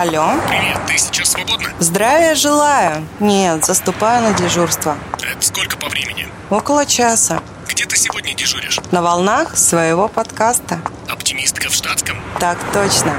Алло. 0.00 0.30
Привет, 0.48 0.78
ты 0.86 0.96
сейчас 0.96 1.32
свободна? 1.32 1.68
Здравия 1.78 2.34
желаю. 2.34 3.06
Нет, 3.20 3.66
заступаю 3.66 4.22
на 4.22 4.32
дежурство. 4.32 4.96
Это 5.18 5.44
сколько 5.44 5.76
по 5.76 5.90
времени? 5.90 6.26
Около 6.48 6.86
часа. 6.86 7.42
Где 7.68 7.84
ты 7.84 7.98
сегодня 7.98 8.34
дежуришь? 8.34 8.80
На 8.92 9.02
волнах 9.02 9.58
своего 9.58 10.08
подкаста. 10.08 10.80
Оптимистка 11.06 11.68
в 11.68 11.74
штатском? 11.74 12.16
Так 12.38 12.56
точно. 12.72 13.14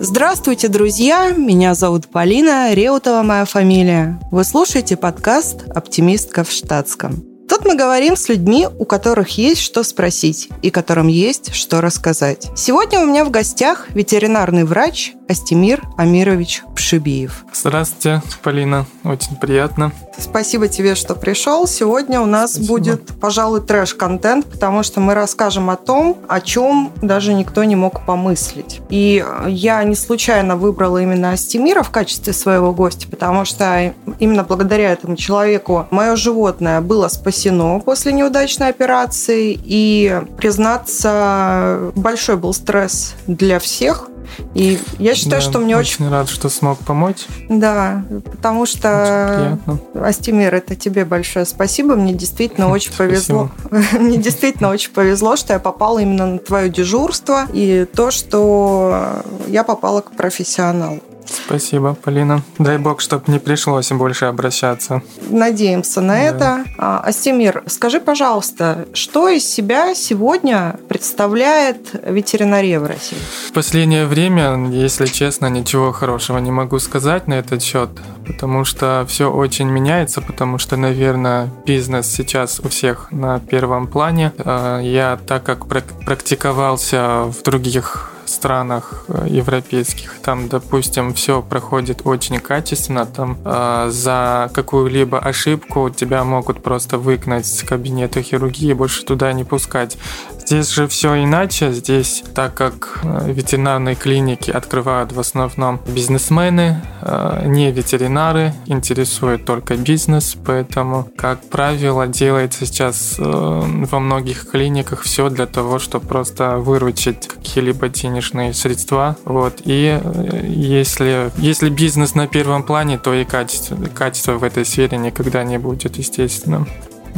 Здравствуйте, 0.00 0.66
друзья! 0.66 1.30
Меня 1.30 1.74
зовут 1.74 2.10
Полина, 2.10 2.74
Реутова 2.74 3.22
моя 3.22 3.44
фамилия. 3.44 4.18
Вы 4.32 4.42
слушаете 4.42 4.96
подкаст 4.96 5.68
«Оптимистка 5.68 6.42
в 6.42 6.50
штатском». 6.50 7.35
Мы 7.66 7.74
говорим 7.74 8.14
с 8.14 8.28
людьми, 8.28 8.68
у 8.78 8.84
которых 8.84 9.38
есть 9.38 9.60
что 9.60 9.82
спросить 9.82 10.48
и 10.62 10.70
которым 10.70 11.08
есть 11.08 11.52
что 11.52 11.80
рассказать. 11.80 12.48
Сегодня 12.54 13.00
у 13.00 13.06
меня 13.06 13.24
в 13.24 13.30
гостях 13.30 13.88
ветеринарный 13.90 14.62
врач 14.62 15.14
Астемир 15.28 15.82
Амирович 15.96 16.62
Пшибиев. 16.76 17.44
Здравствуйте, 17.52 18.22
Полина. 18.40 18.86
Очень 19.02 19.34
приятно. 19.34 19.90
Спасибо 20.18 20.68
тебе, 20.68 20.94
что 20.94 21.14
пришел. 21.14 21.66
Сегодня 21.66 22.20
у 22.20 22.26
нас 22.26 22.52
Спасибо. 22.52 22.72
будет, 22.72 23.20
пожалуй, 23.20 23.60
трэш-контент, 23.60 24.46
потому 24.46 24.82
что 24.82 25.00
мы 25.00 25.14
расскажем 25.14 25.70
о 25.70 25.76
том, 25.76 26.18
о 26.28 26.40
чем 26.40 26.92
даже 27.02 27.34
никто 27.34 27.64
не 27.64 27.76
мог 27.76 28.04
помыслить. 28.04 28.80
И 28.88 29.24
я 29.46 29.82
не 29.84 29.94
случайно 29.94 30.56
выбрала 30.56 30.98
именно 30.98 31.32
Астемира 31.32 31.82
в 31.82 31.90
качестве 31.90 32.32
своего 32.32 32.72
гостя, 32.72 33.08
потому 33.08 33.44
что 33.44 33.94
именно 34.18 34.44
благодаря 34.44 34.92
этому 34.92 35.16
человеку 35.16 35.86
мое 35.90 36.16
животное 36.16 36.80
было 36.80 37.08
спасено 37.08 37.80
после 37.80 38.12
неудачной 38.12 38.68
операции. 38.68 39.58
И, 39.64 40.20
признаться, 40.36 41.92
большой 41.94 42.36
был 42.36 42.52
стресс 42.52 43.14
для 43.26 43.58
всех, 43.58 44.08
и 44.54 44.78
я 44.98 45.14
считаю, 45.14 45.42
да, 45.42 45.48
что 45.48 45.58
мне 45.58 45.76
очень... 45.76 46.04
Очень 46.04 46.10
рад, 46.10 46.28
что 46.28 46.48
смог 46.48 46.78
помочь. 46.78 47.26
Да, 47.48 48.04
потому 48.30 48.66
что, 48.66 49.58
Астемир, 49.94 50.54
это 50.54 50.74
тебе 50.74 51.04
большое 51.04 51.46
спасибо. 51.46 51.96
Мне 51.96 52.12
действительно 52.12 52.68
очень 52.70 52.92
повезло. 52.92 53.50
Мне 53.92 54.18
действительно 54.18 54.70
очень 54.70 54.92
повезло, 54.92 55.36
что 55.36 55.52
я 55.52 55.58
попала 55.58 55.98
именно 55.98 56.26
на 56.26 56.38
твое 56.38 56.68
дежурство 56.68 57.46
и 57.52 57.86
то, 57.94 58.10
что 58.10 59.22
я 59.48 59.64
попала 59.64 60.00
к 60.00 60.12
профессионалу. 60.12 61.00
Спасибо, 61.28 61.94
Полина. 61.94 62.42
Дай 62.58 62.78
бог, 62.78 63.00
чтобы 63.00 63.24
не 63.28 63.38
пришлось 63.38 63.90
больше 63.90 64.26
обращаться. 64.26 65.02
Надеемся 65.28 66.00
на 66.00 66.14
да. 66.14 66.20
это. 66.20 66.64
А, 66.78 67.00
Астемир, 67.00 67.62
скажи, 67.66 68.00
пожалуйста, 68.00 68.86
что 68.92 69.28
из 69.28 69.46
себя 69.48 69.94
сегодня 69.94 70.78
представляет 70.88 71.90
ветеринария 72.04 72.80
в 72.80 72.86
России? 72.86 73.18
В 73.48 73.52
последнее 73.52 74.06
время, 74.06 74.68
если 74.70 75.06
честно, 75.06 75.46
ничего 75.46 75.92
хорошего 75.92 76.38
не 76.38 76.50
могу 76.50 76.78
сказать 76.78 77.26
на 77.28 77.34
этот 77.34 77.62
счет, 77.62 77.90
потому 78.26 78.64
что 78.64 79.04
все 79.08 79.30
очень 79.30 79.68
меняется, 79.68 80.20
потому 80.20 80.58
что, 80.58 80.76
наверное, 80.76 81.48
бизнес 81.66 82.06
сейчас 82.06 82.60
у 82.60 82.68
всех 82.68 83.10
на 83.10 83.40
первом 83.40 83.86
плане. 83.86 84.32
А, 84.38 84.80
я, 84.80 85.18
так 85.26 85.44
как 85.44 85.66
практиковался 85.66 87.24
в 87.24 87.42
других 87.42 88.15
странах 88.28 89.04
э, 89.08 89.26
европейских, 89.28 90.18
там, 90.22 90.48
допустим, 90.48 91.14
все 91.14 91.42
проходит 91.42 92.02
очень 92.04 92.38
качественно, 92.38 93.06
там 93.06 93.38
э, 93.44 93.88
за 93.90 94.50
какую-либо 94.52 95.18
ошибку 95.18 95.90
тебя 95.90 96.24
могут 96.24 96.62
просто 96.62 96.98
выгнать 96.98 97.46
с 97.46 97.62
кабинета 97.62 98.22
хирургии 98.22 98.70
и 98.70 98.74
больше 98.74 99.04
туда 99.04 99.32
не 99.32 99.44
пускать. 99.44 99.98
Здесь 100.46 100.70
же 100.70 100.86
все 100.86 101.24
иначе. 101.24 101.72
Здесь, 101.72 102.22
так 102.32 102.54
как 102.54 103.00
э, 103.02 103.32
ветеринарные 103.32 103.96
клиники 103.96 104.48
открывают 104.52 105.10
в 105.10 105.18
основном 105.18 105.80
бизнесмены, 105.88 106.82
э, 107.02 107.42
не 107.46 107.72
ветеринары, 107.72 108.54
интересует 108.66 109.44
только 109.44 109.76
бизнес, 109.76 110.36
поэтому, 110.46 111.10
как 111.16 111.40
правило, 111.48 112.06
делается 112.06 112.64
сейчас 112.64 113.16
э, 113.18 113.22
во 113.24 113.98
многих 113.98 114.48
клиниках 114.48 115.02
все 115.02 115.30
для 115.30 115.46
того, 115.46 115.80
чтобы 115.80 116.06
просто 116.06 116.58
выручить 116.58 117.26
какие-либо 117.26 117.88
денежные 117.88 118.54
средства. 118.54 119.16
Вот. 119.24 119.62
И 119.64 120.00
если, 120.44 121.32
если 121.38 121.70
бизнес 121.70 122.14
на 122.14 122.28
первом 122.28 122.62
плане, 122.62 122.98
то 122.98 123.12
и 123.12 123.24
качество, 123.24 123.76
качество 123.92 124.34
в 124.34 124.44
этой 124.44 124.64
сфере 124.64 124.96
никогда 124.96 125.42
не 125.42 125.58
будет, 125.58 125.96
естественно. 125.96 126.68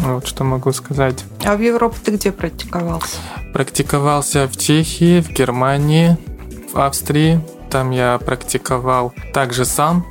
Вот 0.04 0.26
что 0.26 0.44
могу 0.44 0.72
сказать. 0.72 1.24
А 1.44 1.56
в 1.56 1.60
Европе 1.60 1.96
ты 2.04 2.12
где 2.12 2.32
практиковался? 2.32 3.18
Практиковался 3.52 4.48
в 4.48 4.56
Чехии, 4.56 5.20
в 5.20 5.30
Германии, 5.30 6.16
в 6.72 6.78
Австрии. 6.78 7.40
Там 7.70 7.90
я 7.90 8.18
практиковал 8.18 9.12
также 9.34 9.64
сам 9.64 10.06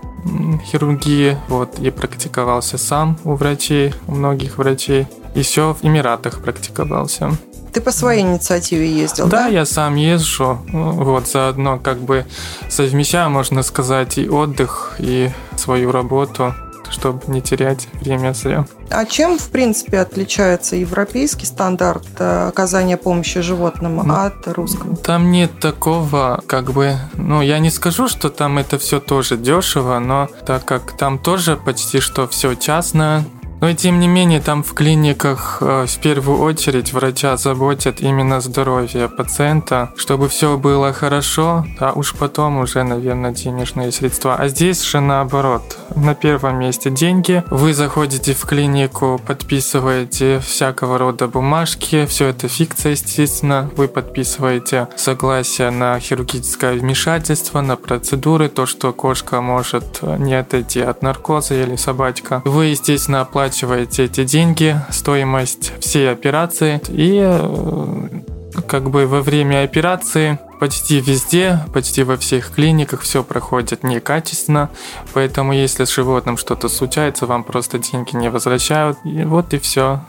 хирургии, 0.66 1.38
вот, 1.48 1.80
и 1.80 1.90
практиковался 1.90 2.78
сам 2.78 3.18
у 3.24 3.36
врачей, 3.36 3.94
у 4.08 4.14
многих 4.14 4.58
врачей. 4.58 5.08
Еще 5.36 5.74
в 5.74 5.86
Эмиратах 5.86 6.42
практиковался. 6.42 7.32
Ты 7.72 7.82
по 7.82 7.92
своей 7.92 8.22
инициативе 8.22 8.92
ездил, 8.92 9.28
да? 9.28 9.44
Да, 9.44 9.48
я 9.48 9.66
сам 9.66 9.96
езжу. 9.96 10.60
Вот, 10.72 11.28
заодно 11.28 11.78
как 11.78 12.00
бы 12.00 12.26
совмещаю, 12.70 13.30
можно 13.30 13.62
сказать, 13.62 14.18
и 14.18 14.28
отдых, 14.28 14.96
и 15.00 15.30
свою 15.56 15.92
работу 15.92 16.56
чтобы 16.90 17.22
не 17.28 17.42
терять 17.42 17.88
время 18.02 18.34
зря. 18.34 18.66
А 18.90 19.06
чем, 19.06 19.38
в 19.38 19.50
принципе, 19.50 20.00
отличается 20.00 20.76
европейский 20.76 21.46
стандарт 21.46 22.08
э, 22.20 22.48
оказания 22.48 22.98
помощи 22.98 23.42
животным 23.42 23.98
ну, 23.98 24.14
от 24.14 24.48
русского? 24.48 24.96
Там 24.96 25.32
нет 25.32 25.60
такого, 25.60 26.42
как 26.48 26.72
бы, 26.72 26.96
ну, 27.16 27.42
я 27.42 27.60
не 27.60 27.70
скажу, 27.70 28.08
что 28.08 28.30
там 28.30 28.58
это 28.58 28.78
все 28.78 29.00
тоже 29.00 29.38
дешево, 29.38 30.00
но 30.00 30.30
так 30.46 30.64
как 30.66 30.96
там 30.98 31.20
тоже 31.20 31.58
почти 31.58 32.00
что 32.00 32.28
все 32.28 32.56
частное, 32.56 33.26
но 33.60 33.70
и 33.70 33.76
тем 33.76 34.00
не 34.00 34.08
менее, 34.08 34.40
там 34.40 34.64
в 34.64 34.74
клиниках 34.74 35.58
э, 35.62 35.86
в 35.88 35.98
первую 35.98 36.40
очередь 36.42 36.94
врача 36.94 37.38
заботят 37.38 38.02
именно 38.02 38.40
здоровье 38.40 39.10
пациента, 39.10 39.92
чтобы 39.98 40.30
все 40.30 40.58
было 40.58 40.94
хорошо, 40.94 41.66
а 41.80 41.94
уж 41.94 42.14
потом 42.14 42.60
уже, 42.60 42.84
наверное, 42.84 43.32
денежные 43.32 43.92
средства. 43.92 44.36
А 44.36 44.48
здесь 44.48 44.84
же 44.84 45.00
наоборот. 45.00 45.78
На 45.96 46.14
первом 46.14 46.60
месте 46.60 46.92
деньги. 46.92 47.44
Вы 47.50 47.74
заходите 47.74 48.34
в 48.34 48.46
клинику, 48.46 49.20
подписываете 49.26 50.40
всякого 50.40 51.00
рода 51.00 51.28
бумажки, 51.28 52.06
все 52.06 52.28
это 52.28 52.48
фикция, 52.48 52.92
естественно. 52.92 53.72
Вы 53.76 53.88
подписываете 53.88 54.88
согласие 54.96 55.72
на 55.72 56.00
хирургическое 56.00 56.74
вмешательство, 56.74 57.62
на 57.62 57.76
процедуры, 57.76 58.50
то, 58.50 58.68
что 58.68 58.94
кошка 58.94 59.42
может 59.42 60.02
не 60.02 60.36
отойти 60.36 60.82
от 60.82 61.02
наркоза 61.02 61.56
или 61.56 61.76
собачка. 61.76 62.44
Вы, 62.46 62.66
естественно, 62.66 63.22
оплачиваете 63.22 63.47
оплачиваете 63.48 64.06
эти 64.06 64.26
деньги, 64.26 64.76
стоимость 64.90 65.72
всей 65.80 66.12
операции. 66.12 66.82
И 66.90 67.18
э, 67.24 68.62
как 68.68 68.90
бы 68.90 69.08
во 69.08 69.22
время 69.22 69.64
операции 69.64 70.38
почти 70.60 71.00
везде, 71.00 71.62
почти 71.74 72.04
во 72.04 72.18
всех 72.18 72.52
клиниках 72.54 73.02
все 73.02 73.24
проходит 73.24 73.84
некачественно, 73.84 74.70
поэтому 75.14 75.54
если 75.54 75.86
с 75.86 75.96
животным 75.96 76.36
что-то 76.36 76.68
случается, 76.68 77.26
вам 77.26 77.46
просто 77.46 77.80
деньги 77.80 78.18
не 78.18 78.30
возвращают, 78.30 78.98
и 79.06 79.24
вот 79.24 79.54
и 79.54 79.60
все. 79.60 80.02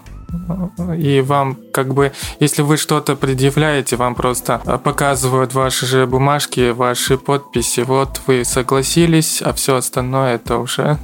И 0.96 1.20
вам 1.20 1.56
как 1.72 1.94
бы, 1.94 2.12
если 2.40 2.62
вы 2.62 2.76
что-то 2.76 3.14
предъявляете, 3.14 3.94
вам 3.94 4.16
просто 4.16 4.58
показывают 4.82 5.54
ваши 5.54 5.86
же 5.86 6.06
бумажки, 6.06 6.70
ваши 6.70 7.16
подписи, 7.16 7.80
вот 7.80 8.20
вы 8.26 8.44
согласились, 8.44 9.40
а 9.42 9.52
все 9.52 9.76
остальное 9.76 10.34
это 10.34 10.58
уже 10.58 10.98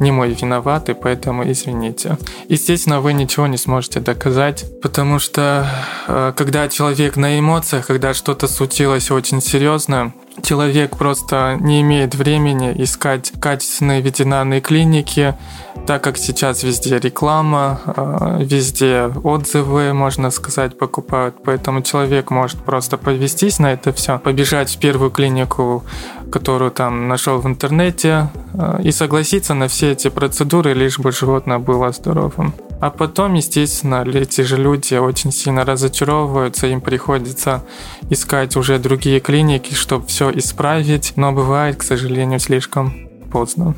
не 0.00 0.10
мой 0.10 0.32
виноват, 0.32 0.88
и 0.88 0.94
поэтому 0.94 1.50
извините. 1.50 2.18
Естественно, 2.48 3.00
вы 3.00 3.12
ничего 3.12 3.46
не 3.46 3.56
сможете 3.56 4.00
доказать, 4.00 4.64
потому 4.82 5.18
что 5.18 5.66
э, 6.08 6.32
когда 6.36 6.68
человек 6.68 7.16
на 7.16 7.38
эмоциях, 7.38 7.86
когда 7.86 8.14
что-то 8.14 8.48
случилось 8.48 9.10
очень 9.10 9.40
серьезно, 9.40 10.12
человек 10.42 10.96
просто 10.96 11.56
не 11.60 11.80
имеет 11.80 12.14
времени 12.14 12.72
искать 12.76 13.32
качественные 13.40 14.00
ветеринарные 14.00 14.60
клиники, 14.60 15.34
так 15.86 16.02
как 16.02 16.16
сейчас 16.16 16.62
везде 16.62 16.98
реклама, 16.98 17.80
э, 17.86 18.38
везде 18.40 19.10
отзывы, 19.22 19.92
можно 19.92 20.30
сказать, 20.30 20.78
покупают, 20.78 21.36
поэтому 21.44 21.82
человек 21.82 22.30
может 22.30 22.58
просто 22.58 22.96
повестись 22.96 23.58
на 23.58 23.72
это 23.72 23.92
все, 23.92 24.18
побежать 24.18 24.74
в 24.74 24.78
первую 24.78 25.10
клинику, 25.10 25.84
которую 26.30 26.70
там 26.70 27.08
нашел 27.08 27.38
в 27.38 27.46
интернете, 27.46 28.28
э, 28.54 28.80
и 28.82 28.92
согласиться 28.92 29.54
на 29.54 29.68
все 29.68 29.92
эти 29.92 30.08
процедуры, 30.08 30.74
лишь 30.74 30.98
бы 30.98 31.12
животное 31.12 31.58
было 31.58 31.92
здоровым. 31.92 32.54
А 32.84 32.90
потом, 32.90 33.32
естественно, 33.32 34.04
эти 34.06 34.42
же 34.42 34.58
люди 34.58 34.92
очень 34.92 35.32
сильно 35.32 35.64
разочаровываются, 35.64 36.66
им 36.66 36.82
приходится 36.82 37.64
искать 38.10 38.56
уже 38.56 38.78
другие 38.78 39.20
клиники, 39.20 39.72
чтобы 39.72 40.06
все 40.06 40.30
исправить, 40.32 41.14
но 41.16 41.32
бывает, 41.32 41.76
к 41.76 41.82
сожалению, 41.82 42.40
слишком 42.40 43.08
поздно. 43.32 43.74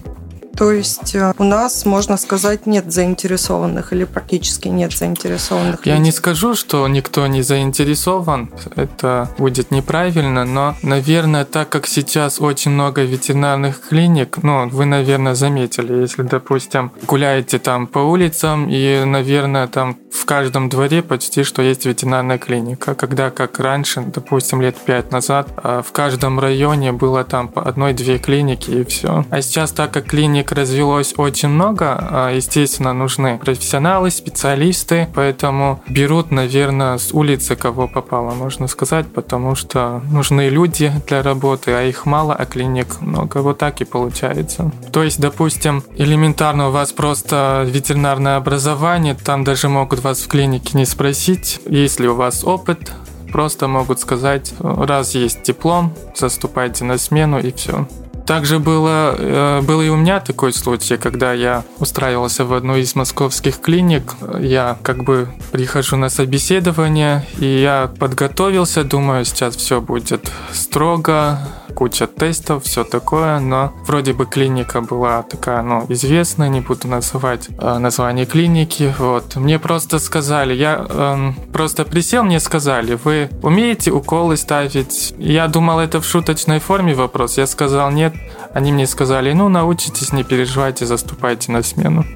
То 0.57 0.73
есть 0.73 1.15
э, 1.15 1.33
у 1.39 1.45
нас, 1.45 1.85
можно 1.85 2.17
сказать, 2.17 2.67
нет 2.67 2.93
заинтересованных 2.93 3.93
или 3.93 4.05
практически 4.05 4.69
нет 4.69 4.93
заинтересованных 4.93 5.85
Я 5.85 5.95
людей. 5.95 6.05
не 6.05 6.13
скажу, 6.13 6.55
что 6.55 6.87
никто 6.89 7.27
не 7.27 7.43
заинтересован, 7.43 8.51
это 8.75 9.31
будет 9.39 9.71
неправильно, 9.71 10.45
но, 10.45 10.75
наверное, 10.83 11.45
так 11.45 11.69
как 11.69 11.87
сейчас 11.87 12.41
очень 12.41 12.71
много 12.71 13.03
ветеринарных 13.03 13.81
клиник, 13.89 14.39
ну, 14.43 14.69
вы, 14.69 14.87
наверное, 14.87 15.35
заметили, 15.35 16.01
если, 16.01 16.23
допустим, 16.23 16.91
гуляете 17.07 17.59
там 17.59 17.87
по 17.87 17.99
улицам, 17.99 18.69
и, 18.71 19.05
наверное, 19.05 19.67
там 19.67 19.97
в 20.11 20.25
каждом 20.25 20.69
дворе 20.69 21.03
почти 21.03 21.43
что 21.43 21.63
есть 21.63 21.85
ветеринарная 21.85 22.39
клиника, 22.39 22.95
когда, 22.95 23.31
как 23.31 23.61
раньше, 23.61 24.01
допустим, 24.01 24.63
лет 24.63 24.77
пять 24.77 25.13
назад, 25.13 25.49
а, 25.57 25.83
в 25.83 25.93
каждом 25.93 26.41
районе 26.41 26.93
было 26.93 27.25
там 27.25 27.49
по 27.49 27.63
одной-две 27.63 28.19
клиники 28.19 28.71
и 28.71 28.85
все. 28.85 29.25
А 29.31 29.43
сейчас, 29.43 29.73
так 29.73 29.91
как 29.93 30.07
клиник 30.07 30.46
развелось 30.53 31.15
очень 31.17 31.49
много, 31.49 31.97
а, 31.99 32.33
естественно, 32.33 32.93
нужны 32.93 33.39
профессионалы, 33.39 34.11
специалисты, 34.11 35.09
поэтому 35.15 35.83
берут, 35.89 36.31
наверное, 36.31 36.99
с 36.99 37.13
улицы 37.13 37.57
кого 37.57 37.89
попало, 37.89 38.35
можно 38.35 38.67
сказать, 38.67 39.07
потому 39.07 39.55
что 39.55 40.03
нужны 40.11 40.49
люди 40.49 40.93
для 41.07 41.23
работы, 41.23 41.73
а 41.73 41.83
их 41.83 42.07
мало, 42.07 42.35
а 42.35 42.45
клиник 42.47 43.01
много. 43.01 43.39
Вот 43.39 43.59
так 43.59 43.81
и 43.81 43.85
получается. 43.85 44.71
То 44.93 45.03
есть, 45.03 45.21
допустим, 45.21 45.83
элементарно 45.97 46.69
у 46.69 46.73
вас 46.73 46.93
просто 46.93 47.65
ветеринарное 47.67 48.37
образование, 48.37 49.15
там 49.15 49.45
даже 49.45 49.69
могут 49.69 50.03
вас 50.03 50.23
в 50.23 50.29
клинике 50.29 50.79
не 50.79 50.87
спросить, 50.87 51.61
есть 51.67 52.01
ли 52.01 52.09
у 52.09 52.15
вас 52.15 52.45
опыт, 52.45 52.93
просто 53.33 53.69
могут 53.69 54.01
сказать, 54.01 54.55
раз 54.61 55.15
есть 55.15 55.43
диплом, 55.43 55.93
заступайте 56.15 56.85
на 56.85 56.99
смену 56.99 57.39
и 57.39 57.53
все. 57.53 57.87
Также 58.27 58.59
было, 58.59 59.15
э, 59.17 59.61
был 59.63 59.81
и 59.81 59.89
у 59.89 59.97
меня 59.97 60.19
такой 60.19 60.53
случай, 60.53 60.97
когда 60.97 61.33
я 61.33 61.65
устраивался 61.79 62.45
в 62.45 62.53
одну 62.53 62.77
из 62.77 62.97
московских 62.97 63.61
клиник. 63.61 64.15
Я 64.41 64.79
как 64.83 65.05
бы 65.05 65.29
прихожу 65.53 65.97
на 65.97 66.09
собеседование, 66.09 67.25
и 67.39 67.47
я 67.47 67.91
подготовился, 67.99 68.83
думаю, 68.83 69.25
сейчас 69.25 69.57
все 69.57 69.81
будет 69.81 70.31
строго, 70.53 71.39
куча 71.77 72.07
тестов, 72.07 72.65
все 72.65 72.85
такое, 72.85 73.39
но 73.39 73.75
вроде 73.87 74.15
бы 74.15 74.25
клиника 74.25 74.81
была 74.81 75.23
такая, 75.23 75.63
ну, 75.63 75.85
известная, 75.91 76.49
не 76.49 76.63
буду 76.63 76.89
называть 76.89 77.49
э, 77.51 77.79
название 77.79 78.25
клиники, 78.25 78.95
вот. 78.99 79.37
Мне 79.37 79.59
просто 79.59 79.99
сказали, 79.99 80.55
я 80.55 80.87
э, 80.89 81.33
просто 81.53 81.85
присел, 81.85 82.25
мне 82.25 82.41
сказали, 82.41 82.99
вы 83.05 83.29
умеете 83.43 83.91
уколы 83.91 84.39
ставить? 84.39 85.15
Я 85.19 85.49
думал, 85.49 85.79
это 85.79 86.01
в 86.01 86.07
шуточной 86.07 86.61
форме 86.61 86.95
вопрос, 86.95 87.37
я 87.37 87.47
сказал 87.47 87.91
нет, 87.91 88.15
они 88.55 88.73
мне 88.73 88.87
сказали, 88.87 89.35
ну, 89.35 89.51
научитесь, 89.51 90.15
не 90.15 90.25
переживайте, 90.25 90.87
заступайте 90.87 91.53
на 91.53 91.63
смену. 91.63 92.07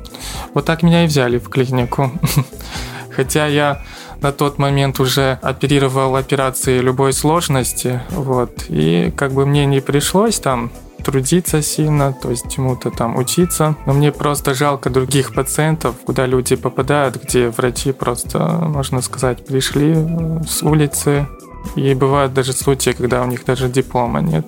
Вот 0.55 0.65
так 0.65 0.83
меня 0.83 1.05
и 1.05 1.07
взяли 1.07 1.37
в 1.39 1.51
клинику. 1.51 2.11
Хотя 3.15 3.47
я 3.47 3.83
на 4.21 4.33
тот 4.33 4.59
момент 4.59 5.01
уже 5.01 5.39
оперировал 5.43 6.17
операции 6.17 6.79
любой 6.79 7.13
сложности, 7.13 8.01
вот, 8.11 8.67
и 8.69 9.13
как 9.17 9.33
бы 9.33 9.47
мне 9.47 9.67
не 9.67 9.81
пришлось 9.81 10.39
там 10.39 10.71
трудиться 11.03 11.63
сильно, 11.63 12.13
то 12.13 12.31
есть 12.31 12.51
чему-то 12.51 12.91
там 12.91 13.17
учиться. 13.17 13.77
Но 13.87 13.93
мне 13.93 14.13
просто 14.13 14.55
жалко 14.55 14.91
других 14.91 15.35
пациентов, 15.35 15.97
куда 16.05 16.27
люди 16.27 16.57
попадают, 16.57 17.23
где 17.23 17.49
врачи 17.49 17.93
просто, 17.93 18.39
можно 18.39 19.01
сказать, 19.01 19.45
пришли 19.45 19.95
с 20.47 20.63
улицы. 20.63 21.27
И 21.77 21.95
бывают 21.95 22.33
даже 22.33 22.53
случаи, 22.53 22.91
когда 22.91 23.23
у 23.23 23.27
них 23.27 23.45
даже 23.45 23.69
диплома 23.69 24.21
нет. 24.21 24.47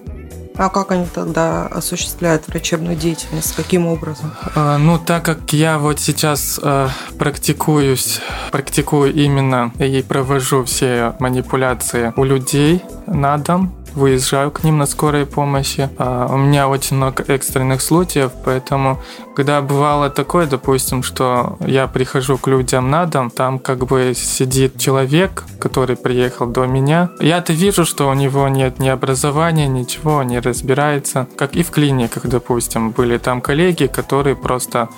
А 0.57 0.69
как 0.69 0.93
они 0.93 1.07
тогда 1.07 1.67
осуществляют 1.67 2.47
врачебную 2.49 2.97
деятельность? 2.97 3.55
Каким 3.55 3.87
образом? 3.87 4.33
А, 4.55 4.79
ну, 4.79 4.99
так 4.99 5.25
как 5.25 5.53
я 5.53 5.79
вот 5.79 5.99
сейчас 5.99 6.61
э, 6.63 6.89
практикуюсь, 7.19 8.21
практикую 8.51 9.15
именно 9.15 9.73
и 9.79 10.03
провожу 10.03 10.65
все 10.65 11.15
манипуляции 11.19 12.13
у 12.17 12.25
людей 12.25 12.83
на 13.07 13.39
дом, 13.39 13.75
выезжаю 13.95 14.51
к 14.51 14.65
ним 14.65 14.79
на 14.79 14.87
скорой 14.87 15.27
помощи. 15.27 15.89
А, 15.99 16.29
у 16.33 16.37
меня 16.37 16.69
очень 16.69 16.97
много 16.97 17.25
экстренных 17.29 17.83
случаев, 17.83 18.33
поэтому 18.45 19.01
когда 19.35 19.63
бывало 19.63 20.11
такое, 20.11 20.47
допустим, 20.47 21.03
что 21.03 21.57
я 21.61 21.87
прихожу 21.87 22.37
к 22.37 22.47
людям 22.49 22.91
на 22.91 23.07
дом, 23.07 23.31
там 23.31 23.59
как 23.59 23.87
бы 23.87 24.13
сидит 24.15 24.79
человек, 24.79 25.45
который 25.59 25.97
приехал 25.97 26.47
до 26.47 26.67
меня. 26.67 27.11
Я-то 27.21 27.53
вижу, 27.53 27.85
что 27.85 28.09
у 28.09 28.15
него 28.15 28.49
нет 28.49 28.79
ни 28.79 28.89
образования, 28.89 29.69
ничего, 29.69 30.23
не 30.23 30.39
разбирается. 30.39 31.27
Как 31.37 31.55
и 31.55 31.63
в 31.63 31.71
клиниках, 31.71 32.27
допустим, 32.27 32.91
были 32.91 33.19
там 33.19 33.41
коллеги, 33.41 33.87
которые 33.87 34.37
просто 34.37 34.89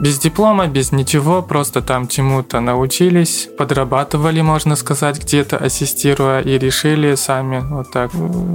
без 0.00 0.18
диплома, 0.18 0.66
без 0.66 0.92
ничего, 0.92 1.42
просто 1.42 1.82
там 1.82 2.08
чему-то 2.08 2.60
научились, 2.60 3.48
подрабатывали, 3.58 4.40
можно 4.40 4.76
сказать, 4.76 5.22
где-то 5.22 5.56
ассистируя 5.56 6.40
и 6.40 6.58
решили 6.58 7.14
сами 7.16 7.60
вот 7.60 7.90
так 7.90 8.10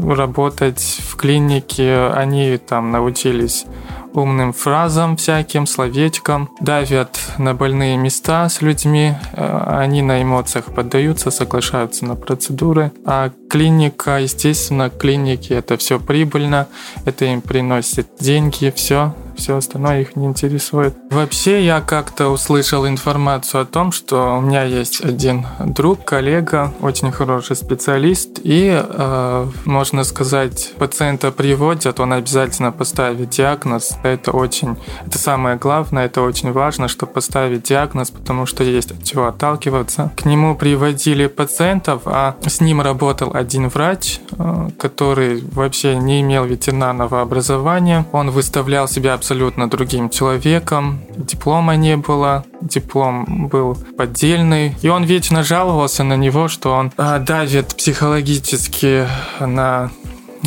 работать 0.08 1.00
в 1.10 1.16
клинике. 1.16 2.08
Они 2.14 2.58
там 2.58 2.92
научились 2.92 3.66
умным 4.14 4.54
фразам 4.54 5.18
всяким, 5.18 5.66
словечкам, 5.66 6.50
давят 6.62 7.20
на 7.38 7.54
больные 7.54 7.98
места 7.98 8.48
с 8.48 8.62
людьми, 8.62 9.16
э, 9.34 9.64
они 9.68 10.02
на 10.02 10.22
эмоциях 10.22 10.66
поддаются, 10.66 11.32
соглашаются 11.32 12.06
на 12.06 12.16
процедуры, 12.16 12.92
а 13.06 13.32
клиника, 13.50 14.20
естественно, 14.20 14.90
клиники 14.90 15.54
это 15.54 15.78
все 15.78 16.00
прибыльно, 16.00 16.68
это 17.06 17.26
им 17.26 17.42
приносит 17.42 18.08
деньги, 18.20 18.72
все, 18.76 19.14
все 19.36 19.58
остальное 19.58 20.02
их 20.02 20.16
не 20.16 20.26
интересует. 20.26 20.96
Вообще 21.10 21.66
я 21.66 21.82
как-то 21.82 22.30
услышал 22.30 22.88
информацию 22.88 23.62
о 23.62 23.66
том, 23.66 23.92
что 23.92 24.38
у 24.38 24.42
меня 24.42 24.64
есть 24.64 25.04
один 25.04 25.46
друг, 25.60 26.06
коллега, 26.06 26.74
очень 26.82 27.12
хороший 27.12 27.56
специалист, 27.56 28.40
и, 28.44 28.72
э, 28.74 29.48
можно 29.66 30.04
сказать, 30.04 30.74
пациента 30.78 31.32
приводят, 31.32 32.00
он 32.00 32.14
обязательно 32.14 32.72
поставит 32.72 33.30
диагноз, 33.30 33.98
это 34.04 34.32
очень, 34.32 34.78
это 35.06 35.18
самое 35.18 35.58
главное, 35.58 36.06
это 36.06 36.22
очень 36.22 36.52
важно, 36.52 36.88
чтобы 36.88 37.14
поставить 37.14 37.64
диагноз, 37.64 38.12
потому 38.12 38.46
что 38.46 38.64
есть 38.64 38.92
от 38.92 39.04
чего 39.04 39.28
отталкиваться. 39.28 40.12
К 40.16 40.26
нему 40.26 40.56
приводили 40.56 41.28
пациентов, 41.28 42.04
а 42.06 42.36
с 42.46 42.62
ним 42.62 42.82
работал 42.82 43.32
один 43.34 43.70
врач, 43.70 44.20
э, 44.38 44.70
который 44.78 45.44
вообще 45.52 45.96
не 45.96 46.22
имел 46.22 46.46
ветеринарного 46.46 47.22
образования. 47.22 48.06
Он 48.12 48.32
выставлял 48.32 48.88
себя 48.88 49.14
абсолютно 49.24 49.70
другим 49.70 50.10
человеком, 50.10 51.00
диплома 51.16 51.78
не 51.78 51.96
было, 51.96 52.44
диплом 52.60 53.48
был 53.48 53.78
поддельный, 53.98 54.76
и 54.82 54.90
он 54.90 55.06
вечно 55.06 55.44
жаловался 55.44 56.04
на 56.04 56.18
него, 56.18 56.50
что 56.50 56.74
он 56.74 56.92
э, 56.98 57.20
давит 57.20 57.74
психологически 57.78 59.08
на 59.40 59.92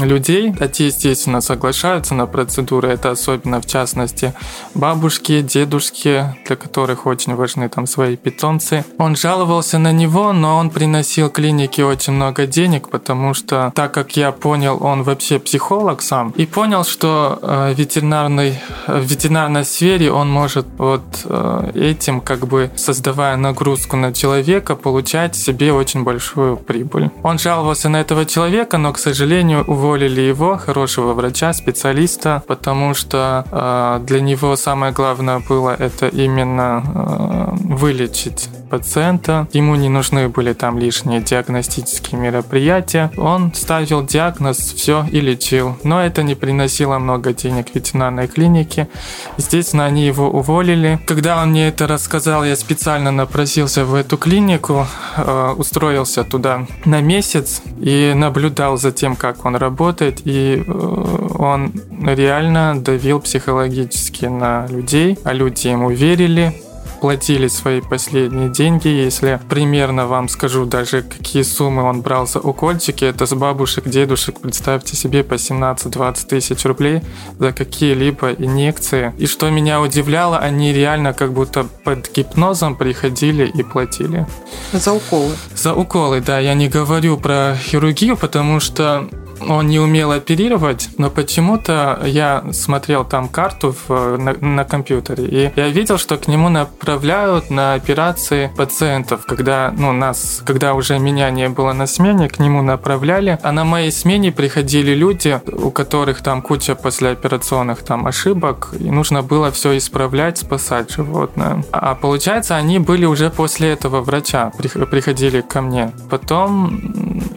людей. 0.05 0.55
Эти, 0.61 0.83
естественно, 0.83 1.41
соглашаются 1.41 2.15
на 2.15 2.27
процедуры. 2.27 2.89
Это 2.89 3.11
особенно, 3.11 3.61
в 3.61 3.67
частности, 3.67 4.35
бабушки, 4.75 5.41
дедушки, 5.41 6.37
для 6.47 6.57
которых 6.57 7.07
очень 7.07 7.35
важны 7.35 7.69
там 7.69 7.87
свои 7.87 8.17
питомцы. 8.17 8.85
Он 8.99 9.17
жаловался 9.17 9.79
на 9.79 9.93
него, 9.93 10.33
но 10.33 10.57
он 10.57 10.71
приносил 10.71 11.31
клинике 11.31 11.85
очень 11.85 12.13
много 12.13 12.47
денег, 12.47 12.89
потому 12.91 13.35
что, 13.35 13.73
так 13.75 13.93
как 13.93 14.17
я 14.17 14.33
понял, 14.33 14.79
он 14.81 15.03
вообще 15.03 15.39
психолог 15.39 16.03
сам, 16.03 16.33
и 16.37 16.47
понял, 16.47 16.85
что 16.85 17.39
э, 17.43 17.75
ветеринарный, 17.77 18.61
в 18.87 19.03
ветеринарной 19.03 19.65
сфере 19.65 20.13
он 20.13 20.31
может 20.31 20.67
вот 20.79 21.03
э, 21.25 21.71
этим, 21.75 22.21
как 22.21 22.47
бы 22.47 22.71
создавая 22.77 23.37
нагрузку 23.37 23.97
на 23.97 24.13
человека, 24.13 24.77
получать 24.77 25.37
себе 25.37 25.73
очень 25.73 26.03
большую 26.05 26.57
прибыль. 26.57 27.11
Он 27.23 27.39
жаловался 27.39 27.89
на 27.89 28.01
этого 28.01 28.25
человека, 28.25 28.79
но, 28.79 28.93
к 28.93 28.99
сожалению, 28.99 29.65
уволился 29.65 29.86
уволили 29.87 30.21
его, 30.21 30.57
хорошего 30.57 31.13
врача, 31.15 31.53
специалиста, 31.53 32.43
потому 32.47 32.95
что 32.95 33.45
э, 33.51 34.05
для 34.07 34.21
него 34.21 34.57
самое 34.57 34.93
главное 34.93 35.41
было 35.49 35.71
это 35.71 36.09
именно 36.09 36.83
э, 36.85 37.75
вылечить 37.75 38.49
пациента. 38.69 39.49
Ему 39.53 39.75
не 39.77 39.89
нужны 39.89 40.29
были 40.29 40.53
там 40.53 40.79
лишние 40.79 41.21
диагностические 41.21 42.21
мероприятия. 42.21 43.11
Он 43.17 43.53
ставил 43.55 44.05
диагноз, 44.05 44.59
все 44.59 45.07
и 45.11 45.21
лечил. 45.21 45.77
Но 45.83 46.03
это 46.03 46.23
не 46.23 46.35
приносило 46.35 46.99
много 46.99 47.33
денег 47.33 47.75
ветеринарной 47.75 48.29
клинике. 48.29 48.89
Естественно, 49.37 49.87
они 49.87 50.07
его 50.07 50.29
уволили. 50.29 50.99
Когда 51.07 51.43
он 51.43 51.51
мне 51.51 51.69
это 51.69 51.87
рассказал, 51.87 52.45
я 52.45 52.57
специально 52.57 53.11
напросился 53.11 53.85
в 53.85 53.95
эту 53.95 54.17
клинику, 54.17 54.87
э, 55.17 55.55
устроился 55.57 56.25
туда 56.25 56.67
на 56.85 57.01
месяц 57.01 57.63
и 57.81 58.13
наблюдал 58.15 58.77
за 58.77 58.93
тем, 58.93 59.17
как 59.17 59.45
он 59.45 59.57
работает 59.57 60.23
и 60.25 60.65
э, 60.67 61.27
он 61.39 61.73
реально 62.03 62.81
давил 62.81 63.21
психологически 63.21 64.27
на 64.27 64.67
людей, 64.69 65.19
а 65.25 65.33
люди 65.33 65.69
ему 65.69 65.91
верили, 65.91 66.55
платили 67.01 67.49
свои 67.49 67.81
последние 67.81 68.49
деньги. 68.49 68.89
Если 68.89 69.41
примерно 69.49 70.07
вам 70.07 70.29
скажу 70.29 70.65
даже, 70.65 71.03
какие 71.03 71.43
суммы 71.43 71.83
он 71.83 72.03
брал 72.03 72.27
за 72.27 72.41
укольчики, 72.41 73.05
это 73.05 73.27
с 73.27 73.35
бабушек, 73.35 73.89
дедушек, 73.89 74.41
представьте 74.41 74.97
себе, 74.97 75.23
по 75.25 75.35
17-20 75.35 76.27
тысяч 76.27 76.65
рублей 76.65 77.03
за 77.39 77.53
какие-либо 77.53 78.33
инъекции. 78.33 79.13
И 79.19 79.27
что 79.27 79.51
меня 79.51 79.81
удивляло, 79.81 80.39
они 80.39 80.73
реально 80.73 81.13
как 81.13 81.33
будто 81.33 81.67
под 81.85 82.11
гипнозом 82.13 82.77
приходили 82.77 83.47
и 83.47 83.63
платили. 83.63 84.27
За 84.73 84.93
уколы? 84.93 85.35
За 85.55 85.75
уколы, 85.75 86.21
да. 86.21 86.39
Я 86.39 86.55
не 86.55 86.69
говорю 86.69 87.17
про 87.19 87.57
хирургию, 87.57 88.17
потому 88.17 88.61
что 88.61 89.09
он 89.41 89.67
не 89.69 89.79
умел 89.79 90.13
оперировать, 90.13 90.89
но 90.99 91.11
почему-то 91.11 92.01
я 92.05 92.45
смотрел 92.53 93.05
там 93.05 93.29
карту 93.29 93.75
в, 93.87 94.17
на, 94.17 94.35
на 94.35 94.65
компьютере, 94.65 95.25
и 95.25 95.53
я 95.57 95.69
видел, 95.69 95.99
что 95.99 96.17
к 96.17 96.29
нему 96.29 96.49
направляют 96.49 97.51
на 97.51 97.75
операции 97.75 98.51
пациентов, 98.57 99.27
когда, 99.27 99.73
ну, 99.77 99.93
нас, 99.93 100.43
когда 100.45 100.75
уже 100.75 100.99
меня 100.99 101.31
не 101.31 101.49
было 101.49 101.73
на 101.73 101.87
смене, 101.87 102.29
к 102.29 102.39
нему 102.39 102.63
направляли, 102.63 103.39
а 103.43 103.53
на 103.53 103.65
моей 103.65 103.93
смене 103.93 104.33
приходили 104.33 104.95
люди, 104.95 105.41
у 105.53 105.71
которых 105.71 106.23
там 106.23 106.43
куча 106.43 106.75
послеоперационных 106.75 107.83
там 107.83 108.07
ошибок, 108.07 108.71
и 108.79 108.91
нужно 108.91 109.23
было 109.23 109.51
все 109.51 109.77
исправлять, 109.77 110.39
спасать 110.39 110.91
животное. 110.91 111.65
А 111.73 111.95
получается, 111.95 112.57
они 112.57 112.79
были 112.79 113.05
уже 113.05 113.31
после 113.31 113.71
этого 113.71 114.01
врача, 114.01 114.51
приходили 114.91 115.41
ко 115.41 115.61
мне. 115.61 115.93
Потом 116.11 116.81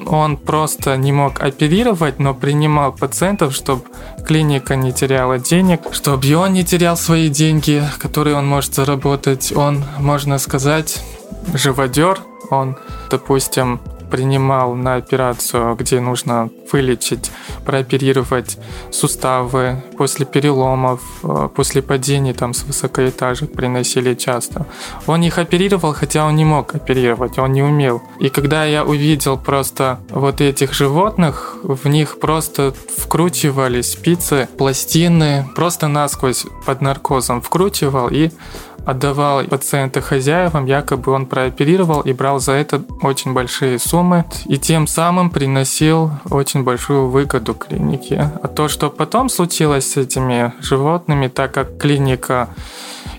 он 0.05 0.37
просто 0.37 0.97
не 0.97 1.11
мог 1.11 1.41
оперировать, 1.41 1.88
но 2.19 2.33
принимал 2.33 2.91
пациентов, 2.91 3.53
чтобы 3.55 3.83
клиника 4.25 4.75
не 4.75 4.91
теряла 4.91 5.39
денег, 5.39 5.81
чтобы 5.91 6.25
и 6.27 6.33
он 6.33 6.53
не 6.53 6.63
терял 6.63 6.97
свои 6.97 7.29
деньги, 7.29 7.83
которые 7.99 8.35
он 8.35 8.47
может 8.47 8.75
заработать. 8.75 9.51
Он, 9.55 9.83
можно 9.99 10.37
сказать, 10.37 11.03
живодер. 11.53 12.19
Он, 12.49 12.77
допустим, 13.09 13.79
принимал 14.09 14.75
на 14.75 14.95
операцию, 14.95 15.75
где 15.75 15.99
нужно 15.99 16.49
вылечить, 16.71 17.31
прооперировать 17.65 18.57
суставы 18.91 19.83
после 19.97 20.25
переломов, 20.25 21.01
э, 21.23 21.49
после 21.55 21.81
падений 21.81 22.33
там 22.33 22.53
с 22.53 22.63
высокоэтажек 22.63 23.51
приносили 23.53 24.13
часто. 24.13 24.65
Он 25.07 25.21
их 25.21 25.37
оперировал, 25.37 25.93
хотя 25.93 26.25
он 26.25 26.35
не 26.35 26.45
мог 26.45 26.75
оперировать, 26.75 27.39
он 27.39 27.53
не 27.53 27.63
умел. 27.63 28.01
И 28.19 28.29
когда 28.29 28.65
я 28.65 28.83
увидел 28.83 29.37
просто 29.37 29.99
вот 30.09 30.41
этих 30.41 30.73
животных, 30.73 31.57
в 31.63 31.87
них 31.87 32.19
просто 32.19 32.73
вкручивали 32.97 33.81
спицы, 33.81 34.47
пластины, 34.57 35.47
просто 35.55 35.87
насквозь 35.87 36.45
под 36.65 36.81
наркозом 36.81 37.41
вкручивал 37.41 38.09
и 38.09 38.29
отдавал 38.85 39.43
пациента 39.43 40.01
хозяевам, 40.01 40.65
якобы 40.65 41.11
он 41.11 41.25
прооперировал 41.25 42.01
и 42.01 42.13
брал 42.13 42.39
за 42.39 42.53
это 42.53 42.81
очень 43.01 43.33
большие 43.33 43.79
суммы 43.79 44.25
и 44.45 44.57
тем 44.57 44.87
самым 44.87 45.29
приносил 45.29 46.11
очень 46.29 46.63
большую 46.63 47.09
выгоду 47.09 47.53
клинике. 47.53 48.31
А 48.41 48.47
то, 48.47 48.67
что 48.67 48.89
потом 48.89 49.29
случилось 49.29 49.91
с 49.91 49.97
этими 49.97 50.53
животными, 50.61 51.27
так 51.27 51.53
как 51.53 51.77
клиника 51.77 52.49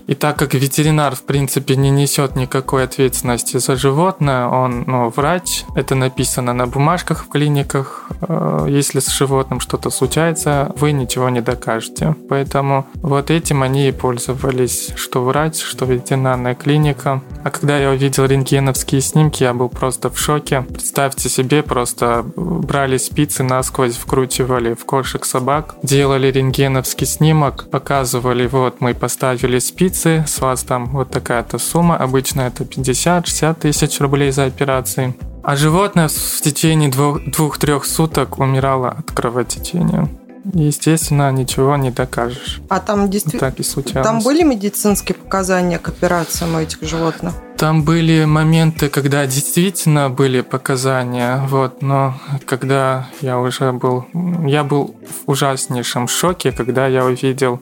и 0.07 0.15
так 0.15 0.37
как 0.37 0.53
ветеринар, 0.53 1.15
в 1.15 1.23
принципе, 1.23 1.75
не 1.75 1.89
несет 1.89 2.35
никакой 2.35 2.83
ответственности 2.83 3.57
за 3.57 3.75
животное, 3.75 4.47
он 4.47 4.83
ну, 4.87 5.09
врач, 5.09 5.63
это 5.75 5.95
написано 5.95 6.53
на 6.53 6.67
бумажках 6.67 7.25
в 7.25 7.29
клиниках, 7.29 8.09
э, 8.21 8.65
если 8.69 8.99
с 8.99 9.09
животным 9.09 9.59
что-то 9.59 9.89
случается, 9.89 10.71
вы 10.75 10.91
ничего 10.91 11.29
не 11.29 11.41
докажете. 11.41 12.15
Поэтому 12.29 12.85
вот 12.95 13.29
этим 13.31 13.63
они 13.63 13.89
и 13.89 13.91
пользовались, 13.91 14.91
что 14.95 15.23
врач, 15.23 15.61
что 15.61 15.85
ветеринарная 15.85 16.55
клиника. 16.55 17.21
А 17.43 17.49
когда 17.49 17.77
я 17.77 17.89
увидел 17.91 18.25
рентгеновские 18.25 19.01
снимки, 19.01 19.43
я 19.43 19.53
был 19.53 19.69
просто 19.69 20.09
в 20.09 20.19
шоке. 20.19 20.61
Представьте 20.61 21.29
себе, 21.29 21.63
просто 21.63 22.25
брали 22.35 22.97
спицы 22.97 23.43
насквозь, 23.43 23.95
вкручивали 23.95 24.73
в 24.73 24.85
кошек 24.85 25.25
собак, 25.25 25.75
делали 25.83 26.31
рентгеновский 26.31 27.07
снимок, 27.07 27.69
показывали, 27.69 28.47
вот 28.47 28.81
мы 28.81 28.93
поставили 28.93 29.59
спицы, 29.59 29.90
операции, 29.91 30.23
с 30.25 30.41
вас 30.41 30.63
там 30.63 30.87
вот 30.87 31.11
такая-то 31.11 31.59
сумма, 31.59 31.97
обычно 31.97 32.41
это 32.41 32.63
50-60 32.63 33.59
тысяч 33.59 33.99
рублей 33.99 34.31
за 34.31 34.45
операции. 34.45 35.13
А 35.43 35.55
животное 35.55 36.07
в 36.07 36.41
течение 36.41 36.89
двух-трех 36.89 37.85
суток 37.85 38.39
умирало 38.39 38.89
от 38.89 39.11
кровотечения. 39.11 40.07
Естественно, 40.53 41.31
ничего 41.31 41.77
не 41.77 41.91
докажешь. 41.91 42.61
А 42.69 42.79
там 42.79 43.09
действительно... 43.09 43.51
Так 43.51 43.59
и 43.59 43.63
случалось. 43.63 44.07
Там 44.07 44.21
были 44.21 44.43
медицинские 44.43 45.15
показания 45.15 45.77
к 45.77 45.89
операциям 45.89 46.57
этих 46.57 46.81
животных? 46.81 47.33
Там 47.57 47.83
были 47.83 48.25
моменты, 48.25 48.89
когда 48.89 49.25
действительно 49.27 50.09
были 50.09 50.41
показания, 50.41 51.45
вот, 51.47 51.83
но 51.83 52.15
когда 52.45 53.07
я 53.21 53.37
уже 53.37 53.71
был... 53.71 54.05
Я 54.47 54.63
был 54.63 54.95
в 55.03 55.31
ужаснейшем 55.31 56.07
шоке, 56.07 56.51
когда 56.51 56.87
я 56.87 57.05
увидел 57.05 57.59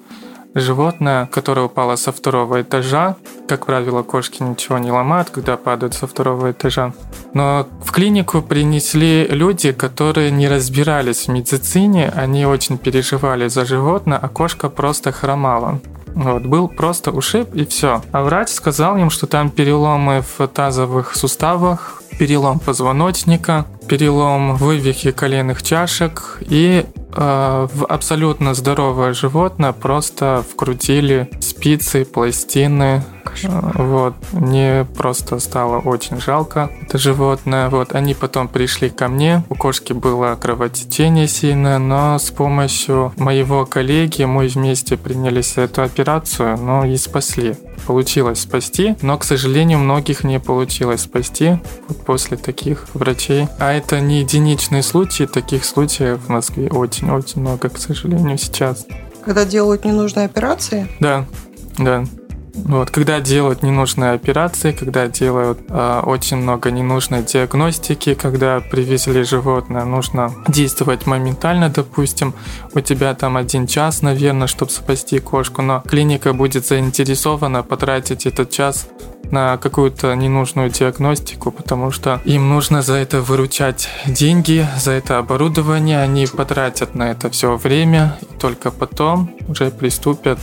животное, 0.53 1.27
которое 1.27 1.65
упало 1.65 1.95
со 1.95 2.11
второго 2.11 2.61
этажа. 2.61 3.15
Как 3.47 3.65
правило, 3.65 4.03
кошки 4.03 4.41
ничего 4.43 4.77
не 4.77 4.91
ломают, 4.91 5.29
когда 5.29 5.57
падают 5.57 5.93
со 5.93 6.07
второго 6.07 6.51
этажа. 6.51 6.93
Но 7.33 7.67
в 7.83 7.91
клинику 7.91 8.41
принесли 8.41 9.27
люди, 9.27 9.71
которые 9.71 10.31
не 10.31 10.47
разбирались 10.47 11.27
в 11.27 11.31
медицине, 11.31 12.11
они 12.15 12.45
очень 12.45 12.77
переживали 12.77 13.47
за 13.47 13.65
животное, 13.65 14.17
а 14.17 14.27
кошка 14.27 14.69
просто 14.69 15.11
хромала. 15.11 15.79
Вот, 16.15 16.43
был 16.43 16.67
просто 16.67 17.11
ушиб 17.11 17.53
и 17.53 17.65
все. 17.65 18.01
А 18.11 18.23
врач 18.23 18.49
сказал 18.49 18.97
им, 18.97 19.09
что 19.09 19.27
там 19.27 19.51
переломы 19.51 20.23
в 20.37 20.47
тазовых 20.47 21.15
суставах, 21.15 22.01
перелом 22.17 22.59
позвоночника, 22.59 23.65
перелом 23.87 24.55
вывихи 24.55 25.11
коленных 25.11 25.63
чашек 25.63 26.39
и 26.41 26.85
в 27.25 27.85
абсолютно 27.85 28.53
здоровое 28.53 29.13
животное 29.13 29.73
просто 29.73 30.43
вкрутили 30.49 31.29
спицы, 31.41 32.05
пластины. 32.05 33.03
Э, 33.43 33.71
вот, 33.75 34.13
мне 34.31 34.87
просто 34.97 35.39
стало 35.39 35.79
очень 35.79 36.19
жалко 36.21 36.69
это 36.81 36.97
животное. 36.97 37.69
Вот, 37.69 37.93
они 37.93 38.13
потом 38.13 38.47
пришли 38.47 38.89
ко 38.89 39.07
мне. 39.07 39.43
У 39.49 39.55
кошки 39.55 39.93
было 39.93 40.35
кровотечение 40.41 41.27
сильное, 41.27 41.77
но 41.77 42.17
с 42.17 42.31
помощью 42.31 43.13
моего 43.17 43.65
коллеги 43.65 44.23
мы 44.23 44.47
вместе 44.47 44.97
принялись 44.97 45.57
эту 45.57 45.83
операцию, 45.83 46.57
но 46.57 46.85
и 46.85 46.97
спасли. 46.97 47.55
Получилось 47.85 48.41
спасти, 48.41 48.95
но, 49.01 49.17
к 49.17 49.23
сожалению, 49.23 49.79
многих 49.79 50.23
не 50.23 50.39
получилось 50.39 51.01
спасти 51.01 51.59
вот 51.87 52.05
после 52.05 52.37
таких 52.37 52.85
врачей. 52.93 53.47
А 53.57 53.71
это 53.71 53.99
не 53.99 54.19
единичные 54.19 54.83
случаи, 54.83 55.23
таких 55.23 55.65
случаев 55.65 56.19
в 56.25 56.29
Москве 56.29 56.69
очень-очень 57.09 57.41
много, 57.41 57.69
к 57.69 57.77
сожалению, 57.77 58.37
сейчас. 58.37 58.85
Когда 59.23 59.45
делают 59.45 59.85
ненужные 59.85 60.25
операции? 60.25 60.87
Да, 60.99 61.25
да. 61.77 62.05
Вот, 62.53 62.91
когда 62.91 63.19
делают 63.19 63.63
ненужные 63.63 64.11
операции, 64.11 64.71
когда 64.71 65.07
делают 65.07 65.59
э, 65.69 66.01
очень 66.05 66.37
много 66.37 66.71
ненужной 66.71 67.23
диагностики, 67.23 68.13
когда 68.13 68.59
привезли 68.59 69.23
животное, 69.23 69.85
нужно 69.85 70.33
действовать 70.47 71.05
моментально, 71.05 71.69
допустим, 71.69 72.33
у 72.73 72.79
тебя 72.79 73.13
там 73.13 73.37
один 73.37 73.67
час, 73.67 74.01
наверное, 74.01 74.47
чтобы 74.47 74.71
спасти 74.71 75.19
кошку, 75.19 75.61
но 75.61 75.81
клиника 75.81 76.33
будет 76.33 76.65
заинтересована 76.65 77.63
потратить 77.63 78.25
этот 78.25 78.49
час 78.49 78.87
на 79.31 79.57
какую-то 79.57 80.13
ненужную 80.15 80.69
диагностику, 80.69 81.51
потому 81.51 81.91
что 81.91 82.19
им 82.25 82.49
нужно 82.49 82.81
за 82.81 82.95
это 82.95 83.21
выручать 83.21 83.87
деньги, 84.07 84.65
за 84.79 84.91
это 84.91 85.19
оборудование, 85.19 86.01
они 86.01 86.25
потратят 86.25 86.95
на 86.95 87.11
это 87.11 87.29
все 87.29 87.55
время, 87.55 88.17
и 88.21 88.37
только 88.37 88.71
потом 88.71 89.31
уже 89.47 89.69
приступят 89.69 90.39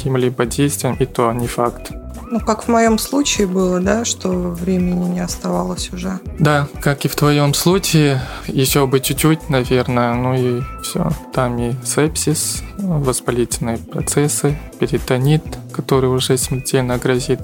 каким-либо 0.00 0.46
действиям, 0.46 0.96
и 0.98 1.04
то 1.04 1.30
не 1.32 1.46
факт. 1.46 1.92
Ну, 2.30 2.40
как 2.40 2.64
в 2.64 2.68
моем 2.68 2.98
случае 2.98 3.46
было, 3.46 3.80
да, 3.80 4.04
что 4.04 4.30
времени 4.30 5.08
не 5.08 5.20
оставалось 5.20 5.92
уже. 5.92 6.20
Да, 6.38 6.68
как 6.80 7.04
и 7.04 7.08
в 7.08 7.16
твоем 7.16 7.54
случае, 7.54 8.22
еще 8.46 8.86
бы 8.86 9.00
чуть-чуть, 9.00 9.50
наверное, 9.50 10.14
ну 10.14 10.34
и 10.34 10.62
все. 10.82 11.10
Там 11.34 11.58
и 11.58 11.74
сепсис, 11.84 12.62
воспалительные 12.78 13.78
процессы, 13.78 14.56
перитонит, 14.78 15.42
который 15.72 16.08
уже 16.08 16.38
смертельно 16.38 16.98
грозит 16.98 17.40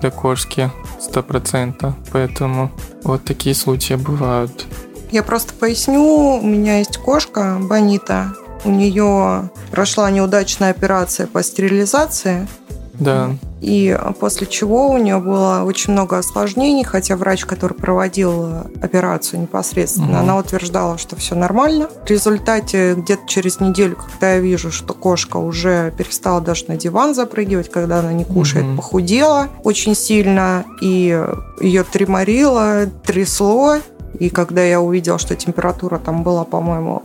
для 0.00 0.10
кошки 0.10 0.70
100%. 1.12 1.92
Поэтому 2.12 2.70
вот 3.02 3.24
такие 3.24 3.54
случаи 3.54 3.94
бывают. 3.94 4.66
Я 5.10 5.22
просто 5.22 5.52
поясню, 5.54 6.38
у 6.40 6.46
меня 6.46 6.78
есть 6.78 6.98
кошка 6.98 7.58
Бонита, 7.60 8.32
у 8.64 8.70
нее 8.70 9.50
прошла 9.70 10.10
неудачная 10.10 10.70
операция 10.70 11.26
по 11.26 11.42
стерилизации. 11.42 12.46
Да. 13.00 13.30
и 13.62 13.98
после 14.20 14.46
чего 14.46 14.90
у 14.90 14.98
нее 14.98 15.18
было 15.18 15.62
очень 15.64 15.94
много 15.94 16.18
осложнений, 16.18 16.84
хотя 16.84 17.16
врач, 17.16 17.46
который 17.46 17.72
проводил 17.72 18.44
операцию 18.82 19.40
непосредственно, 19.40 20.18
угу. 20.18 20.18
она 20.18 20.36
утверждала, 20.36 20.98
что 20.98 21.16
все 21.16 21.34
нормально. 21.34 21.88
В 22.04 22.10
результате 22.10 22.94
где-то 22.94 23.22
через 23.26 23.58
неделю, 23.58 23.96
когда 23.96 24.34
я 24.34 24.40
вижу, 24.40 24.70
что 24.70 24.92
кошка 24.92 25.38
уже 25.38 25.92
перестала 25.96 26.42
даже 26.42 26.66
на 26.68 26.76
диван 26.76 27.14
запрыгивать, 27.14 27.70
когда 27.70 28.00
она 28.00 28.12
не 28.12 28.24
кушает, 28.24 28.66
угу. 28.66 28.76
похудела 28.76 29.48
очень 29.64 29.94
сильно, 29.94 30.66
и 30.82 31.24
ее 31.60 31.84
треморило, 31.84 32.86
трясло, 33.04 33.78
и 34.18 34.28
когда 34.28 34.62
я 34.62 34.80
увидела, 34.80 35.18
что 35.18 35.34
температура 35.36 35.98
там 35.98 36.22
была, 36.22 36.44
по-моему, 36.44 37.00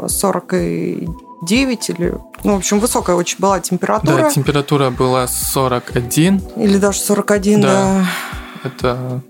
49 1.41 1.89
или... 1.89 2.13
Ну, 2.43 2.53
в 2.53 2.57
общем, 2.57 2.79
высокая 2.79 3.15
очень 3.15 3.37
была 3.39 3.59
температура. 3.59 4.23
Да, 4.23 4.29
температура 4.29 4.89
была 4.89 5.27
41. 5.27 6.41
Или 6.57 6.77
даже 6.77 6.99
41, 6.99 7.61
да. 7.61 7.67
да. 7.67 8.05
Это 8.63 9.21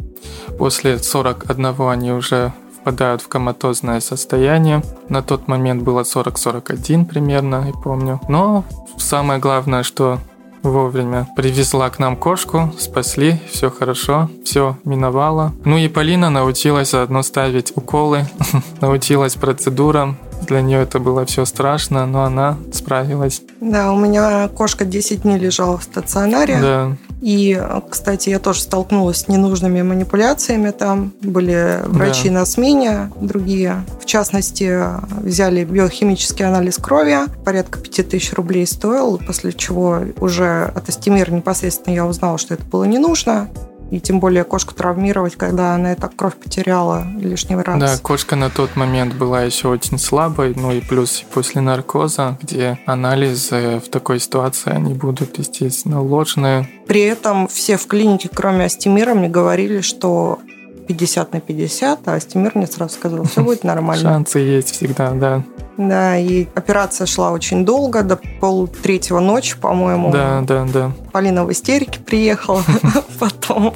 после 0.57 0.99
41 0.99 1.75
они 1.89 2.11
уже 2.11 2.53
впадают 2.79 3.21
в 3.21 3.27
коматозное 3.27 3.99
состояние. 3.99 4.83
На 5.09 5.21
тот 5.21 5.47
момент 5.47 5.83
было 5.83 6.01
40-41 6.01 7.05
примерно, 7.05 7.65
я 7.67 7.73
помню. 7.73 8.21
Но 8.29 8.63
самое 8.97 9.39
главное, 9.39 9.83
что 9.83 10.19
вовремя. 10.65 11.27
Привезла 11.35 11.89
к 11.89 11.99
нам 11.99 12.15
кошку, 12.15 12.73
спасли, 12.77 13.39
все 13.51 13.69
хорошо, 13.69 14.29
все 14.43 14.77
миновало. 14.83 15.53
Ну 15.63 15.77
и 15.77 15.87
Полина 15.87 16.29
научилась 16.29 16.91
заодно 16.91 17.23
ставить 17.23 17.71
уколы, 17.75 18.25
научилась 18.81 19.35
процедурам. 19.35 20.17
Для 20.47 20.61
нее 20.61 20.81
это 20.81 20.99
было 20.99 21.25
все 21.25 21.45
страшно, 21.45 22.05
но 22.05 22.23
она 22.23 22.57
справилась. 22.71 23.41
Да, 23.61 23.91
у 23.91 23.97
меня 23.97 24.47
кошка 24.49 24.85
10 24.85 25.23
дней 25.23 25.37
лежала 25.37 25.77
в 25.77 25.83
стационаре. 25.83 26.59
Да. 26.61 26.97
И, 27.21 27.59
кстати, 27.89 28.29
я 28.29 28.39
тоже 28.39 28.61
столкнулась 28.61 29.21
с 29.21 29.27
ненужными 29.27 29.81
манипуляциями 29.81 30.71
там. 30.71 31.13
Были 31.21 31.79
врачи 31.85 32.29
да. 32.29 32.35
на 32.35 32.45
смене, 32.45 33.11
другие. 33.19 33.83
В 33.99 34.05
частности, 34.05 34.79
взяли 35.21 35.63
биохимический 35.63 36.45
анализ 36.45 36.77
крови. 36.77 37.17
Порядка 37.43 37.79
5000 37.79 38.33
рублей 38.33 38.67
стоил, 38.67 39.17
после 39.17 39.53
чего 39.53 40.01
уже 40.19 40.71
от 40.75 40.87
Астемира 40.89 41.31
непосредственно 41.31 41.95
я 41.95 42.05
узнала, 42.05 42.37
что 42.37 42.53
это 42.53 42.63
было 42.65 42.83
не 42.83 42.99
нужно. 42.99 43.49
И 43.95 44.01
тем 44.01 44.19
более 44.19 44.43
кошку 44.43 44.73
травмировать, 44.73 45.37
когда 45.37 45.73
она 45.73 45.93
и 45.93 45.95
так 45.95 46.17
кровь 46.17 46.35
потеряла 46.35 47.07
лишний 47.17 47.55
раз. 47.55 47.79
Да, 47.79 47.97
кошка 47.97 48.35
на 48.35 48.49
тот 48.49 48.75
момент 48.75 49.13
была 49.13 49.43
еще 49.43 49.69
очень 49.69 49.97
слабой, 49.97 50.53
ну 50.53 50.73
и 50.73 50.81
плюс 50.81 51.23
после 51.33 51.61
наркоза, 51.61 52.37
где 52.41 52.77
анализы 52.85 53.79
в 53.79 53.89
такой 53.89 54.19
ситуации, 54.19 54.71
они 54.71 54.93
будут, 54.93 55.37
естественно, 55.37 56.01
ложные. 56.01 56.67
При 56.87 57.03
этом 57.03 57.47
все 57.47 57.77
в 57.77 57.87
клинике, 57.87 58.27
кроме 58.27 58.65
Астемира, 58.65 59.13
мне 59.13 59.29
говорили, 59.29 59.79
что 59.79 60.39
50 60.87 61.33
на 61.33 61.39
50, 61.39 62.07
а 62.07 62.13
Астемир 62.13 62.51
мне 62.55 62.67
сразу 62.67 62.93
сказал, 62.95 63.23
все 63.25 63.43
будет 63.43 63.63
нормально. 63.63 64.09
Шансы 64.09 64.39
есть 64.39 64.71
всегда, 64.71 65.11
да. 65.11 65.43
Да, 65.77 66.17
и 66.17 66.47
операция 66.55 67.05
шла 67.05 67.31
очень 67.31 67.65
долго, 67.65 68.01
до 68.01 68.17
полутретьего 68.39 69.19
ночи, 69.19 69.57
по-моему. 69.59 70.11
Да, 70.11 70.41
да, 70.41 70.65
да. 70.71 70.91
Полина 71.11 71.45
в 71.45 71.51
истерике 71.51 71.99
приехала 71.99 72.63
потом. 73.19 73.73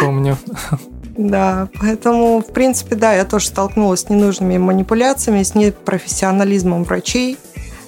Помню. 0.00 0.38
Да, 1.16 1.68
поэтому, 1.78 2.40
в 2.40 2.52
принципе, 2.52 2.96
да, 2.96 3.12
я 3.12 3.24
тоже 3.24 3.48
столкнулась 3.48 4.00
с 4.00 4.08
ненужными 4.08 4.56
манипуляциями, 4.56 5.42
с 5.42 5.54
непрофессионализмом 5.54 6.84
врачей 6.84 7.36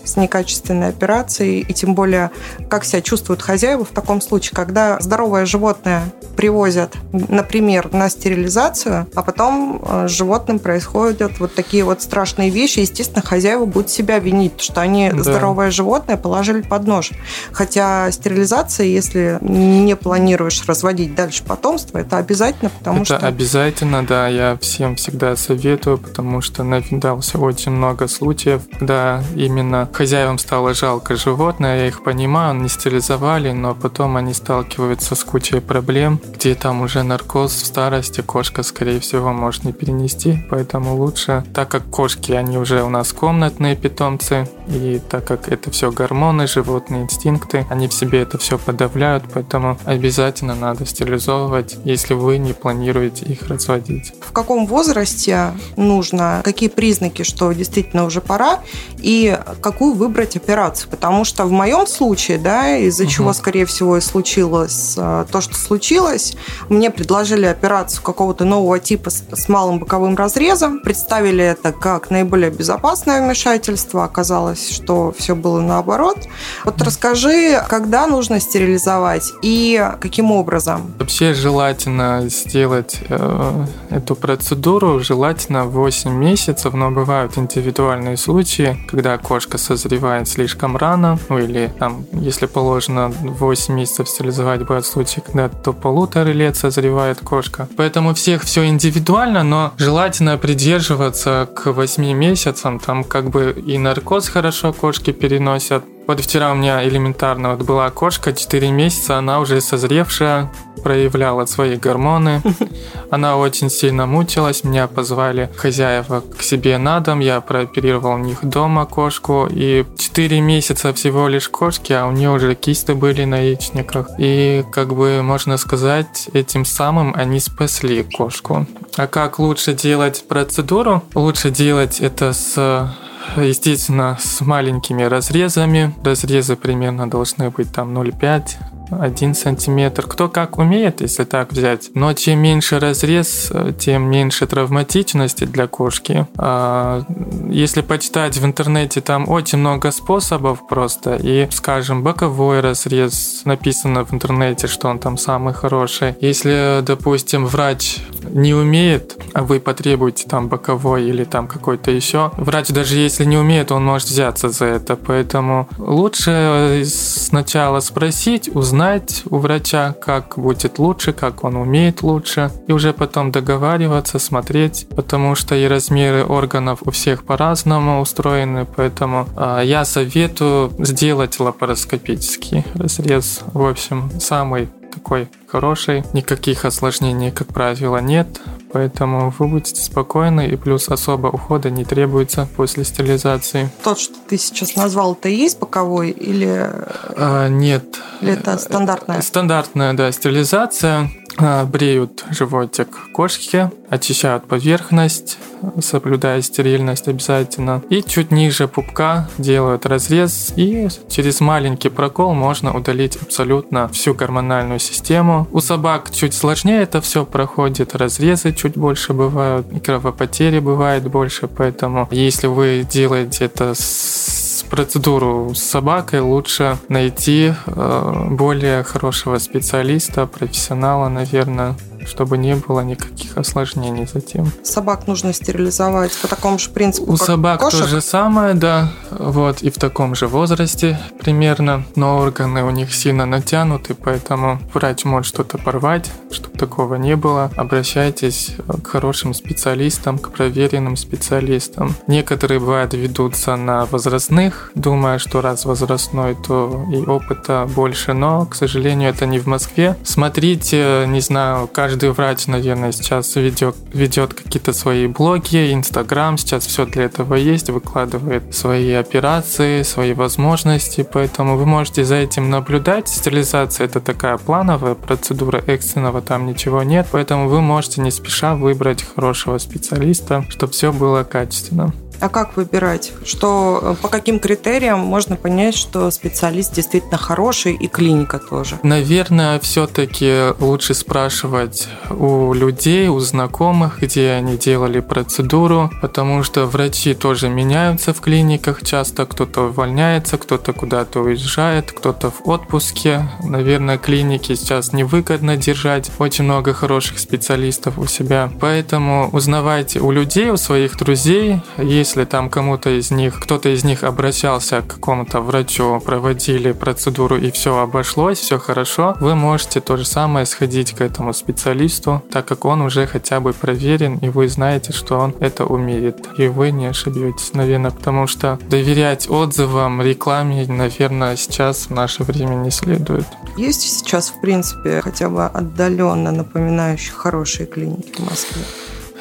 с 0.04 0.16
некачественной 0.16 0.88
операцией, 0.88 1.60
и 1.60 1.72
тем 1.72 1.94
более, 1.94 2.30
как 2.68 2.84
себя 2.84 3.02
чувствуют 3.02 3.42
хозяева 3.42 3.84
в 3.84 3.90
таком 3.90 4.20
случае, 4.20 4.54
когда 4.54 4.98
здоровое 5.00 5.46
животное 5.46 6.04
привозят, 6.36 6.96
например, 7.12 7.92
на 7.92 8.08
стерилизацию, 8.08 9.06
а 9.14 9.22
потом 9.22 9.82
э, 9.84 10.08
с 10.08 10.10
животным 10.10 10.58
происходят 10.58 11.38
вот 11.38 11.54
такие 11.54 11.84
вот 11.84 12.02
страшные 12.02 12.50
вещи. 12.50 12.80
Естественно, 12.80 13.22
хозяева 13.22 13.64
будут 13.64 13.90
себя 13.90 14.18
винить, 14.18 14.60
что 14.60 14.80
они 14.80 15.10
да. 15.10 15.22
здоровое 15.22 15.70
животное 15.70 16.16
положили 16.16 16.62
под 16.62 16.86
нож. 16.86 17.10
Хотя 17.52 18.10
стерилизация, 18.10 18.86
если 18.86 19.38
не 19.40 19.96
планируешь 19.96 20.64
разводить 20.66 21.14
дальше 21.14 21.44
потомство, 21.44 21.98
это 21.98 22.18
обязательно, 22.18 22.70
потому 22.70 23.02
это 23.02 23.16
что... 23.16 23.26
Обязательно, 23.26 24.04
да, 24.04 24.28
я 24.28 24.58
всем 24.60 24.96
всегда 24.96 25.36
советую, 25.36 25.98
потому 25.98 26.40
что 26.40 26.64
навидался 26.64 27.38
очень 27.38 27.72
много 27.72 28.08
случаев, 28.08 28.62
когда 28.78 29.22
именно 29.34 29.88
Хозяевам 29.94 30.38
стало 30.38 30.74
жалко 30.74 31.14
животное, 31.14 31.82
я 31.82 31.86
их 31.86 32.02
понимаю, 32.02 32.50
они 32.50 32.68
стерилизовали, 32.68 33.52
но 33.52 33.76
потом 33.76 34.16
они 34.16 34.34
сталкиваются 34.34 35.14
с 35.14 35.22
кучей 35.22 35.60
проблем, 35.60 36.20
где 36.34 36.56
там 36.56 36.82
уже 36.82 37.04
наркоз 37.04 37.52
в 37.52 37.64
старости 37.64 38.20
кошка, 38.20 38.64
скорее 38.64 38.98
всего, 38.98 39.32
может 39.32 39.62
не 39.62 39.72
перенести, 39.72 40.44
поэтому 40.50 40.96
лучше, 40.96 41.44
так 41.54 41.68
как 41.68 41.84
кошки, 41.84 42.32
они 42.32 42.58
уже 42.58 42.82
у 42.82 42.88
нас 42.88 43.12
комнатные 43.12 43.76
питомцы, 43.76 44.48
и 44.66 45.00
так 45.08 45.26
как 45.28 45.48
это 45.48 45.70
все 45.70 45.92
гормоны, 45.92 46.48
животные 46.48 47.04
инстинкты, 47.04 47.64
они 47.70 47.86
в 47.86 47.94
себе 47.94 48.22
это 48.22 48.36
все 48.36 48.58
подавляют, 48.58 49.22
поэтому 49.32 49.78
обязательно 49.84 50.56
надо 50.56 50.86
стерилизовывать, 50.86 51.76
если 51.84 52.14
вы 52.14 52.38
не 52.38 52.52
планируете 52.52 53.26
их 53.26 53.46
разводить. 53.46 54.12
В 54.20 54.32
каком 54.32 54.66
возрасте 54.66 55.52
нужно, 55.76 56.40
какие 56.42 56.68
признаки, 56.68 57.22
что 57.22 57.52
действительно 57.52 58.04
уже 58.06 58.20
пора, 58.20 58.58
и 58.98 59.38
какую 59.60 59.83
какую 59.84 59.94
выбрать 59.94 60.36
операцию. 60.36 60.90
Потому 60.90 61.24
что 61.24 61.44
в 61.44 61.52
моем 61.52 61.86
случае, 61.86 62.38
да, 62.38 62.76
из-за 62.78 63.04
угу. 63.04 63.10
чего, 63.10 63.32
скорее 63.32 63.66
всего, 63.66 63.96
и 63.98 64.00
случилось 64.00 64.94
э, 64.96 65.26
то, 65.30 65.40
что 65.40 65.54
случилось, 65.54 66.36
мне 66.68 66.90
предложили 66.90 67.44
операцию 67.44 68.02
какого-то 68.02 68.44
нового 68.44 68.78
типа 68.78 69.10
с, 69.10 69.24
с 69.32 69.48
малым 69.48 69.78
боковым 69.78 70.16
разрезом. 70.16 70.80
Представили 70.80 71.44
это 71.44 71.72
как 71.72 72.10
наиболее 72.10 72.50
безопасное 72.50 73.22
вмешательство. 73.22 74.04
Оказалось, 74.04 74.70
что 74.70 75.12
все 75.18 75.34
было 75.34 75.60
наоборот. 75.60 76.18
Вот 76.64 76.80
расскажи, 76.80 77.62
когда 77.68 78.06
нужно 78.06 78.40
стерилизовать 78.40 79.32
и 79.42 79.90
каким 80.00 80.30
образом? 80.30 80.94
Вообще 80.98 81.34
желательно 81.34 82.22
сделать 82.28 83.00
э, 83.08 83.66
эту 83.90 84.16
процедуру, 84.16 85.00
желательно 85.00 85.64
8 85.64 86.10
месяцев, 86.10 86.72
но 86.72 86.90
бывают 86.90 87.36
индивидуальные 87.36 88.16
случаи, 88.16 88.78
когда 88.88 89.18
кошка 89.18 89.58
со 89.58 89.73
созревает 89.76 90.28
слишком 90.28 90.76
рано, 90.76 91.18
ну 91.28 91.38
или 91.38 91.72
там, 91.78 92.04
если 92.12 92.46
положено 92.46 93.08
8 93.08 93.74
месяцев 93.74 94.08
стерилизовать, 94.08 94.60
бывают 94.60 94.86
случаи, 94.86 95.20
когда 95.20 95.48
до 95.48 95.72
полутора 95.72 96.30
лет 96.30 96.56
созревает 96.56 97.20
кошка. 97.20 97.68
Поэтому 97.76 98.14
всех 98.14 98.42
все 98.42 98.66
индивидуально, 98.66 99.42
но 99.42 99.72
желательно 99.78 100.38
придерживаться 100.38 101.48
к 101.54 101.72
8 101.72 102.12
месяцам, 102.12 102.78
там 102.78 103.04
как 103.04 103.30
бы 103.30 103.52
и 103.66 103.78
наркоз 103.78 104.28
хорошо 104.28 104.72
кошки 104.72 105.12
переносят, 105.12 105.84
вот 106.06 106.20
вчера 106.20 106.52
у 106.52 106.54
меня 106.54 106.86
элементарно 106.86 107.54
вот 107.54 107.66
была 107.66 107.90
кошка, 107.90 108.32
4 108.32 108.70
месяца, 108.70 109.18
она 109.18 109.40
уже 109.40 109.60
созревшая, 109.60 110.50
проявляла 110.84 111.46
свои 111.46 111.76
гормоны. 111.76 112.42
Она 113.10 113.36
очень 113.38 113.70
сильно 113.70 114.06
мучилась, 114.06 114.64
меня 114.64 114.86
позвали 114.86 115.50
хозяева 115.56 116.22
к 116.36 116.42
себе 116.42 116.78
на 116.78 117.00
дом, 117.00 117.20
я 117.20 117.40
прооперировал 117.40 118.14
у 118.14 118.18
них 118.18 118.44
дома 118.44 118.84
кошку, 118.86 119.48
и 119.50 119.84
4 119.96 120.40
месяца 120.40 120.92
всего 120.92 121.28
лишь 121.28 121.48
кошки, 121.48 121.92
а 121.92 122.06
у 122.06 122.12
нее 122.12 122.30
уже 122.30 122.54
кисты 122.54 122.94
были 122.94 123.24
на 123.24 123.38
яичниках. 123.38 124.08
И, 124.18 124.64
как 124.70 124.94
бы, 124.94 125.22
можно 125.22 125.56
сказать, 125.56 126.28
этим 126.34 126.64
самым 126.64 127.14
они 127.16 127.40
спасли 127.40 128.02
кошку. 128.02 128.66
А 128.96 129.06
как 129.06 129.38
лучше 129.38 129.72
делать 129.72 130.24
процедуру? 130.28 131.02
Лучше 131.14 131.50
делать 131.50 132.00
это 132.00 132.32
с 132.32 132.94
естественно, 133.36 134.16
с 134.20 134.40
маленькими 134.40 135.02
разрезами. 135.02 135.94
Разрезы 136.04 136.56
примерно 136.56 137.08
должны 137.08 137.50
быть 137.50 137.72
там 137.72 137.96
0,5 137.96 138.73
1 138.90 139.34
сантиметр. 139.34 140.06
Кто 140.06 140.28
как 140.28 140.58
умеет, 140.58 141.00
если 141.00 141.24
так 141.24 141.52
взять. 141.52 141.90
Но 141.94 142.12
чем 142.12 142.40
меньше 142.40 142.78
разрез, 142.78 143.52
тем 143.78 144.10
меньше 144.10 144.46
травматичности 144.46 145.44
для 145.44 145.66
кошки. 145.66 146.26
А 146.36 147.02
если 147.50 147.80
почитать 147.80 148.36
в 148.36 148.44
интернете, 148.44 149.00
там 149.00 149.28
очень 149.28 149.58
много 149.58 149.90
способов 149.90 150.66
просто. 150.68 151.16
И, 151.16 151.48
скажем, 151.50 152.02
боковой 152.02 152.60
разрез, 152.60 153.42
написано 153.44 154.04
в 154.04 154.12
интернете, 154.12 154.66
что 154.66 154.88
он 154.88 154.98
там 154.98 155.16
самый 155.16 155.54
хороший. 155.54 156.14
Если, 156.20 156.80
допустим, 156.82 157.46
врач 157.46 157.98
не 158.30 158.54
умеет, 158.54 159.16
а 159.32 159.42
вы 159.42 159.60
потребуете 159.60 160.28
там 160.28 160.48
боковой 160.48 161.04
или 161.04 161.24
там 161.24 161.46
какой-то 161.46 161.90
еще, 161.90 162.30
врач 162.36 162.68
даже 162.68 162.96
если 162.96 163.24
не 163.24 163.36
умеет, 163.36 163.72
он 163.72 163.84
может 163.84 164.08
взяться 164.08 164.48
за 164.48 164.66
это. 164.66 164.96
Поэтому 164.96 165.68
лучше 165.78 166.82
сначала 166.84 167.80
спросить, 167.80 168.48
узнать, 168.54 168.73
узнать 168.74 169.22
у 169.30 169.38
врача, 169.38 169.92
как 169.92 170.34
будет 170.36 170.80
лучше, 170.80 171.12
как 171.12 171.44
он 171.44 171.54
умеет 171.56 172.02
лучше, 172.02 172.50
и 172.66 172.72
уже 172.72 172.92
потом 172.92 173.30
договариваться, 173.30 174.18
смотреть, 174.18 174.88
потому 174.96 175.36
что 175.36 175.54
и 175.54 175.68
размеры 175.68 176.24
органов 176.24 176.80
у 176.84 176.90
всех 176.90 177.24
по-разному 177.24 178.00
устроены, 178.00 178.66
поэтому 178.76 179.28
э, 179.36 179.62
я 179.64 179.84
советую 179.84 180.72
сделать 180.80 181.38
лапароскопический 181.38 182.64
разрез. 182.74 183.42
В 183.52 183.64
общем, 183.64 184.10
самый 184.18 184.68
такой 184.94 185.28
хороший. 185.46 186.04
Никаких 186.12 186.64
осложнений, 186.64 187.30
как 187.30 187.48
правило, 187.48 187.98
нет. 187.98 188.40
Поэтому 188.72 189.32
вы 189.38 189.46
будете 189.46 189.80
спокойны, 189.80 190.48
и 190.48 190.56
плюс 190.56 190.88
особо 190.88 191.28
ухода 191.28 191.70
не 191.70 191.84
требуется 191.84 192.48
после 192.56 192.84
стерилизации. 192.84 193.70
Тот, 193.84 194.00
что 194.00 194.14
ты 194.28 194.36
сейчас 194.36 194.74
назвал, 194.74 195.12
это 195.12 195.28
есть 195.28 195.60
боковой 195.60 196.10
или... 196.10 196.70
А, 197.16 197.48
нет. 197.48 197.84
Или 198.20 198.32
это 198.32 198.58
стандартная? 198.58 199.20
Стандартная, 199.22 199.92
да, 199.92 200.10
стерилизация. 200.10 201.10
А, 201.36 201.64
бреют 201.64 202.24
животик 202.30 202.88
кошки, 203.12 203.70
очищают 203.88 204.46
поверхность, 204.46 205.38
соблюдая 205.80 206.42
стерильность 206.42 207.08
обязательно. 207.08 207.82
И 207.90 208.02
чуть 208.02 208.30
ниже 208.30 208.68
пупка 208.68 209.28
делают 209.38 209.86
разрез, 209.86 210.52
и 210.56 210.88
через 211.08 211.40
маленький 211.40 211.88
прокол 211.88 212.34
можно 212.34 212.76
удалить 212.76 213.16
абсолютно 213.16 213.88
всю 213.88 214.14
гормональную 214.14 214.78
систему. 214.78 215.48
У 215.52 215.60
собак 215.60 216.10
чуть 216.12 216.34
сложнее 216.34 216.82
это 216.82 217.00
все 217.00 217.24
проходит, 217.24 217.94
разрезы 217.94 218.52
чуть 218.52 218.76
больше 218.76 219.12
бывают, 219.12 219.66
кровопотери 219.84 220.60
бывает 220.60 221.10
больше, 221.10 221.48
поэтому 221.48 222.08
если 222.10 222.46
вы 222.46 222.86
делаете 222.88 223.46
это 223.46 223.74
с 223.74 224.43
процедуру 224.74 225.54
с 225.54 225.62
собакой 225.62 226.18
лучше 226.18 226.78
найти 226.88 227.52
э, 227.66 228.26
более 228.30 228.82
хорошего 228.82 229.38
специалиста, 229.38 230.26
профессионала, 230.26 231.08
наверное, 231.08 231.76
чтобы 232.06 232.38
не 232.38 232.54
было 232.54 232.80
никаких 232.80 233.36
осложнений 233.36 234.06
затем. 234.12 234.50
Собак 234.62 235.06
нужно 235.06 235.32
стерилизовать 235.32 236.16
по 236.20 236.28
такому 236.28 236.58
же 236.58 236.70
принципу, 236.70 237.12
У 237.12 237.16
собак 237.16 237.60
кошек? 237.60 237.80
то 237.80 237.86
же 237.86 238.00
самое, 238.00 238.54
да, 238.54 238.92
вот, 239.10 239.62
и 239.62 239.70
в 239.70 239.78
таком 239.78 240.14
же 240.14 240.26
возрасте 240.26 240.98
примерно, 241.20 241.84
но 241.96 242.18
органы 242.18 242.62
у 242.64 242.70
них 242.70 242.94
сильно 242.94 243.26
натянуты, 243.26 243.94
поэтому 243.94 244.58
врач 244.72 245.04
может 245.04 245.26
что-то 245.26 245.58
порвать, 245.58 246.10
чтобы 246.30 246.56
такого 246.58 246.96
не 246.96 247.16
было. 247.16 247.50
Обращайтесь 247.56 248.52
к 248.82 248.86
хорошим 248.86 249.34
специалистам, 249.34 250.18
к 250.18 250.30
проверенным 250.30 250.96
специалистам. 250.96 251.94
Некоторые, 252.06 252.60
бывают, 252.60 252.94
ведутся 252.94 253.56
на 253.56 253.84
возрастных, 253.86 254.70
думая, 254.74 255.18
что 255.18 255.40
раз 255.40 255.64
возрастной, 255.64 256.36
то 256.46 256.84
и 256.92 256.96
опыта 256.96 257.68
больше, 257.74 258.12
но, 258.12 258.46
к 258.46 258.54
сожалению, 258.54 259.10
это 259.10 259.26
не 259.26 259.38
в 259.38 259.46
Москве. 259.46 259.96
Смотрите, 260.04 261.04
не 261.06 261.20
знаю, 261.20 261.68
каждый 261.72 261.93
каждый 261.94 262.10
врач, 262.10 262.48
наверное, 262.48 262.90
сейчас 262.90 263.36
ведет, 263.36 263.76
ведет 263.92 264.34
какие-то 264.34 264.72
свои 264.72 265.06
блоги, 265.06 265.72
Инстаграм, 265.72 266.36
сейчас 266.36 266.66
все 266.66 266.86
для 266.86 267.04
этого 267.04 267.34
есть, 267.34 267.70
выкладывает 267.70 268.52
свои 268.52 268.90
операции, 268.94 269.82
свои 269.82 270.12
возможности, 270.12 271.06
поэтому 271.12 271.56
вы 271.56 271.66
можете 271.66 272.04
за 272.04 272.16
этим 272.16 272.50
наблюдать. 272.50 273.08
Стерилизация 273.08 273.84
это 273.84 274.00
такая 274.00 274.38
плановая 274.38 274.96
процедура, 274.96 275.62
экстренного 275.68 276.20
там 276.20 276.46
ничего 276.46 276.82
нет, 276.82 277.06
поэтому 277.12 277.48
вы 277.48 277.60
можете 277.60 278.00
не 278.00 278.10
спеша 278.10 278.56
выбрать 278.56 279.06
хорошего 279.14 279.58
специалиста, 279.58 280.44
чтобы 280.50 280.72
все 280.72 280.92
было 280.92 281.22
качественно. 281.22 281.92
А 282.20 282.28
как 282.28 282.56
выбирать? 282.56 283.12
Что, 283.24 283.96
по 284.02 284.08
каким 284.08 284.38
критериям 284.38 285.00
можно 285.00 285.36
понять, 285.36 285.76
что 285.76 286.10
специалист 286.10 286.72
действительно 286.72 287.18
хороший 287.18 287.74
и 287.74 287.86
клиника 287.86 288.38
тоже? 288.38 288.78
Наверное, 288.82 289.58
все-таки 289.60 290.52
лучше 290.58 290.94
спрашивать 290.94 291.88
у 292.10 292.52
людей, 292.52 293.08
у 293.08 293.18
знакомых, 293.20 294.00
где 294.00 294.30
они 294.30 294.56
делали 294.56 295.00
процедуру, 295.00 295.90
потому 296.00 296.42
что 296.42 296.66
врачи 296.66 297.14
тоже 297.14 297.48
меняются 297.48 298.12
в 298.14 298.20
клиниках 298.20 298.82
часто. 298.84 299.26
Кто-то 299.26 299.68
увольняется, 299.68 300.38
кто-то 300.38 300.72
куда-то 300.72 301.20
уезжает, 301.20 301.92
кто-то 301.92 302.30
в 302.30 302.48
отпуске. 302.48 303.28
Наверное, 303.42 303.98
клиники 303.98 304.54
сейчас 304.54 304.92
невыгодно 304.92 305.56
держать 305.56 306.10
очень 306.18 306.44
много 306.44 306.72
хороших 306.72 307.18
специалистов 307.18 307.98
у 307.98 308.06
себя. 308.06 308.50
Поэтому 308.60 309.28
узнавайте 309.32 310.00
у 310.00 310.10
людей, 310.10 310.50
у 310.50 310.56
своих 310.56 310.96
друзей, 310.96 311.60
если 312.04 312.26
там 312.26 312.50
кому-то 312.50 312.90
из 312.90 313.10
них, 313.10 313.40
кто-то 313.40 313.70
из 313.70 313.82
них 313.82 314.04
обращался 314.04 314.82
к 314.82 314.88
какому-то 314.96 315.40
врачу, 315.40 316.02
проводили 316.04 316.72
процедуру 316.72 317.38
и 317.38 317.50
все 317.50 317.78
обошлось, 317.78 318.40
все 318.40 318.58
хорошо, 318.58 319.16
вы 319.20 319.34
можете 319.34 319.80
то 319.80 319.96
же 319.96 320.04
самое 320.04 320.44
сходить 320.44 320.92
к 320.92 321.00
этому 321.00 321.32
специалисту, 321.32 322.22
так 322.30 322.44
как 322.44 322.66
он 322.66 322.82
уже 322.82 323.06
хотя 323.06 323.40
бы 323.40 323.54
проверен, 323.54 324.18
и 324.18 324.28
вы 324.28 324.48
знаете, 324.48 324.92
что 324.92 325.18
он 325.18 325.34
это 325.40 325.64
умеет, 325.64 326.28
и 326.36 326.46
вы 326.46 326.72
не 326.72 326.88
ошибетесь, 326.88 327.54
наверное, 327.54 327.90
потому 327.90 328.26
что 328.26 328.58
доверять 328.68 329.30
отзывам, 329.30 330.02
рекламе, 330.02 330.66
наверное, 330.66 331.36
сейчас 331.36 331.86
в 331.86 331.90
наше 331.90 332.22
время 332.22 332.56
не 332.56 332.70
следует. 332.70 333.24
Есть 333.56 333.80
сейчас, 333.80 334.28
в 334.28 334.42
принципе, 334.42 335.00
хотя 335.00 335.30
бы 335.30 335.46
отдаленно 335.46 336.32
напоминающие 336.32 337.14
хорошие 337.14 337.64
клиники 337.66 338.20
в 338.20 338.28
Москве? 338.28 338.62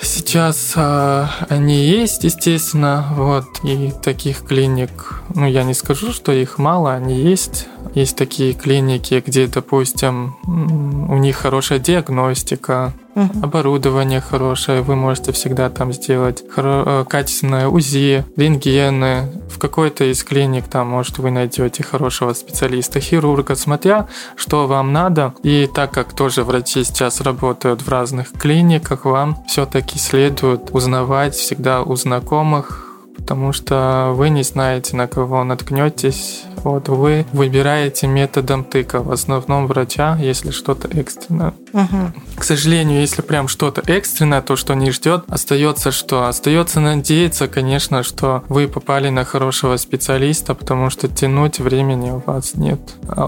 Сейчас 0.04 0.74
э, 0.76 1.26
они 1.48 1.86
есть, 1.86 2.26
естественно, 2.26 3.08
вот, 3.16 3.46
и 3.64 3.94
таких 4.04 4.44
клиник, 4.46 5.22
ну, 5.34 5.48
я 5.48 5.64
не 5.64 5.74
скажу, 5.74 6.12
что 6.12 6.34
их 6.34 6.58
мало, 6.58 6.94
они 6.94 7.16
есть. 7.16 7.68
Есть 7.96 8.18
такие 8.18 8.54
клиники, 8.54 9.24
где, 9.26 9.48
допустим, 9.48 10.36
у 10.46 11.18
них 11.18 11.38
хорошая 11.38 11.80
диагностика, 11.80 12.94
Угу. 13.16 13.44
Оборудование 13.44 14.22
хорошее, 14.22 14.82
вы 14.82 14.96
можете 14.96 15.32
всегда 15.32 15.70
там 15.70 15.94
сделать 15.94 16.44
хоро- 16.56 17.02
э, 17.02 17.06
качественное 17.06 17.68
УЗИ, 17.68 18.26
рентгены. 18.36 19.32
В 19.50 19.60
какой-то 19.60 20.06
из 20.06 20.24
клиник 20.24 20.68
там, 20.68 20.88
может, 20.88 21.20
вы 21.20 21.30
найдете 21.30 21.84
хорошего 21.84 22.34
специалиста, 22.34 23.00
хирурга, 23.00 23.56
смотря, 23.56 24.08
что 24.36 24.66
вам 24.68 24.94
надо. 24.94 25.34
И 25.44 25.70
так 25.74 25.92
как 25.92 26.14
тоже 26.14 26.44
врачи 26.44 26.84
сейчас 26.84 27.22
работают 27.22 27.84
в 27.84 27.90
разных 27.90 28.32
клиниках, 28.32 29.06
вам 29.06 29.38
все-таки 29.48 30.00
следует 30.00 30.72
узнавать 30.72 31.36
всегда 31.36 31.84
у 31.84 31.96
знакомых, 31.96 32.88
потому 33.16 33.54
что 33.54 34.12
вы 34.16 34.30
не 34.30 34.44
знаете, 34.44 34.96
на 34.96 35.08
кого 35.08 35.44
наткнетесь. 35.44 36.44
Вот 36.64 36.90
вы 36.90 37.26
выбираете 37.32 38.08
методом 38.08 38.64
тыка, 38.64 39.04
в 39.04 39.12
основном 39.12 39.68
врача, 39.68 40.18
если 40.20 40.52
что-то 40.52 40.88
экстренное. 40.88 41.54
Угу. 41.74 42.14
К 42.38 42.44
сожалению, 42.44 43.02
если 43.02 43.22
прям 43.22 43.48
что-то 43.48 43.82
экстренное, 43.88 44.42
то, 44.42 44.56
что 44.56 44.76
не 44.76 44.92
ждет, 44.92 45.26
остается 45.28 45.92
что? 45.92 46.28
Остается 46.28 46.80
надеяться, 46.80 47.48
конечно, 47.48 48.04
что 48.04 48.44
вы 48.48 48.68
попали 48.68 49.10
на 49.10 49.26
хорошего 49.26 49.78
специалиста, 49.78 50.54
потому 50.54 50.90
что 50.90 51.08
тянуть 51.08 51.60
времени 51.60 52.12
у 52.12 52.22
вас 52.26 52.56
нет. 52.56 52.80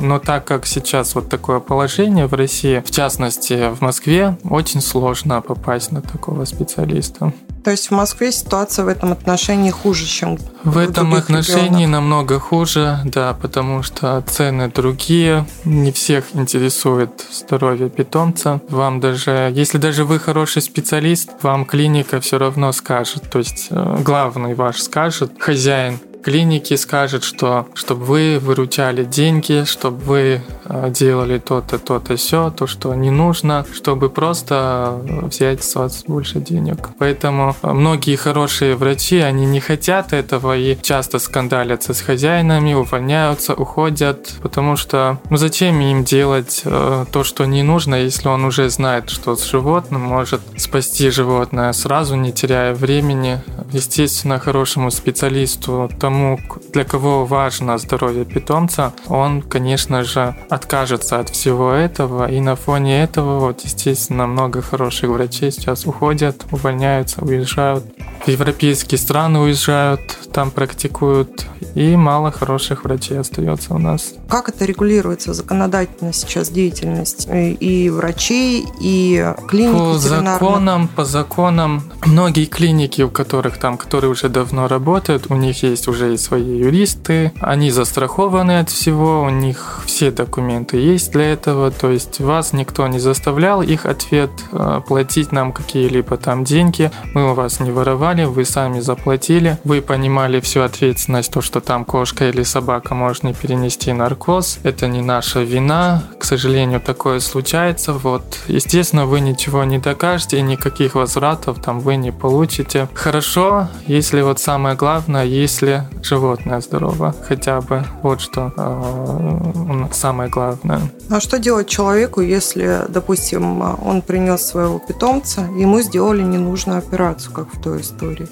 Но 0.01 0.19
так 0.19 0.45
как 0.45 0.65
сейчас 0.65 1.15
вот 1.15 1.29
такое 1.29 1.59
положение 1.59 2.27
в 2.27 2.33
России, 2.33 2.83
в 2.85 2.91
частности 2.91 3.73
в 3.73 3.81
Москве, 3.81 4.37
очень 4.43 4.81
сложно 4.81 5.41
попасть 5.41 5.91
на 5.91 6.01
такого 6.01 6.45
специалиста. 6.45 7.33
То 7.65 7.71
есть 7.71 7.87
в 7.87 7.91
Москве 7.91 8.31
ситуация 8.31 8.85
в 8.85 8.87
этом 8.87 9.11
отношении 9.11 9.71
хуже, 9.71 10.05
чем 10.05 10.37
в, 10.37 10.73
в 10.73 10.77
этом 10.77 11.15
отношении 11.15 11.85
регионах. 11.85 11.89
намного 11.89 12.39
хуже, 12.39 12.99
да, 13.05 13.33
потому 13.33 13.81
что 13.81 14.23
цены 14.27 14.69
другие, 14.69 15.47
не 15.63 15.91
всех 15.91 16.25
интересует 16.35 17.25
здоровье 17.31 17.89
питомца. 17.89 18.34
Вам 18.69 18.99
даже, 18.99 19.51
если 19.53 19.77
даже 19.77 20.05
вы 20.05 20.19
хороший 20.19 20.61
специалист, 20.61 21.29
вам 21.41 21.65
клиника 21.65 22.19
все 22.19 22.37
равно 22.37 22.71
скажет, 22.71 23.23
то 23.29 23.39
есть 23.39 23.67
э, 23.69 23.97
главный 24.03 24.53
ваш 24.55 24.81
скажет, 24.81 25.31
хозяин 25.39 25.99
клиники 26.25 26.75
скажет, 26.75 27.23
что 27.23 27.67
чтобы 27.75 28.03
вы 28.05 28.39
выручали 28.39 29.03
деньги, 29.03 29.63
чтобы 29.65 29.97
вы 29.97 30.41
э, 30.65 30.89
делали 30.89 31.37
то-то, 31.37 31.77
то-то, 31.77 32.15
все, 32.15 32.49
то, 32.49 32.65
что 32.65 32.95
не 32.95 33.11
нужно, 33.11 33.63
чтобы 33.71 34.09
просто 34.09 34.99
взять 35.21 35.63
с 35.63 35.75
вас 35.75 36.03
больше 36.07 36.39
денег. 36.39 36.89
Поэтому 36.97 37.55
многие 37.61 38.15
хорошие 38.15 38.75
врачи, 38.75 39.19
они 39.19 39.45
не 39.45 39.59
хотят 39.59 40.13
этого 40.13 40.57
и 40.57 40.75
часто 40.81 41.19
скандалятся 41.19 41.93
с 41.93 42.01
хозяинами, 42.01 42.73
увольняются, 42.73 43.53
уходят, 43.53 44.33
потому 44.41 44.77
что 44.77 45.19
ну 45.29 45.37
зачем 45.37 45.79
им 45.79 46.03
делать 46.03 46.63
э, 46.65 47.05
то, 47.11 47.23
что 47.23 47.45
не 47.45 47.61
нужно, 47.61 47.95
если 47.95 48.29
он 48.29 48.45
уже 48.45 48.71
знает, 48.71 49.11
что 49.11 49.35
с 49.35 49.43
животным 49.43 50.01
может 50.01 50.41
спасти 50.57 51.11
животное 51.11 51.71
сразу, 51.73 52.15
не 52.15 52.31
теряя 52.31 52.73
времени. 52.73 53.41
Естественно, 53.71 54.39
хорошему 54.39 54.89
специалисту 54.89 55.91
тому 55.99 56.14
тому, 56.15 56.39
для 56.73 56.83
кого 56.83 57.25
важно 57.25 57.77
здоровье 57.77 58.25
питомца, 58.25 58.93
он, 59.09 59.41
конечно 59.41 60.03
же, 60.03 60.35
откажется 60.49 61.19
от 61.19 61.29
всего 61.29 61.71
этого. 61.71 62.31
И 62.31 62.39
на 62.39 62.55
фоне 62.55 63.03
этого, 63.03 63.39
вот, 63.39 63.61
естественно, 63.65 64.27
много 64.27 64.61
хороших 64.61 65.09
врачей 65.09 65.51
сейчас 65.51 65.85
уходят, 65.85 66.45
увольняются, 66.51 67.21
уезжают. 67.21 67.83
в 68.25 68.29
европейские 68.29 68.97
страны 68.97 69.39
уезжают, 69.39 70.17
там 70.33 70.51
практикуют, 70.51 71.47
и 71.75 71.95
мало 71.95 72.31
хороших 72.31 72.85
врачей 72.85 73.19
остается 73.19 73.73
у 73.73 73.77
нас. 73.77 74.13
Как 74.29 74.49
это 74.49 74.65
регулируется 74.65 75.33
законодательно 75.33 76.11
сейчас 76.13 76.49
деятельность 76.49 77.27
и 77.31 77.89
врачей, 77.89 78.65
и 78.81 79.33
клиник 79.47 79.73
По 79.73 79.97
законам, 79.97 80.87
по 80.87 81.05
законам, 81.05 81.83
многие 82.05 82.45
клиники, 82.45 83.01
у 83.01 83.09
которых 83.09 83.57
там, 83.57 83.77
которые 83.77 84.11
уже 84.11 84.29
давно 84.29 84.67
работают, 84.67 85.27
у 85.29 85.35
них 85.35 85.63
есть 85.63 85.87
уже 85.87 86.13
и 86.13 86.17
свои 86.17 86.57
юристы, 86.57 87.33
они 87.39 87.71
застрахованы 87.71 88.59
от 88.59 88.69
всего, 88.69 89.21
у 89.21 89.29
них 89.29 89.83
все 89.85 90.11
документы 90.11 90.77
есть 90.77 91.11
для 91.11 91.33
этого, 91.33 91.71
то 91.71 91.91
есть 91.91 92.19
вас 92.19 92.53
никто 92.53 92.87
не 92.87 92.99
заставлял 92.99 93.61
их 93.61 93.85
ответ 93.85 94.31
э, 94.51 94.81
платить 94.87 95.31
нам 95.31 95.51
какие-либо 95.51 96.17
там 96.17 96.43
деньги, 96.43 96.91
мы 97.13 97.31
у 97.31 97.33
вас 97.33 97.59
не 97.59 97.71
воровали, 97.71 98.25
вы 98.25 98.45
сами 98.45 98.79
заплатили, 98.79 99.57
вы 99.63 99.81
понимали 99.81 100.39
всю 100.39 100.61
ответственность, 100.61 101.31
то, 101.31 101.41
что 101.41 101.61
там 101.61 101.85
кошка 101.85 102.29
или 102.29 102.43
собака 102.43 102.95
может 102.95 103.23
не 103.23 103.33
перенести 103.33 103.93
наркоз, 104.15 104.59
это 104.63 104.87
не 104.87 105.01
наша 105.01 105.41
вина, 105.41 106.03
к 106.19 106.23
сожалению, 106.23 106.79
такое 106.79 107.19
случается, 107.19 107.93
вот, 107.93 108.23
естественно, 108.47 109.05
вы 109.05 109.19
ничего 109.19 109.63
не 109.63 109.77
докажете, 109.79 110.41
никаких 110.41 110.95
возвратов 110.95 111.61
там 111.61 111.79
вы 111.79 111.97
не 111.97 112.11
получите. 112.11 112.87
Хорошо, 112.93 113.67
если 113.87 114.21
вот 114.21 114.39
самое 114.39 114.75
главное, 114.75 115.25
если 115.25 115.83
животное 116.01 116.61
здорово, 116.61 117.13
хотя 117.27 117.61
бы, 117.61 117.83
вот 118.03 118.21
что 118.21 118.53
э, 118.57 119.93
самое 119.93 120.29
главное. 120.29 120.79
А 121.09 121.19
что 121.19 121.37
делать 121.37 121.67
человеку, 121.67 122.21
если, 122.21 122.81
допустим, 122.89 123.61
он 123.61 124.01
принес 124.01 124.41
своего 124.41 124.79
питомца, 124.79 125.41
ему 125.57 125.81
сделали 125.81 126.23
ненужную 126.23 126.79
операцию, 126.79 127.33
как 127.33 127.53
в 127.53 127.61
той 127.61 127.81
истории? 127.81 128.27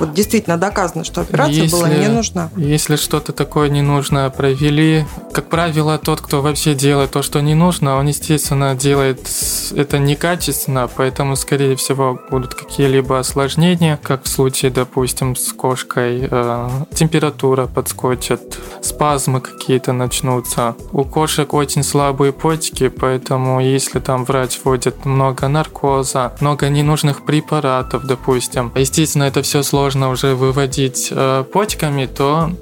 Вот 0.00 0.14
действительно 0.14 0.56
доказано, 0.56 1.04
что 1.04 1.20
операция 1.20 1.64
если, 1.64 1.76
была 1.76 1.88
не 1.90 2.08
нужна. 2.08 2.48
Если 2.56 2.96
что-то 2.96 3.32
такое 3.32 3.68
ненужное 3.68 4.30
провели, 4.30 5.04
как 5.34 5.50
правило, 5.50 5.98
тот, 5.98 6.22
кто 6.22 6.40
вообще 6.40 6.74
делает 6.74 7.10
то, 7.10 7.20
что 7.20 7.40
не 7.40 7.54
нужно, 7.54 7.96
он, 7.96 8.06
естественно, 8.06 8.74
делает 8.74 9.28
это 9.76 9.98
некачественно, 9.98 10.88
поэтому, 10.88 11.36
скорее 11.36 11.76
всего, 11.76 12.18
будут 12.30 12.54
какие-либо 12.54 13.18
осложнения, 13.18 14.00
как 14.02 14.24
в 14.24 14.28
случае, 14.28 14.70
допустим, 14.70 15.36
с 15.36 15.52
кошкой, 15.52 16.26
э, 16.30 16.68
температура 16.94 17.66
подскочит, 17.66 18.58
спазмы 18.80 19.42
какие-то 19.42 19.92
начнутся. 19.92 20.76
У 20.92 21.04
кошек 21.04 21.52
очень 21.52 21.82
слабые 21.82 22.32
почки, 22.32 22.88
поэтому 22.88 23.60
если 23.60 23.98
там 23.98 24.24
врач 24.24 24.58
вводит 24.64 25.04
много 25.04 25.48
наркоза, 25.48 26.32
много 26.40 26.70
ненужных 26.70 27.26
препаратов, 27.26 28.04
допустим, 28.04 28.72
естественно, 28.74 29.24
это 29.24 29.42
все 29.42 29.62
сложно 29.62 29.89
можно 29.90 30.10
уже 30.10 30.36
выводить 30.36 31.08
э, 31.10 31.42
почками, 31.52 32.06
то 32.06 32.52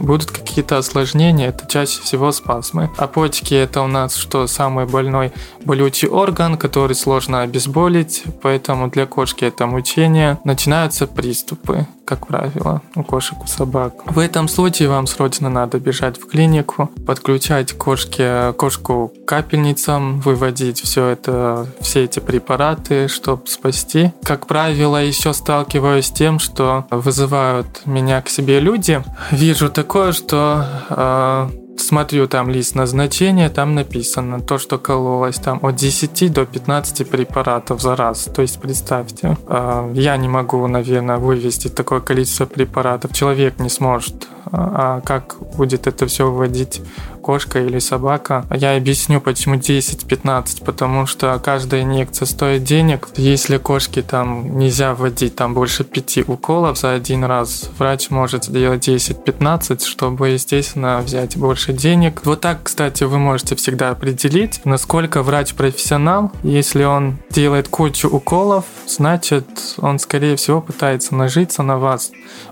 будут 0.00 0.30
какие-то 0.30 0.78
осложнения, 0.78 1.48
это 1.48 1.66
чаще 1.66 2.00
всего 2.00 2.32
спазмы. 2.32 2.90
А 2.96 3.06
почки 3.06 3.54
это 3.54 3.82
у 3.82 3.86
нас 3.86 4.16
что, 4.16 4.46
самый 4.46 4.86
больной 4.86 5.32
болючий 5.64 6.08
орган, 6.08 6.56
который 6.56 6.94
сложно 6.94 7.42
обезболить, 7.42 8.24
поэтому 8.42 8.88
для 8.88 9.06
кошки 9.06 9.44
это 9.44 9.66
мучение. 9.66 10.38
Начинаются 10.44 11.06
приступы, 11.06 11.86
как 12.04 12.26
правило, 12.26 12.82
у 12.96 13.02
кошек, 13.02 13.38
у 13.42 13.46
собак. 13.46 13.94
В 14.06 14.18
этом 14.18 14.48
случае 14.48 14.88
вам 14.88 15.06
срочно 15.06 15.48
надо 15.48 15.78
бежать 15.78 16.18
в 16.18 16.26
клинику, 16.26 16.90
подключать 17.06 17.72
кошке, 17.72 18.52
кошку 18.56 19.08
к 19.08 19.28
капельницам, 19.28 20.20
выводить 20.20 20.80
все 20.80 21.06
это, 21.06 21.66
все 21.80 22.04
эти 22.04 22.20
препараты, 22.20 23.08
чтобы 23.08 23.46
спасти. 23.46 24.12
Как 24.24 24.46
правило, 24.46 24.96
еще 24.96 25.32
сталкиваюсь 25.32 26.06
с 26.06 26.10
тем, 26.10 26.38
что 26.38 26.69
вызывают 26.90 27.82
меня 27.86 28.22
к 28.22 28.28
себе 28.28 28.60
люди, 28.60 29.02
вижу 29.30 29.70
такое, 29.70 30.12
что 30.12 30.64
э, 30.90 31.50
смотрю 31.80 32.26
там 32.28 32.50
лист 32.50 32.74
назначения, 32.74 33.48
там 33.48 33.74
написано 33.74 34.40
то, 34.40 34.58
что 34.58 34.78
кололось 34.78 35.36
там 35.36 35.58
от 35.62 35.76
10 35.76 36.32
до 36.32 36.46
15 36.46 37.08
препаратов 37.08 37.80
за 37.80 37.96
раз. 37.96 38.28
То 38.34 38.42
есть 38.42 38.60
представьте, 38.60 39.36
э, 39.46 39.92
я 39.94 40.16
не 40.16 40.28
могу, 40.28 40.66
наверное, 40.66 41.16
вывести 41.16 41.68
такое 41.68 42.00
количество 42.00 42.46
препаратов, 42.46 43.12
человек 43.12 43.58
не 43.58 43.68
сможет. 43.68 44.28
А 44.52 45.00
как 45.02 45.36
будет 45.56 45.86
это 45.86 46.06
все 46.06 46.30
выводить 46.30 46.82
кошка 47.20 47.60
или 47.60 47.78
собака. 47.78 48.44
Я 48.50 48.76
объясню, 48.76 49.20
почему 49.20 49.56
10-15, 49.56 50.64
потому 50.64 51.06
что 51.06 51.40
каждая 51.44 51.82
инъекция 51.82 52.26
стоит 52.26 52.64
денег. 52.64 53.08
Если 53.16 53.58
кошки 53.58 54.02
там 54.02 54.58
нельзя 54.58 54.94
вводить 54.94 55.36
там 55.36 55.54
больше 55.54 55.84
5 55.84 56.28
уколов 56.28 56.78
за 56.78 56.92
один 56.92 57.24
раз, 57.24 57.70
врач 57.78 58.10
может 58.10 58.44
сделать 58.44 58.88
10-15, 58.88 59.84
чтобы, 59.84 60.30
естественно, 60.30 61.00
взять 61.00 61.36
больше 61.36 61.72
денег. 61.72 62.22
Вот 62.24 62.40
так, 62.40 62.64
кстати, 62.64 63.04
вы 63.04 63.18
можете 63.18 63.54
всегда 63.54 63.90
определить, 63.90 64.62
насколько 64.64 65.22
врач 65.22 65.54
профессионал. 65.54 66.32
Если 66.42 66.84
он 66.84 67.18
делает 67.30 67.68
кучу 67.68 68.08
уколов, 68.08 68.64
значит, 68.88 69.46
он, 69.78 69.98
скорее 69.98 70.36
всего, 70.36 70.60
пытается 70.60 71.14
нажиться 71.14 71.62
на 71.62 71.78
вас 71.78 72.10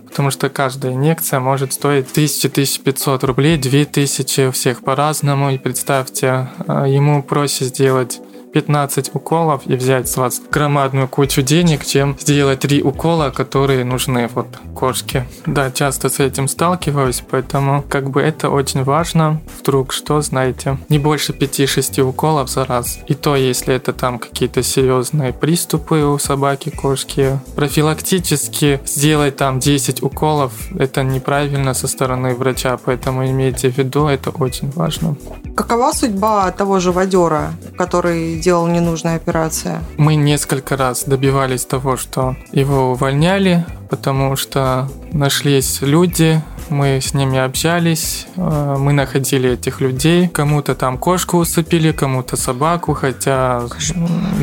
потому 0.09 0.31
что 0.31 0.49
каждая 0.49 0.95
инъекция 0.95 1.39
может 1.39 1.73
стоить 1.73 2.07
1000-1500 2.07 3.27
рублей, 3.27 3.57
2000 3.59 4.49
у 4.49 4.53
всех 4.53 4.83
по-разному. 4.83 5.51
И 5.51 5.59
представьте, 5.59 6.49
а, 6.67 6.87
ему 6.87 7.23
проще 7.23 7.67
сделать 7.67 8.21
15 8.53 9.15
уколов 9.15 9.63
и 9.67 9.75
взять 9.75 10.09
с 10.09 10.17
вас 10.17 10.41
громадную 10.51 11.09
кучу 11.09 11.43
денег, 11.43 11.85
чем 11.85 12.17
сделать 12.19 12.61
3 12.61 12.83
укола, 12.83 13.31
которые 13.31 13.85
нужны 13.85 14.29
вот 14.35 14.47
кошке. 14.75 15.27
Да, 15.47 15.71
часто 15.71 16.09
с 16.09 16.21
этим 16.21 16.49
сталкиваюсь, 16.49 17.23
поэтому 17.31 17.85
как 17.89 18.11
бы 18.11 18.21
это 18.21 18.51
очень 18.51 18.85
важно. 18.85 19.41
Вдруг 19.61 19.93
что, 19.93 20.21
знаете, 20.21 20.79
не 20.89 20.99
больше 20.99 21.33
5-6 21.33 22.01
уколов 22.03 22.49
за 22.49 22.65
раз. 22.65 22.99
И 23.07 23.15
то, 23.15 23.37
если 23.37 23.75
это 23.75 23.93
там 23.93 24.19
какие-то 24.19 24.63
серьезные 24.63 25.33
приступы 25.33 26.03
у 26.03 26.19
собаки, 26.19 26.71
кошки. 26.71 27.39
Профилактически 27.57 28.81
сделать 28.87 29.37
там 29.37 29.59
10 29.59 30.03
уколов, 30.03 30.53
это 30.79 31.03
неправильно 31.03 31.75
со 31.75 31.89
стороны 31.89 32.35
врача, 32.35 32.77
поэтому 32.77 33.27
имейте 33.27 33.71
в 33.71 33.79
виду, 33.79 34.07
это 34.07 34.31
очень 34.31 34.71
важно. 34.71 35.17
Какова 35.57 35.93
судьба 35.93 36.51
того 36.53 36.79
же 36.81 36.93
водера, 36.93 37.53
который 37.77 38.38
делал 38.39 38.67
ненужные 38.67 39.17
операции? 39.17 39.79
Мы 39.97 40.17
несколько 40.17 40.77
раз 40.77 41.05
добивались 41.05 41.65
того, 41.65 41.97
что 41.97 42.37
его 42.53 42.93
увольняли, 42.93 43.67
потому 43.89 44.37
что 44.37 44.89
нашлись 45.13 45.81
люди, 45.81 46.43
мы 46.71 47.01
с 47.01 47.15
ними 47.15 47.39
общались, 47.39 48.27
э, 48.37 48.77
мы 48.79 48.93
находили 48.93 49.53
этих 49.53 49.81
людей. 49.81 50.29
Кому-то 50.29 50.75
там 50.75 50.99
кошку 50.99 51.39
усыпили, 51.39 51.93
кому-то 51.93 52.37
собаку, 52.37 52.95
хотя, 52.95 53.63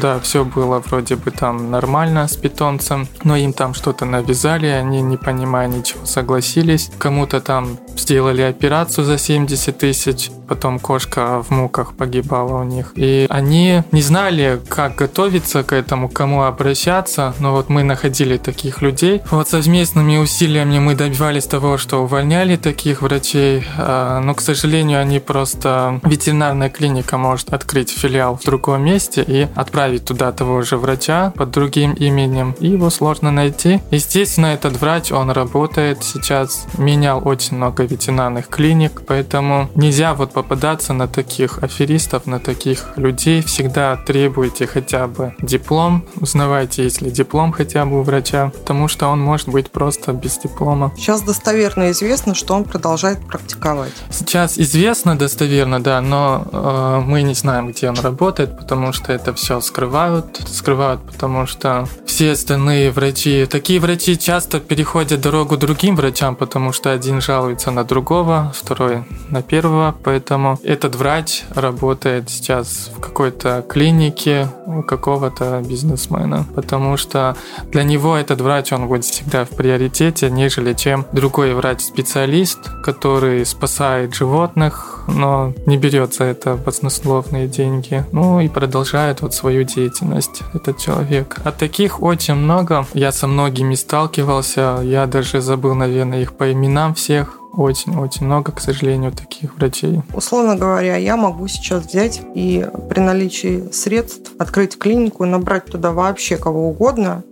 да, 0.02 0.20
все 0.20 0.44
было 0.44 0.80
вроде 0.80 1.16
бы 1.16 1.32
там 1.32 1.72
нормально 1.72 2.28
с 2.28 2.36
питомцем, 2.36 3.08
но 3.24 3.36
им 3.36 3.54
там 3.54 3.74
что-то 3.74 4.06
навязали, 4.06 4.68
они, 4.68 5.02
не 5.02 5.18
понимая 5.18 5.68
ничего, 5.68 6.06
согласились. 6.06 6.92
Кому-то 6.98 7.42
там 7.42 7.78
сделали 7.98 8.42
операцию 8.42 9.06
за 9.06 9.18
70 9.18 9.78
тысяч, 9.78 10.32
потом 10.48 10.80
кошка 10.80 11.44
в 11.44 11.52
муках 11.52 11.94
погибала 11.94 12.62
у 12.62 12.64
них. 12.64 12.94
И 12.96 13.28
они 13.30 13.84
не 13.92 14.02
знали, 14.02 14.62
как 14.70 14.96
готовиться 14.96 15.64
к 15.64 15.74
этому, 15.74 16.10
к 16.10 16.14
кому 16.14 16.44
обращаться, 16.44 17.34
но 17.40 17.52
вот 17.52 17.70
мы 17.70 17.84
находили 17.84 18.38
таких 18.38 18.82
людей. 18.82 19.22
Вот 19.36 19.50
совместными 19.50 20.16
усилиями 20.16 20.80
мы 20.80 20.96
добивались 20.96 21.46
того, 21.46 21.78
что 21.78 22.02
увольняли 22.02 22.56
таких 22.56 23.02
врачей, 23.02 23.66
а, 23.78 24.22
но, 24.22 24.34
к 24.34 24.40
сожалению, 24.40 25.02
они 25.02 25.20
просто... 25.20 26.00
Ветеринарная 26.04 26.70
клиника 26.70 27.18
может 27.18 27.52
открыть 27.52 27.92
филиал 27.92 28.38
в 28.38 28.46
другом 28.46 28.86
месте 28.86 29.26
и 29.28 29.50
отправить 29.54 30.06
туда 30.06 30.32
того 30.32 30.62
же 30.62 30.78
врача 30.78 31.34
под 31.36 31.52
другим 31.52 31.92
именем, 31.92 32.56
и 32.62 32.70
его 32.70 32.90
сложно 32.90 33.30
найти. 33.30 33.82
Естественно, 33.92 34.46
этот 34.46 34.80
врач, 34.80 35.12
он 35.12 35.30
работает 35.30 36.02
сейчас, 36.02 36.66
менял 36.78 37.22
очень 37.28 37.58
много 37.58 37.84
ветеринарных 37.84 38.48
клиник, 38.48 39.02
поэтому 39.06 39.70
нельзя 39.76 40.14
вот 40.14 40.32
попадаться 40.32 40.94
на 40.94 41.10
таких 41.10 41.62
аферистов, 41.62 42.26
на 42.26 42.40
таких 42.40 42.94
людей. 42.96 43.42
Всегда 43.42 43.98
требуйте 43.98 44.66
хотя 44.66 45.08
бы 45.08 45.36
диплом, 45.42 46.06
узнавайте, 46.22 46.84
если 46.84 47.10
диплом 47.10 47.52
хотя 47.52 47.86
бы 47.86 48.00
у 48.00 48.04
врача, 48.04 48.54
потому 48.58 48.88
что 48.88 49.08
он 49.08 49.25
может 49.26 49.50
быть 49.50 49.72
просто 49.72 50.14
без 50.14 50.38
диплома. 50.38 50.92
Сейчас 50.96 51.22
достоверно 51.22 51.92
известно, 51.92 52.36
что 52.36 52.54
он 52.54 52.64
продолжает 52.64 53.20
практиковать. 53.28 53.92
Сейчас 54.10 54.58
известно 54.58 55.18
достоверно, 55.18 55.84
да, 55.84 56.00
но 56.02 56.46
э, 56.52 57.02
мы 57.06 57.24
не 57.24 57.34
знаем, 57.34 57.68
где 57.72 57.90
он 57.90 58.00
работает, 58.00 58.58
потому 58.58 58.94
что 58.94 59.12
это 59.12 59.34
все 59.34 59.60
скрывают. 59.62 60.26
Скрывают, 60.48 61.02
потому 61.02 61.48
что 61.48 61.88
все 62.06 62.32
остальные 62.32 62.92
врачи. 62.92 63.46
Такие 63.46 63.80
врачи 63.80 64.18
часто 64.18 64.60
переходят 64.60 65.22
дорогу 65.22 65.58
другим 65.58 65.96
врачам, 65.96 66.36
потому 66.36 66.72
что 66.72 66.92
один 66.92 67.22
жалуется 67.22 67.72
на 67.72 67.84
другого, 67.84 68.54
второй 68.56 69.04
на 69.30 69.42
первого. 69.42 69.96
Поэтому 70.04 70.60
этот 70.64 70.96
врач 70.96 71.44
работает 71.54 72.30
сейчас 72.30 72.92
в 72.96 73.00
какой-то 73.00 73.66
клинике 73.68 74.48
у 74.66 74.84
какого-то 74.84 75.62
бизнесмена, 75.66 76.46
потому 76.56 76.98
что 76.98 77.36
для 77.72 77.84
него 77.84 78.16
этот 78.16 78.42
врач, 78.42 78.72
он 78.72 78.88
будет 78.88 79.06
всегда 79.16 79.46
в 79.46 79.50
приоритете, 79.50 80.30
нежели 80.30 80.74
чем 80.74 81.06
другой 81.14 81.54
врач-специалист, 81.54 82.60
который 82.84 83.46
спасает 83.46 84.14
животных, 84.14 85.06
но 85.08 85.54
не 85.66 85.78
берет 85.78 86.14
за 86.14 86.26
это 86.26 86.56
баснословные 86.56 87.48
деньги. 87.48 88.04
Ну 88.12 88.42
и 88.42 88.50
продолжает 88.50 89.22
вот 89.22 89.34
свою 89.34 89.64
деятельность 89.64 90.42
этот 90.54 90.80
человек. 90.80 91.38
А 91.46 91.54
таких 91.54 92.04
очень 92.04 92.36
много. 92.36 92.86
Я 92.94 93.14
со 93.14 93.28
многими 93.28 93.76
сталкивался. 93.76 94.82
Я 94.84 95.06
даже 95.06 95.40
забыл, 95.40 95.76
наверное, 95.76 96.22
их 96.22 96.34
по 96.34 96.52
именам 96.52 96.94
всех. 96.94 97.40
Очень-очень 97.54 98.26
много, 98.26 98.52
к 98.52 98.60
сожалению, 98.60 99.14
таких 99.14 99.56
врачей. 99.56 100.02
Условно 100.14 100.58
говоря, 100.58 100.98
я 100.98 101.16
могу 101.16 101.48
сейчас 101.48 101.86
взять 101.86 102.22
и 102.36 102.68
при 102.90 103.00
наличии 103.00 103.72
средств 103.72 104.32
открыть 104.38 104.78
клинику 104.78 105.24
набрать 105.24 105.64
туда 105.64 105.94
вообще 105.94 106.36
кого 106.36 106.68
угодно, 106.68 107.24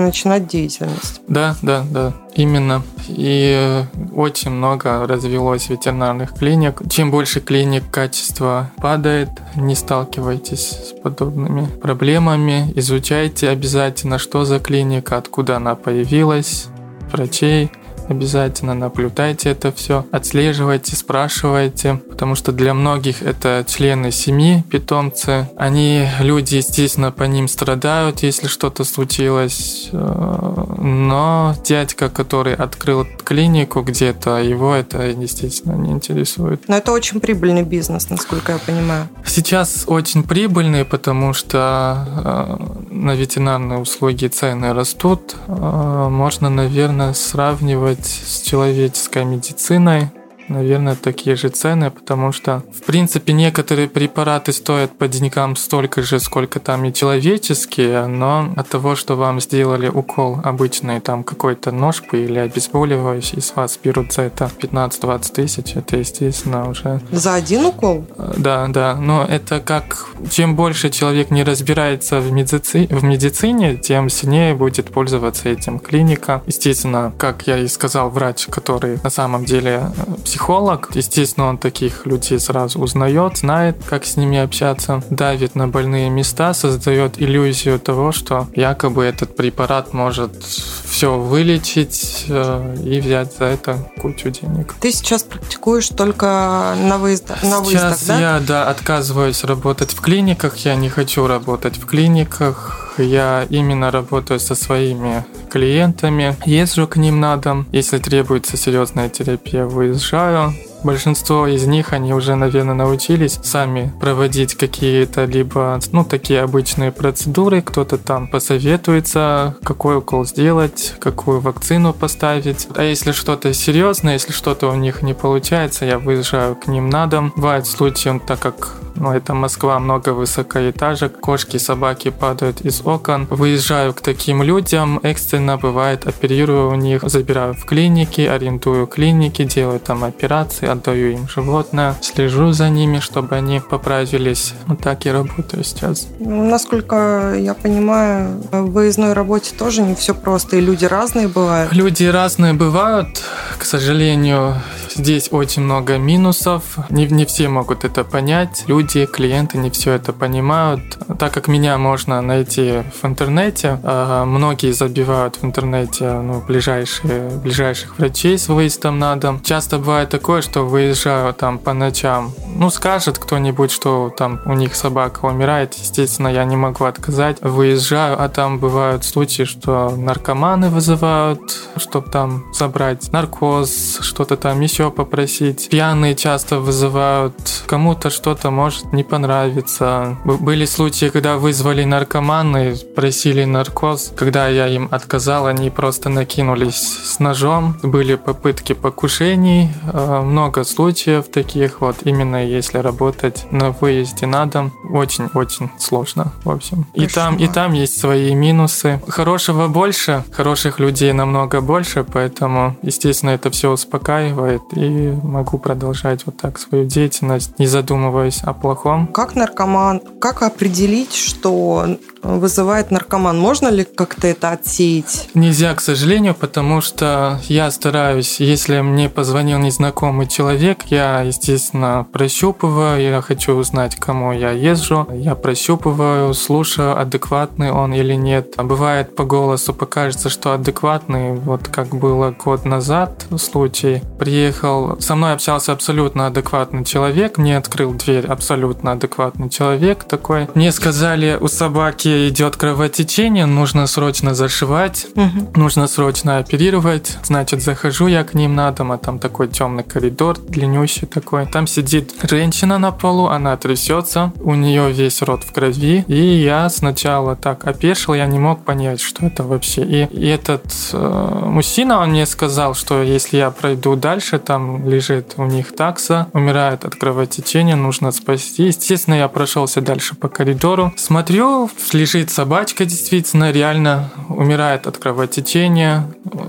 начинать 0.00 0.46
деятельность. 0.46 1.20
Да, 1.28 1.56
да, 1.62 1.84
да, 1.90 2.14
именно. 2.34 2.82
И 3.08 3.52
э, 3.56 3.84
очень 4.14 4.50
много 4.50 5.06
развелось 5.06 5.68
ветеринарных 5.68 6.34
клиник. 6.34 6.82
Чем 6.90 7.10
больше 7.10 7.40
клиник 7.40 7.90
качество 7.90 8.70
падает, 8.76 9.30
не 9.56 9.74
сталкивайтесь 9.74 10.70
с 10.70 11.00
подобными 11.02 11.66
проблемами. 11.66 12.72
Изучайте 12.76 13.48
обязательно, 13.48 14.18
что 14.18 14.44
за 14.44 14.58
клиника, 14.58 15.16
откуда 15.16 15.56
она 15.56 15.74
появилась, 15.74 16.66
врачей, 17.10 17.70
обязательно 18.08 18.74
наблюдайте 18.74 19.50
это 19.50 19.72
все, 19.72 20.04
отслеживайте, 20.10 20.96
спрашивайте, 20.96 22.00
потому 22.08 22.34
что 22.34 22.52
для 22.52 22.74
многих 22.74 23.22
это 23.22 23.64
члены 23.66 24.10
семьи, 24.10 24.64
питомцы. 24.70 25.48
Они, 25.56 26.08
люди, 26.20 26.56
естественно, 26.56 27.12
по 27.12 27.24
ним 27.24 27.48
страдают, 27.48 28.22
если 28.22 28.46
что-то 28.46 28.84
случилось, 28.84 29.90
э, 29.92 30.64
но 30.78 31.54
дядька, 31.64 32.08
который 32.08 32.54
открыл 32.54 33.06
клинику 33.24 33.82
где-то, 33.82 34.38
его 34.38 34.74
это, 34.74 35.06
естественно, 35.08 35.74
не 35.74 35.92
интересует. 35.92 36.68
Но 36.68 36.76
это 36.76 36.92
очень 36.92 37.20
прибыльный 37.20 37.62
бизнес, 37.62 38.10
насколько 38.10 38.52
я 38.52 38.58
понимаю. 38.58 39.08
Сейчас 39.24 39.84
очень 39.86 40.22
прибыльный, 40.22 40.84
потому 40.84 41.34
что 41.34 42.06
э, 42.24 42.94
на 42.94 43.14
ветеринарные 43.14 43.78
услуги 43.78 44.26
цены 44.26 44.72
растут. 44.72 45.36
Э, 45.46 46.08
можно, 46.10 46.50
наверное, 46.50 47.12
сравнивать 47.12 47.97
сравнивать 47.98 48.06
с 48.06 48.42
человеческой 48.42 49.24
медициной, 49.24 50.10
наверное, 50.48 50.96
такие 50.96 51.36
же 51.36 51.48
цены, 51.48 51.90
потому 51.90 52.32
что, 52.32 52.62
в 52.72 52.84
принципе, 52.84 53.32
некоторые 53.32 53.88
препараты 53.88 54.52
стоят 54.52 54.96
по 54.96 55.08
деньгам 55.08 55.56
столько 55.56 56.02
же, 56.02 56.20
сколько 56.20 56.60
там 56.60 56.84
и 56.84 56.92
человеческие, 56.92 58.06
но 58.06 58.52
от 58.56 58.68
того, 58.68 58.96
что 58.96 59.16
вам 59.16 59.40
сделали 59.40 59.88
укол 59.88 60.40
обычный, 60.42 61.00
там 61.00 61.24
какой-то 61.24 61.72
нож 61.72 62.02
или 62.12 62.38
обезболивающий, 62.38 63.40
с 63.40 63.54
вас 63.54 63.78
берут 63.82 64.12
за 64.12 64.22
это 64.22 64.50
15-20 64.60 65.32
тысяч, 65.32 65.76
это, 65.76 65.96
естественно, 65.96 66.68
уже... 66.68 67.00
За 67.10 67.34
один 67.34 67.66
укол? 67.66 68.06
Да, 68.36 68.66
да, 68.68 68.96
но 68.96 69.24
это 69.24 69.60
как... 69.60 70.06
Чем 70.30 70.56
больше 70.56 70.90
человек 70.90 71.30
не 71.30 71.44
разбирается 71.44 72.20
в, 72.20 72.32
медици... 72.32 72.86
в 72.90 73.04
медицине, 73.04 73.76
тем 73.76 74.08
сильнее 74.08 74.54
будет 74.54 74.90
пользоваться 74.90 75.48
этим 75.48 75.78
клиника. 75.78 76.42
Естественно, 76.46 77.12
как 77.18 77.46
я 77.46 77.58
и 77.58 77.68
сказал, 77.68 78.10
врач, 78.10 78.46
который 78.46 78.98
на 79.02 79.10
самом 79.10 79.44
деле 79.44 79.90
психолог, 80.24 80.37
психолог. 80.38 80.90
Естественно, 80.94 81.48
он 81.48 81.58
таких 81.58 82.06
людей 82.06 82.38
сразу 82.38 82.78
узнает, 82.78 83.38
знает, 83.38 83.76
как 83.88 84.04
с 84.04 84.16
ними 84.16 84.38
общаться, 84.38 85.02
давит 85.10 85.56
на 85.56 85.66
больные 85.66 86.10
места, 86.10 86.54
создает 86.54 87.20
иллюзию 87.20 87.80
того, 87.80 88.12
что 88.12 88.46
якобы 88.54 89.04
этот 89.04 89.34
препарат 89.34 89.92
может 89.92 90.30
все 90.40 91.18
вылечить 91.18 92.26
э, 92.28 92.76
и 92.84 93.00
взять 93.00 93.36
за 93.36 93.46
это 93.46 93.78
кучу 94.00 94.30
денег. 94.30 94.74
Ты 94.80 94.92
сейчас 94.92 95.24
практикуешь 95.24 95.88
только 95.88 96.76
на, 96.76 96.98
выезд... 96.98 97.30
на 97.42 97.58
выездах, 97.58 97.98
Сейчас 97.98 98.20
я, 98.20 98.40
да, 98.46 98.68
отказываюсь 98.70 99.42
работать 99.42 99.92
в 99.92 100.00
клиниках, 100.00 100.56
я 100.58 100.76
не 100.76 100.88
хочу 100.88 101.26
работать 101.26 101.76
в 101.78 101.86
клиниках, 101.86 102.87
я 103.02 103.46
именно 103.50 103.90
работаю 103.90 104.40
со 104.40 104.54
своими 104.54 105.24
клиентами, 105.50 106.36
езжу 106.44 106.86
к 106.86 106.96
ним 106.96 107.20
на 107.20 107.36
дом. 107.36 107.66
Если 107.72 107.98
требуется 107.98 108.56
серьезная 108.56 109.08
терапия, 109.08 109.64
выезжаю. 109.64 110.54
Большинство 110.84 111.46
из 111.46 111.66
них, 111.66 111.92
они 111.92 112.14
уже, 112.14 112.34
наверное, 112.34 112.74
научились 112.74 113.38
сами 113.42 113.92
проводить 114.00 114.54
какие-то 114.54 115.24
либо, 115.24 115.80
ну, 115.92 116.04
такие 116.04 116.42
обычные 116.42 116.92
процедуры. 116.92 117.62
Кто-то 117.62 117.98
там 117.98 118.28
посоветуется, 118.28 119.56
какой 119.62 119.98
укол 119.98 120.24
сделать, 120.24 120.94
какую 121.00 121.40
вакцину 121.40 121.92
поставить. 121.92 122.68
А 122.74 122.82
если 122.82 123.12
что-то 123.12 123.52
серьезное, 123.52 124.14
если 124.14 124.32
что-то 124.32 124.68
у 124.68 124.74
них 124.74 125.02
не 125.02 125.14
получается, 125.14 125.84
я 125.84 125.98
выезжаю 125.98 126.56
к 126.56 126.68
ним 126.68 126.88
на 126.90 127.06
дом. 127.06 127.32
Бывает 127.36 127.66
случаи, 127.66 128.20
так 128.26 128.40
как 128.40 128.78
ну, 129.00 129.12
это 129.12 129.34
Москва, 129.34 129.78
много 129.78 130.10
высокоэтажек, 130.10 131.20
кошки, 131.20 131.56
собаки 131.56 132.10
падают 132.10 132.60
из 132.62 132.82
окон. 132.84 133.26
Выезжаю 133.30 133.94
к 133.94 134.00
таким 134.00 134.42
людям, 134.42 135.00
экстренно 135.02 135.56
бывает, 135.56 136.06
оперирую 136.06 136.70
у 136.70 136.74
них, 136.74 137.02
забираю 137.04 137.54
в 137.54 137.64
клиники, 137.64 138.22
арендую 138.22 138.86
клиники, 138.86 139.44
делаю 139.44 139.80
там 139.80 140.04
операции, 140.04 140.67
отдаю 140.68 141.12
им 141.12 141.28
животное, 141.28 141.96
слежу 142.00 142.52
за 142.52 142.68
ними, 142.68 143.00
чтобы 143.00 143.36
они 143.36 143.60
поправились. 143.60 144.54
Вот 144.66 144.80
так 144.80 145.06
и 145.06 145.10
работаю 145.10 145.64
сейчас. 145.64 146.08
Ну, 146.18 146.48
насколько 146.48 147.34
я 147.36 147.54
понимаю, 147.54 148.42
в 148.52 148.70
выездной 148.70 149.12
работе 149.12 149.54
тоже 149.56 149.82
не 149.82 149.94
все 149.94 150.14
просто, 150.14 150.56
и 150.56 150.60
люди 150.60 150.84
разные 150.84 151.28
бывают. 151.28 151.72
Люди 151.72 152.04
разные 152.04 152.52
бывают, 152.54 153.22
к 153.58 153.64
сожалению, 153.64 154.54
здесь 154.94 155.28
очень 155.30 155.62
много 155.62 155.98
минусов. 155.98 156.62
Не, 156.90 157.06
не 157.06 157.24
все 157.24 157.48
могут 157.48 157.84
это 157.84 158.04
понять. 158.04 158.64
Люди, 158.66 159.06
клиенты 159.06 159.58
не 159.58 159.70
все 159.70 159.92
это 159.92 160.12
понимают. 160.12 160.80
Так 161.18 161.32
как 161.32 161.48
меня 161.48 161.78
можно 161.78 162.20
найти 162.20 162.82
в 163.00 163.04
интернете, 163.06 163.78
а, 163.82 164.24
многие 164.24 164.72
забивают 164.72 165.36
в 165.36 165.44
интернете 165.44 166.10
ну, 166.10 166.42
ближайшие, 166.46 167.30
ближайших 167.30 167.98
врачей 167.98 168.38
с 168.38 168.48
выездом 168.48 168.98
на 168.98 169.16
дом. 169.16 169.40
Часто 169.42 169.78
бывает 169.78 170.10
такое, 170.10 170.42
что 170.42 170.57
выезжаю 170.64 171.34
там 171.34 171.58
по 171.58 171.72
ночам. 171.72 172.32
Ну, 172.54 172.70
скажет 172.70 173.18
кто-нибудь, 173.18 173.70
что 173.70 174.12
там 174.16 174.40
у 174.44 174.54
них 174.54 174.74
собака 174.74 175.26
умирает. 175.26 175.74
Естественно, 175.74 176.28
я 176.28 176.44
не 176.44 176.56
могу 176.56 176.84
отказать. 176.84 177.36
Выезжаю, 177.40 178.20
а 178.20 178.28
там 178.28 178.58
бывают 178.58 179.04
случаи, 179.04 179.44
что 179.44 179.90
наркоманы 179.90 180.70
вызывают, 180.70 181.40
чтобы 181.76 182.10
там 182.10 182.44
забрать 182.52 183.12
наркоз, 183.12 183.98
что-то 184.00 184.36
там 184.36 184.60
еще 184.60 184.90
попросить. 184.90 185.68
Пьяные 185.70 186.14
часто 186.14 186.58
вызывают. 186.58 187.34
Кому-то 187.66 188.10
что-то 188.10 188.50
может 188.50 188.92
не 188.92 189.04
понравиться. 189.04 190.16
Были 190.24 190.64
случаи, 190.64 191.10
когда 191.10 191.36
вызвали 191.36 191.84
наркоманы, 191.84 192.76
просили 192.96 193.44
наркоз. 193.44 194.12
Когда 194.16 194.48
я 194.48 194.66
им 194.66 194.88
отказал, 194.90 195.46
они 195.46 195.70
просто 195.70 196.08
накинулись 196.08 196.98
с 197.04 197.18
ножом. 197.18 197.76
Были 197.82 198.16
попытки 198.16 198.72
покушений. 198.72 199.70
Э, 199.92 200.22
много 200.48 200.64
случаев 200.64 201.28
таких. 201.28 201.82
Вот 201.82 201.96
именно 202.04 202.42
если 202.42 202.78
работать 202.78 203.46
на 203.50 203.70
выезде 203.70 204.26
на 204.26 204.46
дом, 204.46 204.72
очень-очень 204.90 205.68
сложно, 205.78 206.32
в 206.42 206.50
общем. 206.50 206.86
И 206.94 207.06
там, 207.06 207.36
и 207.36 207.46
там 207.48 207.74
есть 207.74 208.00
свои 208.00 208.34
минусы. 208.34 208.98
Хорошего 209.08 209.68
больше, 209.68 210.24
хороших 210.32 210.80
людей 210.80 211.12
намного 211.12 211.60
больше, 211.60 212.02
поэтому, 212.02 212.76
естественно, 212.80 213.30
это 213.30 213.50
все 213.50 213.70
успокаивает 213.70 214.62
и 214.74 215.12
могу 215.22 215.58
продолжать 215.58 216.24
вот 216.24 216.38
так 216.38 216.58
свою 216.58 216.86
деятельность, 216.86 217.58
не 217.58 217.66
задумываясь 217.66 218.42
о 218.42 218.54
плохом. 218.54 219.08
Как 219.08 219.34
наркоман, 219.34 220.00
как 220.18 220.42
определить, 220.42 221.14
что 221.14 221.98
вызывает 222.22 222.90
наркоман? 222.90 223.38
Можно 223.38 223.68
ли 223.68 223.84
как-то 223.84 224.26
это 224.26 224.50
отсеять? 224.50 225.28
Нельзя, 225.34 225.74
к 225.74 225.80
сожалению, 225.80 226.34
потому 226.34 226.80
что 226.80 227.40
я 227.48 227.70
стараюсь, 227.70 228.40
если 228.40 228.80
мне 228.80 229.08
позвонил 229.08 229.58
незнакомый 229.58 230.26
человек, 230.26 230.84
я, 230.86 231.22
естественно, 231.22 232.06
прощупываю, 232.12 233.00
я 233.00 233.20
хочу 233.20 233.54
узнать, 233.54 233.96
кому 233.96 234.32
я 234.32 234.50
езжу, 234.50 235.06
я 235.12 235.34
прощупываю, 235.34 236.34
слушаю, 236.34 236.98
адекватный 236.98 237.70
он 237.70 237.92
или 237.92 238.14
нет. 238.14 238.54
А 238.56 238.64
бывает 238.64 239.14
по 239.14 239.24
голосу 239.24 239.72
покажется, 239.74 240.28
что 240.28 240.52
адекватный, 240.52 241.32
вот 241.32 241.68
как 241.68 241.88
было 241.88 242.30
год 242.30 242.64
назад 242.64 243.26
случай. 243.38 244.02
Приехал, 244.18 245.00
со 245.00 245.14
мной 245.14 245.32
общался 245.32 245.72
абсолютно 245.72 246.26
адекватный 246.26 246.84
человек, 246.84 247.38
мне 247.38 247.56
открыл 247.56 247.94
дверь 247.94 248.26
абсолютно 248.26 248.92
адекватный 248.92 249.48
человек 249.48 250.04
такой. 250.04 250.48
Мне 250.54 250.72
сказали, 250.72 251.38
у 251.40 251.48
собаки 251.48 252.07
идет 252.28 252.56
кровотечение, 252.56 253.46
нужно 253.46 253.86
срочно 253.86 254.34
зашивать, 254.34 255.06
Мгм. 255.14 255.48
нужно 255.56 255.86
срочно 255.86 256.38
оперировать. 256.38 257.18
Значит, 257.22 257.62
захожу 257.62 258.06
я 258.06 258.24
к 258.24 258.34
ним 258.34 258.54
на 258.54 258.70
дом, 258.72 258.92
а 258.92 258.98
там 258.98 259.18
такой 259.18 259.48
темный 259.48 259.82
коридор, 259.84 260.38
длиннющий 260.38 261.06
такой. 261.06 261.46
Там 261.46 261.66
сидит 261.66 262.14
женщина 262.30 262.78
на 262.78 262.90
полу, 262.92 263.26
она 263.26 263.56
трясется, 263.56 264.32
у 264.40 264.54
нее 264.54 264.90
весь 264.92 265.22
рот 265.22 265.44
в 265.44 265.52
крови. 265.52 266.04
И 266.08 266.16
я 266.42 266.68
сначала 266.70 267.36
так 267.36 267.66
опешил, 267.66 268.14
я 268.14 268.26
не 268.26 268.38
мог 268.38 268.64
понять, 268.64 269.00
что 269.00 269.26
это 269.26 269.42
вообще. 269.44 269.82
И, 269.82 270.04
и 270.10 270.26
этот 270.28 270.64
э, 270.92 271.40
мужчина, 271.44 272.00
он 272.00 272.10
мне 272.10 272.26
сказал, 272.26 272.74
что 272.74 273.02
если 273.02 273.36
я 273.38 273.50
пройду 273.50 273.96
дальше, 273.96 274.38
там 274.38 274.88
лежит 274.88 275.34
у 275.36 275.44
них 275.44 275.74
такса, 275.74 276.28
умирает 276.32 276.84
от 276.84 276.94
кровотечения, 276.94 277.76
нужно 277.76 278.12
спасти. 278.12 278.64
Естественно, 278.64 279.14
я 279.14 279.28
прошелся 279.28 279.80
дальше 279.80 280.14
по 280.14 280.28
коридору. 280.28 280.92
Смотрю, 280.96 281.70
лежит 281.98 282.30
собачка, 282.30 282.84
действительно, 282.84 283.50
реально 283.50 284.10
умирает 284.28 284.86
от 284.86 284.98
кровотечения. 284.98 286.04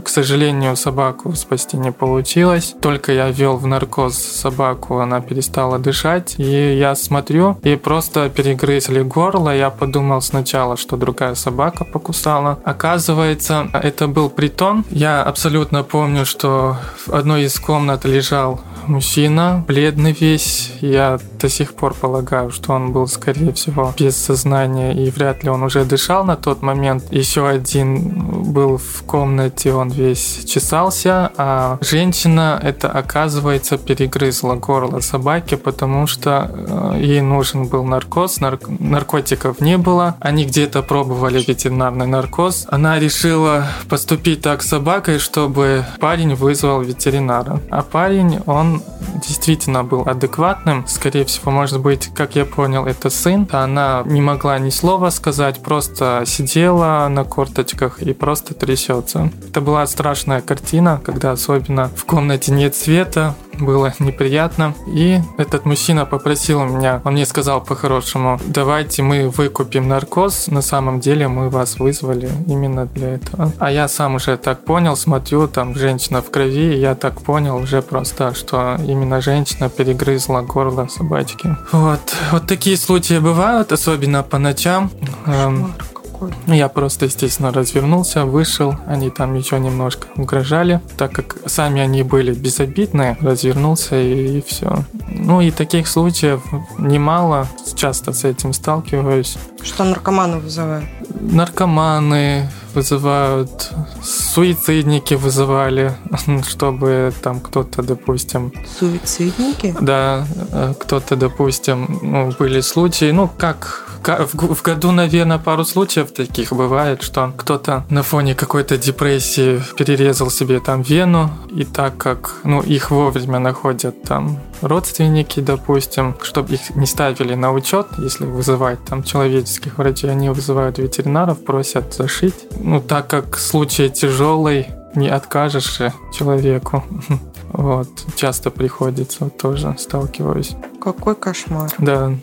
К 0.05 0.07
сожалению, 0.07 0.75
собаку 0.75 1.33
спасти 1.33 1.75
не 1.75 1.91
получилось. 1.91 2.75
Только 2.81 3.13
я 3.13 3.29
ввел 3.29 3.57
в 3.57 3.65
наркоз 3.65 4.15
собаку, 4.15 4.99
она 4.99 5.21
перестала 5.21 5.79
дышать. 5.79 6.35
И 6.37 6.77
я 6.77 6.93
смотрю, 6.93 7.57
и 7.63 7.75
просто 7.75 8.29
перегрызли 8.29 9.01
горло. 9.01 9.55
Я 9.55 9.71
подумал 9.71 10.21
сначала, 10.21 10.77
что 10.77 10.97
другая 10.97 11.33
собака 11.33 11.83
покусала. 11.83 12.59
Оказывается, 12.63 13.69
это 13.73 14.07
был 14.07 14.29
притон. 14.29 14.85
Я 14.91 15.23
абсолютно 15.23 15.83
помню, 15.83 16.25
что 16.25 16.77
в 17.07 17.13
одной 17.13 17.45
из 17.45 17.59
комнат 17.59 18.05
лежал 18.05 18.61
мужчина, 18.89 19.63
бледный 19.67 20.11
весь. 20.11 20.71
Я 20.81 21.19
до 21.39 21.49
сих 21.49 21.73
пор 21.73 21.93
полагаю, 21.93 22.51
что 22.51 22.73
он 22.73 22.91
был, 22.91 23.07
скорее 23.07 23.53
всего, 23.53 23.93
без 23.97 24.17
сознания, 24.17 24.93
и 24.93 25.09
вряд 25.09 25.38
ли 25.43 25.49
он 25.49 25.63
уже 25.63 25.85
дышал 25.85 26.23
на 26.23 26.35
тот 26.35 26.61
момент. 26.61 27.03
Еще 27.11 27.47
один 27.47 28.51
был 28.51 28.77
в 28.77 29.03
комнате, 29.03 29.73
он 29.73 29.89
весь 29.89 30.45
чесался, 30.45 31.31
а 31.37 31.77
женщина, 31.81 32.59
это 32.61 32.89
оказывается, 32.89 33.77
перегрызла 33.77 34.55
горло 34.55 34.99
собаки, 34.99 35.55
потому 35.55 36.07
что 36.07 36.51
э, 36.51 36.99
ей 37.01 37.21
нужен 37.21 37.67
был 37.67 37.83
наркоз, 37.83 38.39
нар- 38.39 38.59
наркотиков 38.79 39.61
не 39.61 39.77
было. 39.77 40.15
Они 40.19 40.45
где-то 40.45 40.81
пробовали 40.81 41.43
ветеринарный 41.45 42.07
наркоз. 42.07 42.67
Она 42.69 42.99
решила 42.99 43.65
поступить 43.89 44.41
так 44.41 44.61
с 44.61 44.67
собакой, 44.67 45.19
чтобы 45.19 45.85
парень 45.99 46.35
вызвал 46.35 46.81
ветеринара. 46.81 47.59
А 47.69 47.81
парень, 47.81 48.39
он 48.45 48.81
действительно 49.27 49.83
был 49.83 50.03
адекватным. 50.07 50.85
Скорее 50.87 51.25
всего, 51.25 51.51
может 51.51 51.79
быть, 51.79 52.09
как 52.13 52.35
я 52.35 52.45
понял, 52.45 52.85
это 52.85 53.09
сын. 53.09 53.47
Она 53.51 54.03
не 54.05 54.21
могла 54.21 54.59
ни 54.59 54.69
слова 54.69 55.09
сказать, 55.09 55.28
просто 55.61 56.23
сидела 56.25 57.07
на 57.09 57.23
корточках 57.23 58.01
и 58.01 58.13
просто 58.13 58.53
трясется. 58.53 59.31
Это 59.49 59.61
была 59.61 59.85
страшная 59.87 60.41
картина, 60.41 61.01
когда 61.03 61.31
особенно 61.31 61.89
в 61.95 62.05
комнате 62.05 62.51
нет 62.51 62.75
света, 62.75 63.35
было 63.59 63.93
неприятно. 63.99 64.73
И 64.87 65.19
этот 65.37 65.65
мужчина 65.65 66.05
попросил 66.05 66.63
меня, 66.63 67.01
он 67.03 67.13
мне 67.13 67.25
сказал 67.25 67.61
по-хорошему, 67.61 68.39
давайте 68.45 69.03
мы 69.03 69.29
выкупим 69.29 69.87
наркоз, 69.87 70.47
на 70.47 70.61
самом 70.61 70.99
деле 70.99 71.27
мы 71.27 71.49
вас 71.49 71.79
вызвали 71.79 72.29
именно 72.47 72.85
для 72.85 73.15
этого. 73.15 73.51
А 73.59 73.71
я 73.71 73.87
сам 73.87 74.15
уже 74.15 74.37
так 74.37 74.65
понял, 74.65 74.95
смотрю, 74.95 75.47
там 75.47 75.75
женщина 75.75 76.21
в 76.21 76.29
крови, 76.29 76.75
и 76.75 76.79
я 76.79 76.95
так 76.95 77.21
понял 77.21 77.57
уже 77.57 77.81
просто, 77.81 78.33
что 78.33 78.77
именно 78.85 79.21
женщина 79.21 79.69
перегрызла 79.69 80.41
горло 80.41 80.87
собачки. 80.87 81.55
Вот, 81.71 81.99
вот 82.31 82.47
такие 82.47 82.77
случаи 82.77 83.19
бывают, 83.19 83.71
особенно 83.71 84.23
по 84.23 84.37
ночам. 84.37 84.91
Эм, 85.25 85.59
ну, 85.59 85.98
Я 86.47 86.67
просто, 86.69 87.05
естественно, 87.05 87.51
развернулся, 87.51 88.25
вышел. 88.25 88.75
Они 88.87 89.09
там 89.09 89.35
еще 89.35 89.59
немножко 89.59 90.07
угрожали, 90.15 90.81
так 90.97 91.11
как 91.11 91.35
сами 91.45 91.81
они 91.81 92.03
были 92.03 92.33
безобидные. 92.33 93.17
Развернулся 93.21 93.99
и, 93.99 94.41
все. 94.41 94.83
Ну 95.07 95.41
и 95.41 95.51
таких 95.51 95.87
случаев 95.87 96.41
немало. 96.77 97.47
Часто 97.75 98.13
с 98.13 98.23
этим 98.23 98.53
сталкиваюсь. 98.53 99.37
Что 99.63 99.83
наркоманы 99.83 100.39
вызывают? 100.39 100.85
Наркоманы 101.19 102.49
вызывают, 102.75 103.71
суицидники 104.03 105.15
вызывали, 105.15 105.93
чтобы 106.47 107.11
там 107.23 107.39
кто-то, 107.39 107.81
допустим, 107.81 108.53
Суицидники? 108.79 109.75
да, 109.81 110.25
э, 110.51 110.73
кто-то, 110.79 111.15
допустим, 111.15 111.99
ну, 112.01 112.31
были 112.37 112.61
случаи, 112.61 113.11
ну, 113.11 113.27
как 113.27 113.59
ка- 113.59 113.88
в 114.03 114.61
году, 114.61 114.91
наверное, 114.91 115.37
пару 115.37 115.65
случаев 115.65 116.11
таких 116.11 116.53
бывает, 116.53 117.01
что 117.01 117.33
кто-то 117.37 117.85
на 117.89 118.03
фоне 118.03 118.35
какой-то 118.35 118.77
депрессии 118.77 119.61
перерезал 119.77 120.29
себе 120.29 120.59
там 120.59 120.81
вену, 120.81 121.31
и 121.51 121.63
так 121.63 121.97
как, 121.97 122.35
ну, 122.43 122.61
их 122.61 122.91
вовремя 122.91 123.39
находят 123.39 124.01
там 124.03 124.39
родственники, 124.61 125.39
допустим, 125.39 126.15
чтобы 126.21 126.55
их 126.55 126.75
не 126.75 126.85
ставили 126.85 127.35
на 127.35 127.51
учет, 127.51 127.87
если 127.97 128.25
вызывать 128.25 128.83
там 128.85 129.03
человеческих 129.03 129.77
врачей, 129.77 130.11
они 130.11 130.29
вызывают 130.29 130.77
ветеринаров, 130.77 131.43
просят 131.43 131.93
зашить. 131.93 132.35
Ну, 132.59 132.81
так 132.81 133.07
как 133.07 133.37
случай 133.37 133.89
тяжелый, 133.89 134.67
не 134.95 135.09
откажешь 135.09 135.77
же 135.77 135.93
человеку. 136.13 136.83
Вот, 137.51 137.89
часто 138.15 138.51
приходится, 138.51 139.27
тоже 139.31 139.75
сталкиваюсь. 139.79 140.55
Какой 140.79 141.15
кошмар. 141.15 141.71
Да, 141.79 142.13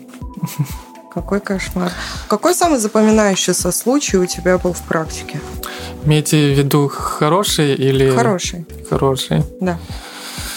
Какой 1.21 1.39
кошмар. 1.39 1.91
Какой 2.27 2.53
самый 2.53 2.77
запоминающийся 2.77 3.71
случай 3.71 4.17
у 4.17 4.25
тебя 4.27 4.57
был 4.59 4.73
в 4.73 4.81
практике? 4.81 5.39
имейте 6.05 6.53
в 6.53 6.57
виду 6.57 6.87
хороший 6.89 7.73
или 7.73 8.11
Хороший, 8.11 8.65
хороший? 8.89 9.43
да. 9.59 9.77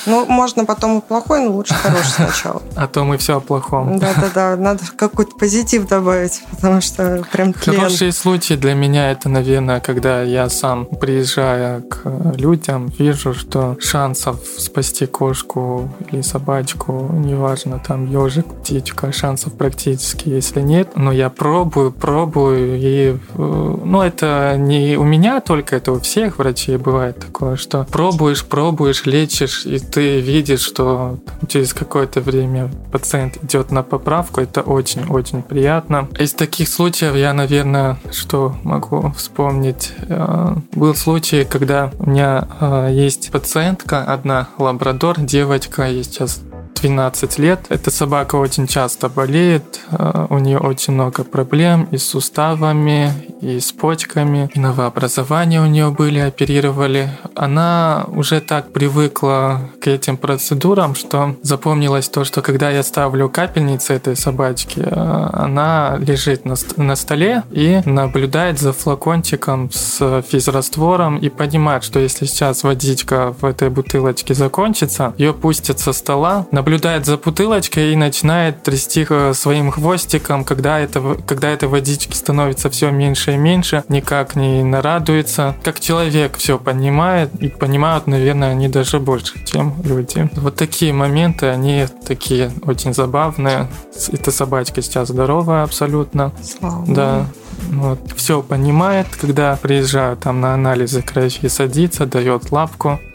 Ну, 0.06 0.26
можно 0.26 0.64
потом 0.64 0.98
и 0.98 1.00
плохой, 1.00 1.40
но 1.40 1.52
лучше 1.52 1.74
хороший 1.74 2.10
сначала. 2.10 2.62
А 2.76 2.86
то 2.86 3.04
мы 3.04 3.18
все 3.18 3.36
о 3.36 3.40
плохом. 3.40 3.98
Да-да-да, 3.98 4.56
надо 4.56 4.82
какой-то 4.96 5.36
позитив 5.36 5.86
добавить, 5.86 6.42
потому 6.50 6.80
что 6.80 7.24
прям 7.30 7.52
тлен. 7.52 7.76
Хороший 7.76 8.12
случай 8.12 8.56
для 8.56 8.74
меня 8.74 9.10
это, 9.10 9.28
наверное, 9.28 9.80
когда 9.80 10.22
я 10.22 10.48
сам, 10.48 10.86
приезжая 10.86 11.80
к 11.82 12.02
людям, 12.36 12.90
вижу, 12.98 13.34
что 13.34 13.76
шансов 13.80 14.40
спасти 14.58 15.06
кошку 15.06 15.90
или 16.10 16.22
собачку, 16.22 17.10
неважно, 17.12 17.82
там 17.86 18.06
ежик, 18.06 18.46
птичка, 18.46 19.12
шансов 19.12 19.54
практически, 19.54 20.28
если 20.28 20.60
нет, 20.60 20.96
но 20.96 21.12
я 21.12 21.28
пробую, 21.30 21.92
пробую, 21.92 22.78
и, 22.78 23.16
э, 23.16 23.16
ну, 23.36 24.00
это 24.00 24.56
не 24.56 24.96
у 24.96 25.04
меня 25.04 25.40
только, 25.40 25.76
это 25.76 25.92
у 25.92 26.00
всех 26.00 26.38
врачей 26.38 26.76
бывает 26.76 27.18
такое, 27.18 27.56
что 27.56 27.84
пробуешь, 27.90 28.44
пробуешь, 28.44 29.04
лечишь, 29.06 29.66
и 29.66 29.78
ты 29.90 30.20
видишь, 30.20 30.60
что 30.60 31.18
через 31.48 31.74
какое-то 31.74 32.20
время 32.20 32.70
пациент 32.92 33.42
идет 33.42 33.70
на 33.70 33.82
поправку, 33.82 34.40
это 34.40 34.62
очень-очень 34.62 35.42
приятно. 35.42 36.08
Из 36.18 36.32
таких 36.32 36.68
случаев 36.68 37.14
я, 37.14 37.32
наверное, 37.32 37.98
что 38.12 38.54
могу 38.62 39.12
вспомнить, 39.16 39.92
э, 40.08 40.54
был 40.72 40.94
случай, 40.94 41.44
когда 41.44 41.90
у 41.98 42.10
меня 42.10 42.48
э, 42.60 42.88
есть 42.92 43.30
пациентка, 43.30 44.04
одна 44.04 44.48
лабрадор, 44.58 45.20
девочка, 45.20 45.84
ей 45.84 46.04
сейчас 46.04 46.40
12 46.74 47.38
лет. 47.38 47.66
Эта 47.68 47.90
собака 47.90 48.36
очень 48.36 48.66
часто 48.66 49.08
болеет, 49.08 49.80
э, 49.90 50.26
у 50.30 50.38
нее 50.38 50.58
очень 50.58 50.94
много 50.94 51.24
проблем 51.24 51.88
и 51.90 51.96
с 51.96 52.08
суставами, 52.08 53.12
и 53.40 53.60
с 53.60 53.72
почками, 53.72 54.50
и 54.54 54.58
новообразования 54.58 55.60
у 55.60 55.66
нее 55.66 55.90
были, 55.90 56.18
оперировали. 56.18 57.10
Она 57.34 58.04
уже 58.08 58.40
так 58.40 58.72
привыкла 58.72 59.70
к 59.80 59.86
этим 59.88 60.16
процедурам, 60.16 60.94
что 60.94 61.36
запомнилось 61.42 62.08
то, 62.08 62.24
что 62.24 62.42
когда 62.42 62.70
я 62.70 62.82
ставлю 62.82 63.28
капельницы 63.28 63.94
этой 63.94 64.16
собачки, 64.16 64.80
э, 64.80 65.30
она 65.32 65.96
лежит 65.98 66.44
на, 66.44 66.54
на 66.76 66.96
столе 66.96 67.42
и 67.50 67.80
наблюдает 67.84 68.58
за 68.58 68.72
флакончиком 68.72 69.70
с 69.70 70.22
физраствором 70.22 71.18
и 71.18 71.28
понимает, 71.28 71.84
что 71.84 71.98
если 71.98 72.26
сейчас 72.26 72.62
водичка 72.62 73.34
в 73.40 73.44
этой 73.44 73.70
бутылочке 73.70 74.34
закончится, 74.34 75.14
ее 75.18 75.32
пустят 75.32 75.78
со 75.78 75.92
стола, 75.92 76.46
наблюдает 76.60 77.06
за 77.06 77.16
бутылочкой 77.16 77.94
и 77.94 77.96
начинает 77.96 78.62
трясти 78.62 79.06
э, 79.08 79.32
своим 79.32 79.70
хвостиком, 79.70 80.44
когда, 80.44 80.78
это, 80.78 81.16
когда 81.26 81.48
этой 81.48 81.68
водички 81.70 82.14
становится 82.14 82.68
все 82.68 82.90
меньше 82.90 83.32
и 83.32 83.36
меньше, 83.38 83.82
никак 83.88 84.36
не 84.36 84.62
нарадуется. 84.62 85.56
Как 85.64 85.80
человек 85.80 86.36
все 86.36 86.58
понимает, 86.58 87.34
и 87.40 87.48
понимают, 87.48 88.06
наверное, 88.06 88.50
они 88.50 88.68
даже 88.68 89.00
больше, 89.00 89.42
чем 89.46 89.74
люди. 89.84 90.28
Вот 90.36 90.56
такие 90.56 90.92
моменты, 90.92 91.46
они 91.46 91.86
такие 92.06 92.52
очень 92.66 92.92
забавные. 92.92 93.66
Эта 94.12 94.30
собачка 94.30 94.82
сейчас 94.82 95.08
здоровая 95.08 95.62
абсолютно. 95.62 96.30
Слава. 96.42 96.84
Да. 96.86 97.26
Вот, 97.68 98.12
все 98.16 98.42
понимает, 98.42 99.06
когда 99.20 99.56
приезжаю 99.56 100.16
там 100.16 100.40
на 100.40 100.54
анализы 100.54 101.02
крови, 101.02 101.48
садится, 101.48 102.06
дает 102.06 102.50
лапку. 102.52 103.00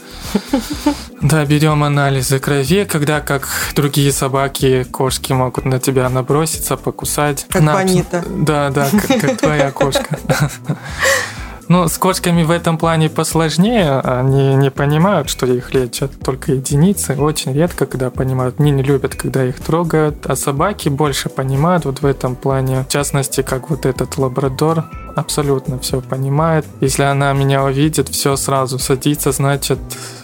Да, 1.21 1.43
берем 1.45 1.83
анализы 1.83 2.37
крови, 2.39 2.85
когда 2.85 3.19
как 3.19 3.47
другие 3.75 4.11
собаки, 4.11 4.83
кошки 4.83 5.33
могут 5.33 5.65
на 5.65 5.79
тебя 5.79 6.07
наброситься, 6.09 6.77
покусать. 6.77 7.47
Как 7.49 7.61
На- 7.63 7.73
Бонита. 7.73 8.23
Да, 8.29 8.69
да, 8.69 8.87
как, 8.91 9.21
как 9.21 9.37
твоя 9.37 9.71
кошка. 9.71 10.19
Ну, 11.67 11.87
с 11.87 11.97
кошками 11.97 12.43
в 12.43 12.51
этом 12.51 12.77
плане 12.77 13.09
посложнее. 13.09 13.99
Они 13.99 14.55
не 14.55 14.69
понимают, 14.69 15.29
что 15.29 15.47
их 15.47 15.73
лечат 15.73 16.11
только 16.23 16.53
единицы. 16.53 17.15
Очень 17.15 17.53
редко, 17.53 17.87
когда 17.87 18.11
понимают. 18.11 18.59
Они 18.59 18.69
не 18.69 18.83
любят, 18.83 19.15
когда 19.15 19.43
их 19.43 19.59
трогают. 19.59 20.27
А 20.27 20.35
собаки 20.35 20.89
больше 20.89 21.29
понимают 21.29 21.85
вот 21.85 22.01
в 22.01 22.05
этом 22.05 22.35
плане. 22.35 22.83
В 22.87 22.91
частности, 22.91 23.41
как 23.41 23.71
вот 23.71 23.87
этот 23.87 24.17
лабрадор 24.17 24.85
абсолютно 25.15 25.79
все 25.79 26.01
понимает. 26.01 26.65
Если 26.81 27.03
она 27.03 27.33
меня 27.33 27.63
увидит, 27.63 28.09
все 28.09 28.35
сразу 28.35 28.79
садится, 28.79 29.31
значит, 29.31 29.79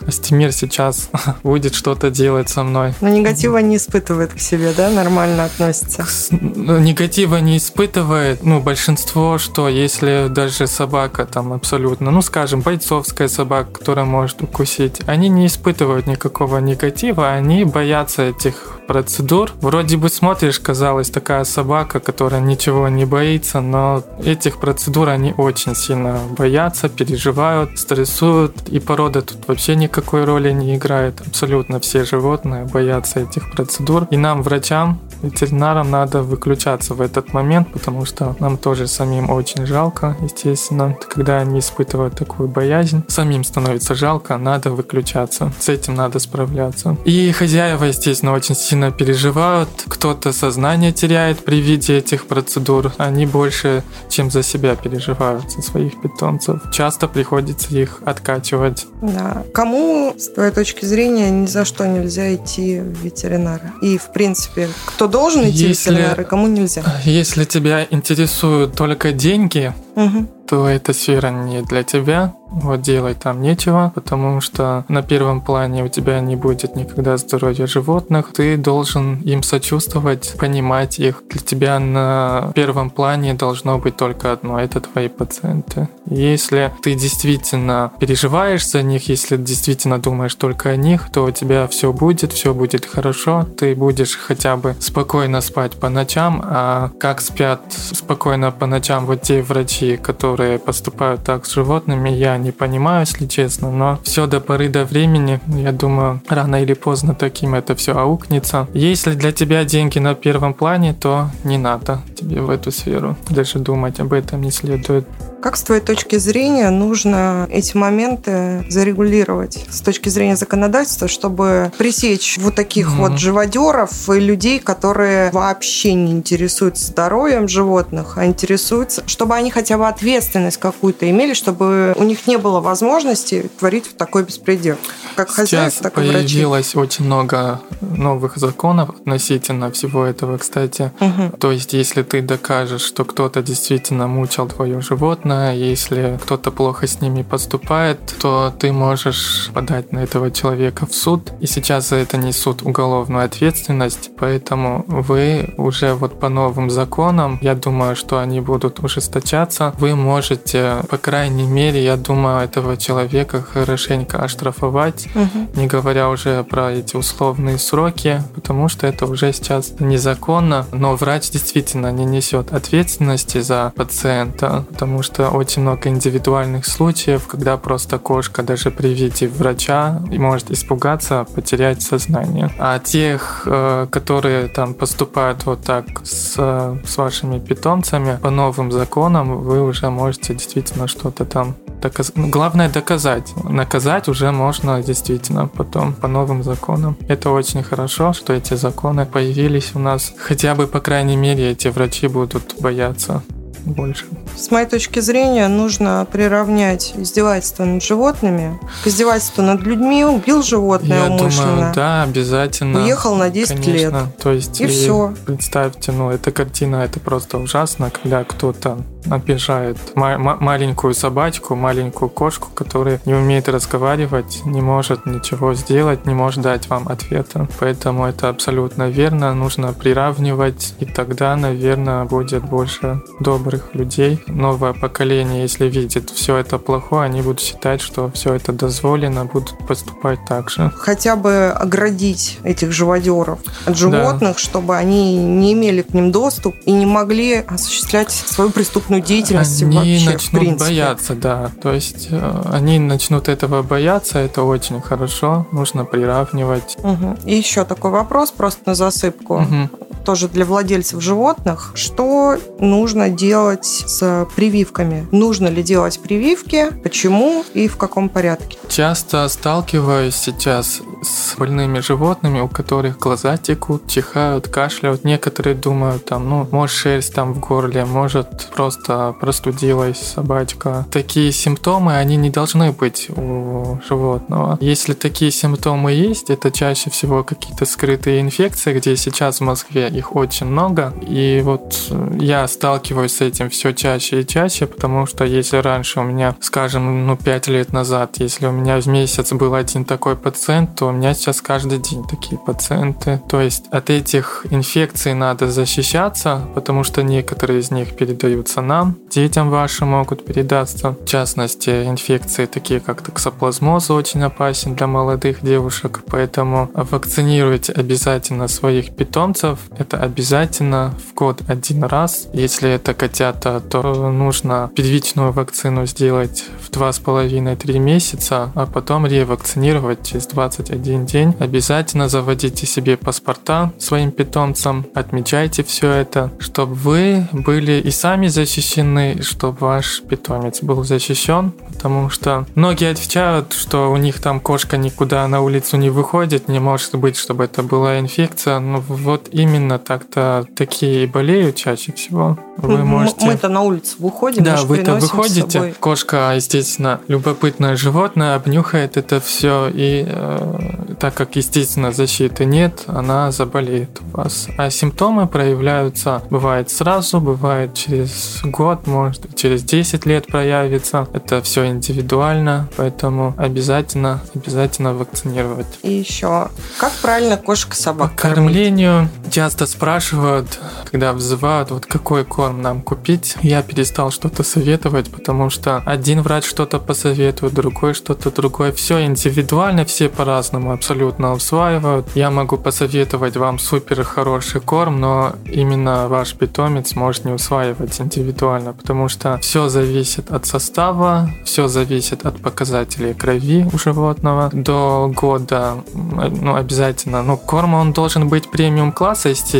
Астемир 0.05 0.51
сейчас 0.51 1.09
будет 1.43 1.73
что-то 1.75 2.09
делать 2.09 2.49
со 2.49 2.63
мной. 2.63 2.93
Но 3.01 3.09
негатива 3.09 3.57
не 3.59 3.77
испытывает 3.77 4.33
к 4.33 4.39
себе, 4.39 4.73
да? 4.75 4.89
Нормально 4.89 5.45
относится. 5.45 6.05
Ну, 6.31 6.79
негатива 6.79 7.37
не 7.37 7.57
испытывает, 7.57 8.43
ну, 8.43 8.59
большинство, 8.59 9.37
что 9.37 9.69
если 9.69 10.27
даже 10.29 10.67
собака 10.67 11.25
там 11.25 11.53
абсолютно, 11.53 12.11
ну, 12.11 12.21
скажем, 12.21 12.61
бойцовская 12.61 13.27
собака, 13.27 13.71
которая 13.79 14.05
может 14.05 14.41
укусить, 14.41 15.01
они 15.05 15.29
не 15.29 15.47
испытывают 15.47 16.07
никакого 16.07 16.57
негатива, 16.57 17.31
они 17.31 17.63
боятся 17.63 18.23
этих 18.23 18.79
процедур. 18.87 19.51
Вроде 19.61 19.97
бы 19.97 20.09
смотришь, 20.09 20.59
казалось, 20.59 21.09
такая 21.09 21.43
собака, 21.43 21.99
которая 21.99 22.41
ничего 22.41 22.89
не 22.89 23.05
боится, 23.05 23.61
но 23.61 24.03
этих 24.23 24.59
процедур 24.59 24.80
они 25.09 25.33
очень 25.37 25.75
сильно 25.75 26.19
боятся, 26.37 26.89
переживают, 26.89 27.77
стрессуют, 27.79 28.69
и 28.69 28.79
порода 28.79 29.21
тут 29.21 29.47
вообще 29.47 29.75
никакой 29.75 30.25
роли 30.25 30.51
не 30.51 30.75
играет. 30.75 31.21
Абсолютно 31.25 31.79
все 31.79 32.03
животные 32.03 32.65
боятся 32.65 33.19
этих 33.19 33.51
процедур. 33.51 34.07
И 34.11 34.17
нам, 34.17 34.41
врачам, 34.43 34.99
ветеринарам, 35.21 35.91
надо 35.91 36.23
выключаться 36.23 36.93
в 36.93 37.01
этот 37.01 37.33
момент, 37.33 37.71
потому 37.71 38.05
что 38.05 38.35
нам 38.39 38.57
тоже 38.57 38.87
самим 38.87 39.29
очень 39.29 39.65
жалко, 39.65 40.17
естественно, 40.21 40.95
когда 41.09 41.37
они 41.37 41.59
испытывают 41.59 42.15
такую 42.15 42.49
боязнь. 42.49 43.03
Самим 43.07 43.43
становится 43.43 43.95
жалко, 43.95 44.37
надо 44.37 44.71
выключаться. 44.71 45.51
С 45.59 45.69
этим 45.69 45.95
надо 45.95 46.19
справляться. 46.19 46.97
И 47.05 47.31
хозяева, 47.31 47.85
естественно, 47.85 48.33
очень 48.33 48.55
сильно 48.55 48.91
переживают. 48.91 49.69
Кто-то 49.87 50.33
сознание 50.33 50.91
теряет 50.91 51.43
при 51.45 51.61
виде 51.61 51.97
этих 51.97 52.25
процедур. 52.25 52.91
Они 52.97 53.25
больше, 53.25 53.83
чем 54.09 54.31
за 54.31 54.43
себя 54.43 54.70
переживают, 54.75 55.51
за 55.51 55.61
своих 55.61 56.01
питомцев. 56.01 56.61
Часто 56.71 57.07
приходится 57.07 57.75
их 57.75 58.01
откачивать. 58.05 58.87
Да. 59.01 59.43
Кому, 59.53 60.13
с 60.17 60.29
твоей 60.33 60.51
точки 60.51 60.85
зрения, 60.85 61.29
ни 61.29 61.45
за 61.45 61.65
что 61.65 61.87
нельзя 61.87 62.33
идти 62.35 62.79
в 62.79 63.03
ветеринара? 63.03 63.73
И, 63.81 63.97
в 63.97 64.11
принципе, 64.13 64.67
кто 64.85 65.07
должен 65.07 65.41
идти 65.49 65.67
Если- 65.69 65.89
в 65.89 65.93
ветеринара, 65.93 66.21
и 66.21 66.25
кому 66.25 66.47
нельзя? 66.47 66.83
Если 67.05 67.45
тебя 67.45 67.85
интересуют 67.89 68.75
только 68.75 69.11
деньги, 69.11 69.73
Мгм. 69.95 70.29
То 70.51 70.67
эта 70.67 70.91
сфера 70.91 71.29
не 71.29 71.61
для 71.61 71.81
тебя. 71.81 72.33
Вот 72.51 72.81
делать 72.81 73.19
там 73.19 73.41
нечего, 73.41 73.93
потому 73.95 74.41
что 74.41 74.83
на 74.89 75.01
первом 75.01 75.39
плане 75.39 75.85
у 75.85 75.87
тебя 75.87 76.19
не 76.19 76.35
будет 76.35 76.75
никогда 76.75 77.15
здоровья 77.15 77.65
животных. 77.65 78.33
Ты 78.33 78.57
должен 78.57 79.21
им 79.21 79.41
сочувствовать, 79.41 80.35
понимать 80.37 80.99
их. 80.99 81.23
Для 81.29 81.39
тебя 81.39 81.79
на 81.79 82.51
первом 82.53 82.89
плане 82.89 83.33
должно 83.35 83.77
быть 83.77 83.95
только 83.95 84.33
одно– 84.33 84.59
это 84.61 84.81
твои 84.81 85.07
пациенты. 85.07 85.87
Если 86.07 86.73
ты 86.81 86.95
действительно 86.95 87.93
переживаешь 88.01 88.67
за 88.67 88.81
них, 88.81 89.07
если 89.07 89.37
действительно 89.37 89.97
думаешь 89.97 90.35
только 90.35 90.71
о 90.71 90.75
них, 90.75 91.09
то 91.09 91.23
у 91.23 91.31
тебя 91.31 91.69
все 91.69 91.93
будет, 91.93 92.33
все 92.33 92.53
будет 92.53 92.85
хорошо. 92.85 93.47
Ты 93.57 93.75
будешь 93.75 94.17
хотя 94.17 94.57
бы 94.57 94.75
спокойно 94.81 95.39
спать 95.39 95.79
по 95.79 95.87
ночам, 95.87 96.43
а 96.43 96.91
как 96.99 97.21
спят 97.21 97.61
спокойно 97.69 98.51
по 98.51 98.65
ночам 98.65 99.05
вот 99.05 99.21
те 99.21 99.41
врачи, 99.41 99.95
которые 99.95 100.40
поступают 100.57 101.23
так 101.23 101.45
с 101.45 101.53
животными, 101.53 102.09
я 102.09 102.37
не 102.37 102.51
понимаю, 102.51 103.01
если 103.01 103.27
честно, 103.27 103.71
но 103.71 103.99
все 104.03 104.27
до 104.27 104.39
поры 104.39 104.69
до 104.69 104.85
времени, 104.85 105.39
я 105.47 105.71
думаю, 105.71 106.21
рано 106.29 106.61
или 106.61 106.73
поздно 106.73 107.15
таким 107.15 107.55
это 107.55 107.75
все 107.75 107.93
аукнется. 107.93 108.67
Если 108.73 109.13
для 109.13 109.31
тебя 109.31 109.63
деньги 109.65 109.99
на 109.99 110.15
первом 110.15 110.53
плане, 110.53 110.93
то 110.93 111.29
не 111.43 111.57
надо 111.57 112.01
тебе 112.15 112.41
в 112.41 112.49
эту 112.49 112.71
сферу. 112.71 113.17
Даже 113.29 113.59
думать 113.59 113.99
об 113.99 114.13
этом 114.13 114.41
не 114.41 114.51
следует. 114.51 115.05
Как 115.41 115.57
с 115.57 115.63
твоей 115.63 115.81
точки 115.81 116.17
зрения 116.17 116.69
нужно 116.69 117.47
эти 117.51 117.75
моменты 117.75 118.63
зарегулировать 118.69 119.65
с 119.69 119.81
точки 119.81 120.07
зрения 120.09 120.35
законодательства, 120.35 121.07
чтобы 121.07 121.71
пресечь 121.79 122.37
вот 122.39 122.53
таких 122.55 122.89
Мгм. 122.89 122.97
вот 122.97 123.19
живодеров 123.19 124.09
и 124.09 124.19
людей, 124.19 124.59
которые 124.59 125.31
вообще 125.31 125.93
не 125.95 126.11
интересуются 126.11 126.87
здоровьем 126.87 127.47
животных, 127.47 128.17
а 128.17 128.25
интересуются, 128.25 129.03
чтобы 129.07 129.33
они 129.35 129.49
хотя 129.49 129.77
бы 129.77 129.87
ответственность 129.87 130.57
какую-то 130.57 131.09
имели, 131.09 131.33
чтобы 131.33 131.93
у 131.97 132.03
них 132.03 132.27
не 132.27 132.37
было 132.37 132.59
возможности 132.59 133.49
творить 133.59 133.87
вот 133.87 133.97
такой 133.97 134.23
беспредел. 134.23 134.75
Как 135.15 135.31
Сейчас 135.31 135.75
так 135.75 135.97
и 135.97 136.01
врачей. 136.01 136.13
появилось 136.13 136.75
очень 136.75 137.05
много 137.05 137.61
новых 137.81 138.37
законов 138.37 138.89
относительно 138.91 139.71
всего 139.71 140.05
этого, 140.05 140.37
кстати. 140.37 140.91
Мгм. 140.99 141.31
То 141.31 141.51
есть, 141.51 141.73
если 141.73 142.03
ты 142.03 142.21
докажешь, 142.21 142.81
что 142.81 143.05
кто-то 143.05 143.41
действительно 143.41 144.07
мучил 144.07 144.47
твое 144.47 144.81
животное, 144.81 145.30
если 145.53 146.19
кто-то 146.23 146.51
плохо 146.51 146.87
с 146.87 147.01
ними 147.01 147.21
поступает, 147.23 147.99
то 148.21 148.53
ты 148.59 148.71
можешь 148.71 149.49
подать 149.53 149.91
на 149.91 149.99
этого 149.99 150.31
человека 150.31 150.85
в 150.85 150.93
суд. 150.93 151.31
И 151.39 151.47
сейчас 151.47 151.89
за 151.89 151.97
это 151.97 152.17
несут 152.17 152.61
уголовную 152.63 153.25
ответственность, 153.25 154.11
поэтому 154.17 154.83
вы 154.87 155.53
уже 155.57 155.93
вот 155.93 156.19
по 156.19 156.29
новым 156.29 156.69
законам, 156.69 157.39
я 157.41 157.55
думаю, 157.55 157.95
что 157.95 158.19
они 158.19 158.41
будут 158.41 158.79
ужесточаться, 158.79 159.73
вы 159.79 159.95
можете, 159.95 160.77
по 160.89 160.97
крайней 160.97 161.45
мере, 161.47 161.83
я 161.83 161.97
думаю, 161.97 162.43
этого 162.43 162.77
человека 162.77 163.41
хорошенько 163.41 164.23
оштрафовать, 164.23 165.07
Мгм. 165.15 165.49
не 165.55 165.67
говоря 165.67 166.09
уже 166.09 166.43
про 166.43 166.71
эти 166.71 166.95
условные 166.95 167.57
сроки, 167.57 168.21
потому 168.35 168.69
что 168.69 168.87
это 168.87 169.05
уже 169.05 169.33
сейчас 169.33 169.73
незаконно, 169.79 170.65
но 170.71 170.95
врач 170.95 171.29
действительно 171.31 171.91
не 171.91 172.05
несет 172.05 172.53
ответственности 172.53 173.41
за 173.41 173.71
пациента, 173.75 174.65
потому 174.69 175.03
что 175.03 175.20
очень 175.29 175.61
много 175.61 175.89
индивидуальных 175.89 176.65
случаев, 176.65 177.27
когда 177.27 177.57
просто 177.57 177.99
кошка 177.99 178.43
даже 178.43 178.71
при 178.71 178.89
виде 178.93 179.27
врача 179.27 180.01
может 180.09 180.51
испугаться, 180.51 181.25
потерять 181.35 181.81
сознание. 181.81 182.51
А 182.59 182.79
тех, 182.79 183.43
э, 183.45 183.87
которые 183.91 184.47
там 184.47 184.73
поступают 184.73 185.45
вот 185.45 185.63
так 185.63 185.85
с, 186.03 186.35
с 186.35 186.97
вашими 186.97 187.39
питомцами, 187.39 188.17
по 188.21 188.29
новым 188.29 188.71
законам 188.71 189.41
вы 189.41 189.61
уже 189.61 189.89
можете 189.89 190.33
действительно 190.33 190.87
что-то 190.87 191.25
там 191.25 191.55
доказ- 191.81 192.13
ну, 192.15 192.29
Главное 192.29 192.69
доказать. 192.69 193.33
Наказать 193.43 194.07
уже 194.07 194.31
можно 194.31 194.81
действительно 194.81 195.47
потом 195.47 195.93
по 195.93 196.07
новым 196.07 196.43
законам. 196.43 196.95
Это 197.07 197.31
очень 197.31 197.63
хорошо, 197.63 198.13
что 198.13 198.33
эти 198.33 198.55
законы 198.55 199.05
появились 199.05 199.71
у 199.75 199.79
нас. 199.79 200.13
Хотя 200.17 200.55
бы, 200.55 200.67
по 200.67 200.79
крайней 200.79 201.17
мере, 201.17 201.51
эти 201.51 201.67
врачи 201.67 202.07
будут 202.07 202.55
бояться 202.59 203.23
больше. 203.65 204.05
С 204.37 204.49
моей 204.51 204.67
точки 204.67 204.99
зрения, 204.99 205.47
нужно 205.47 206.07
приравнять 206.11 206.93
издевательство 206.95 207.65
над 207.65 207.83
животными 207.83 208.59
к 208.83 208.87
издевательству 208.87 209.41
над 209.43 209.61
людьми, 209.61 210.03
убил 210.05 210.41
животное 210.43 211.05
Я 211.05 211.11
умышленно. 211.11 211.51
думаю, 211.55 211.73
да, 211.75 212.03
обязательно. 212.03 212.79
Уехал 212.83 213.15
на 213.15 213.29
10 213.29 213.65
лет. 213.67 213.91
Конечно. 213.91 214.11
То 214.21 214.31
есть 214.31 214.61
И 214.61 214.67
всё. 214.67 215.13
Представьте, 215.25 215.91
ну 215.91 216.09
эта 216.09 216.31
картина, 216.31 216.77
это 216.77 216.99
просто 216.99 217.37
ужасно, 217.37 217.89
когда 217.91 218.23
кто-то 218.23 218.77
обижает 219.09 219.77
ма- 219.95 220.17
ма- 220.19 220.37
маленькую 220.39 220.93
собачку, 220.93 221.55
маленькую 221.55 222.09
кошку, 222.09 222.49
которая 222.53 223.01
не 223.05 223.13
умеет 223.15 223.49
разговаривать, 223.49 224.41
не 224.45 224.61
может 224.61 225.05
ничего 225.07 225.53
сделать, 225.55 226.05
не 226.05 226.13
может 226.13 226.41
дать 226.41 226.69
вам 226.69 226.87
ответа. 226.87 227.47
Поэтому 227.59 228.05
это 228.05 228.29
абсолютно 228.29 228.89
верно, 228.89 229.33
нужно 229.33 229.73
приравнивать, 229.73 230.75
и 230.79 230.85
тогда, 230.85 231.35
наверное, 231.35 232.05
будет 232.05 232.43
больше 232.43 233.01
добрых 233.19 233.50
людей. 233.73 234.23
Новое 234.27 234.73
поколение, 234.73 235.41
если 235.43 235.69
видит 235.69 236.09
все 236.09 236.37
это 236.37 236.57
плохое, 236.57 237.03
они 237.03 237.21
будут 237.21 237.41
считать, 237.41 237.81
что 237.81 238.09
все 238.11 238.33
это 238.33 238.51
дозволено, 238.51 239.25
будут 239.25 239.57
поступать 239.67 240.19
так 240.27 240.49
же. 240.49 240.71
Хотя 240.75 241.15
бы 241.15 241.47
оградить 241.47 242.39
этих 242.43 242.71
живодеров 242.71 243.39
от 243.65 243.77
животных, 243.77 244.39
чтобы 244.39 244.77
они 244.77 245.17
не 245.17 245.53
имели 245.53 245.81
к 245.81 245.93
ним 245.93 246.11
доступ 246.11 246.55
и 246.65 246.71
не 246.71 246.85
могли 246.85 247.35
осуществлять 247.47 248.11
свою 248.11 248.51
преступную 248.51 249.01
деятельность 249.01 249.61
они 249.61 249.77
вообще, 249.77 249.97
в 249.99 250.13
начнут 250.13 250.39
принципе. 250.41 250.69
бояться, 250.69 251.15
да. 251.15 251.51
То 251.61 251.73
есть 251.73 252.07
э, 252.09 252.43
они 252.51 252.79
начнут 252.79 253.27
этого 253.29 253.61
бояться, 253.63 254.19
это 254.19 254.43
очень 254.43 254.81
хорошо, 254.81 255.47
нужно 255.51 255.85
приравнивать. 255.85 256.77
Мгм. 256.83 257.17
И 257.25 257.35
еще 257.35 257.65
такой 257.65 257.91
вопрос 257.91 258.31
просто 258.31 258.61
на 258.65 258.75
засыпку. 258.75 259.39
Мгм. 259.39 259.69
Тоже 260.03 260.27
для 260.27 260.45
владельцев 260.45 261.01
животных, 261.01 261.71
что 261.75 262.37
нужно 262.59 263.09
делать 263.09 263.65
с 263.65 264.27
прививками? 264.35 265.07
Нужно 265.11 265.47
ли 265.47 265.63
делать 265.63 265.99
прививки? 265.99 266.69
Почему 266.83 267.43
и 267.53 267.67
в 267.67 267.77
каком 267.77 268.09
порядке? 268.09 268.57
Часто 268.67 269.27
сталкиваюсь 269.27 270.15
сейчас 270.15 270.81
с 271.03 271.35
больными 271.37 271.79
животными, 271.79 272.39
у 272.39 272.47
которых 272.47 272.99
глаза 272.99 273.37
текут, 273.37 273.87
чихают, 273.87 274.47
кашляют. 274.47 275.03
Некоторые 275.03 275.55
думают, 275.55 276.05
там, 276.05 276.29
ну, 276.29 276.47
может 276.51 276.75
шерсть 276.75 277.13
там 277.13 277.33
в 277.33 277.39
горле, 277.39 277.85
может 277.85 278.49
просто 278.53 279.15
простудилась 279.19 279.99
собачка. 279.99 280.85
Такие 280.91 281.31
симптомы, 281.31 281.97
они 281.97 282.15
не 282.15 282.29
должны 282.29 282.71
быть 282.71 283.07
у 283.09 283.79
животного. 283.87 284.57
Если 284.61 284.93
такие 284.93 285.31
симптомы 285.31 285.91
есть, 285.91 286.29
это 286.29 286.51
чаще 286.51 286.89
всего 286.89 287.23
какие-то 287.23 287.65
скрытые 287.65 288.21
инфекции, 288.21 288.73
где 288.73 288.95
сейчас 288.95 289.39
в 289.39 289.43
Москве 289.43 289.89
их 289.91 290.15
очень 290.15 290.47
много. 290.47 290.93
И 291.01 291.41
вот 291.43 291.91
я 292.19 292.47
сталкиваюсь 292.47 293.15
с 293.15 293.21
этим 293.21 293.49
все 293.49 293.73
чаще 293.73 294.21
и 294.21 294.27
чаще, 294.27 294.65
потому 294.67 295.05
что 295.05 295.25
если 295.25 295.57
раньше 295.57 295.99
у 295.99 296.03
меня, 296.03 296.35
скажем, 296.39 297.07
ну, 297.07 297.17
5 297.17 297.47
лет 297.47 297.73
назад, 297.73 298.17
если 298.17 298.47
у 298.47 298.51
меня 298.51 298.79
в 298.79 298.87
месяц 298.87 299.31
был 299.33 299.53
один 299.53 299.85
такой 299.85 300.15
пациент, 300.15 300.75
то 300.75 300.87
у 300.87 300.91
меня 300.91 301.13
сейчас 301.13 301.41
каждый 301.41 301.79
день 301.79 302.03
такие 302.07 302.39
пациенты. 302.39 303.21
То 303.29 303.41
есть 303.41 303.65
от 303.71 303.89
этих 303.89 304.45
инфекций 304.49 305.13
надо 305.13 305.51
защищаться, 305.51 306.41
потому 306.55 306.83
что 306.83 307.03
некоторые 307.03 307.59
из 307.59 307.71
них 307.71 307.95
передаются 307.95 308.61
нам, 308.61 308.95
детям 309.09 309.49
вашим 309.49 309.89
могут 309.89 310.25
передаться. 310.25 310.91
В 310.91 311.05
частности, 311.05 311.69
инфекции 311.69 312.45
такие 312.45 312.79
как 312.79 313.01
токсоплазмоз 313.01 313.91
очень 313.91 314.23
опасен 314.23 314.75
для 314.75 314.87
молодых 314.87 315.41
девушек, 315.41 316.01
поэтому 316.07 316.69
вакцинируйте 316.73 317.73
обязательно 317.73 318.47
своих 318.47 318.95
питомцев. 318.95 319.59
Это 319.81 319.97
обязательно 319.97 320.93
в 321.09 321.15
год 321.15 321.41
один 321.47 321.83
раз. 321.83 322.27
Если 322.33 322.69
это 322.69 322.93
котята, 322.93 323.59
то 323.59 323.81
нужно 324.11 324.69
первичную 324.75 325.31
вакцину 325.31 325.87
сделать 325.87 326.43
в 326.61 326.69
2,5-3 326.69 327.79
месяца, 327.79 328.51
а 328.53 328.67
потом 328.67 329.07
ревакцинировать 329.07 330.07
через 330.07 330.27
21 330.27 331.07
день. 331.07 331.35
Обязательно 331.39 332.09
заводите 332.09 332.67
себе 332.67 332.95
паспорта 332.95 333.73
своим 333.79 334.11
питомцам, 334.11 334.85
отмечайте 334.93 335.63
все 335.63 335.89
это, 335.89 336.31
чтобы 336.37 336.75
вы 336.75 337.27
были 337.31 337.81
и 337.81 337.89
сами 337.89 338.27
защищены, 338.27 339.23
чтобы 339.23 339.57
ваш 339.61 340.03
питомец 340.03 340.61
был 340.61 340.83
защищен, 340.83 341.53
потому 341.73 342.11
что 342.11 342.45
многие 342.53 342.91
отвечают, 342.91 343.53
что 343.53 343.91
у 343.91 343.97
них 343.97 344.21
там 344.21 344.41
кошка 344.41 344.77
никуда 344.77 345.27
на 345.27 345.41
улицу 345.41 345.77
не 345.77 345.89
выходит, 345.89 346.49
не 346.49 346.59
может 346.59 346.93
быть, 346.93 347.17
чтобы 347.17 347.45
это 347.45 347.63
была 347.63 347.99
инфекция. 347.99 348.59
Но 348.59 348.79
вот 348.87 349.29
именно 349.31 349.70
так-то 349.77 350.45
такие 350.55 351.07
болеют 351.07 351.55
чаще 351.55 351.91
всего. 351.93 352.37
Вы 352.57 352.83
можете... 352.83 353.25
Мы-то 353.25 353.49
на 353.49 353.61
улицу 353.61 353.95
выходим, 353.99 354.43
Да, 354.43 354.61
вы-то 354.63 354.95
выходите. 354.95 355.73
Кошка, 355.79 356.33
естественно, 356.35 356.99
любопытное 357.07 357.75
животное, 357.75 358.35
обнюхает 358.35 358.97
это 358.97 359.19
все, 359.19 359.69
и 359.73 360.05
э, 360.07 360.95
так 360.99 361.13
как, 361.15 361.35
естественно, 361.35 361.91
защиты 361.91 362.45
нет, 362.45 362.83
она 362.87 363.31
заболеет 363.31 363.99
у 364.01 364.17
вас. 364.17 364.47
А 364.57 364.69
симптомы 364.69 365.27
проявляются, 365.27 366.21
бывает 366.29 366.69
сразу, 366.69 367.19
бывает 367.19 367.73
через 367.73 368.41
год, 368.43 368.85
может, 368.85 369.35
через 369.35 369.63
10 369.63 370.05
лет 370.05 370.27
проявится. 370.27 371.07
Это 371.13 371.41
все 371.41 371.65
индивидуально, 371.65 372.69
поэтому 372.77 373.33
обязательно, 373.37 374.21
обязательно 374.35 374.93
вакцинировать. 374.93 375.67
И 375.81 375.91
еще, 375.91 376.49
как 376.77 376.91
правильно 377.01 377.37
кошка 377.37 377.75
собак 377.75 378.11
По 378.11 378.17
кормлению 378.17 379.09
часто 379.31 379.60
спрашивают, 379.67 380.59
когда 380.91 381.13
вызывают, 381.13 381.71
вот 381.71 381.85
какой 381.85 382.25
корм 382.25 382.61
нам 382.61 382.81
купить. 382.81 383.35
Я 383.41 383.61
перестал 383.61 384.11
что-то 384.11 384.43
советовать, 384.43 385.11
потому 385.11 385.49
что 385.49 385.77
один 385.85 386.21
врач 386.21 386.45
что-то 386.45 386.79
посоветует, 386.79 387.53
другой 387.53 387.93
что-то 387.93 388.31
другое. 388.31 388.71
Все 388.71 389.05
индивидуально, 389.05 389.85
все 389.85 390.09
по-разному 390.09 390.71
абсолютно 390.71 391.33
усваивают. 391.33 392.07
Я 392.15 392.31
могу 392.31 392.57
посоветовать 392.57 393.37
вам 393.37 393.59
супер 393.59 394.03
хороший 394.03 394.61
корм, 394.61 394.99
но 394.99 395.33
именно 395.45 396.07
ваш 396.07 396.33
питомец 396.33 396.95
может 396.95 397.25
не 397.25 397.31
усваивать 397.31 397.99
индивидуально, 398.01 398.73
потому 398.73 399.09
что 399.09 399.37
все 399.41 399.69
зависит 399.69 400.31
от 400.31 400.45
состава, 400.45 401.29
все 401.45 401.67
зависит 401.67 402.25
от 402.25 402.41
показателей 402.41 403.13
крови 403.13 403.69
у 403.71 403.77
животного. 403.77 404.49
До 404.53 405.11
года, 405.15 405.83
ну, 405.93 406.55
обязательно, 406.55 407.23
ну, 407.23 407.37
корм 407.37 407.73
он 407.73 407.93
должен 407.93 408.27
быть 408.27 408.49
премиум 408.49 408.91
класса, 408.91 409.29
естественно, 409.29 409.50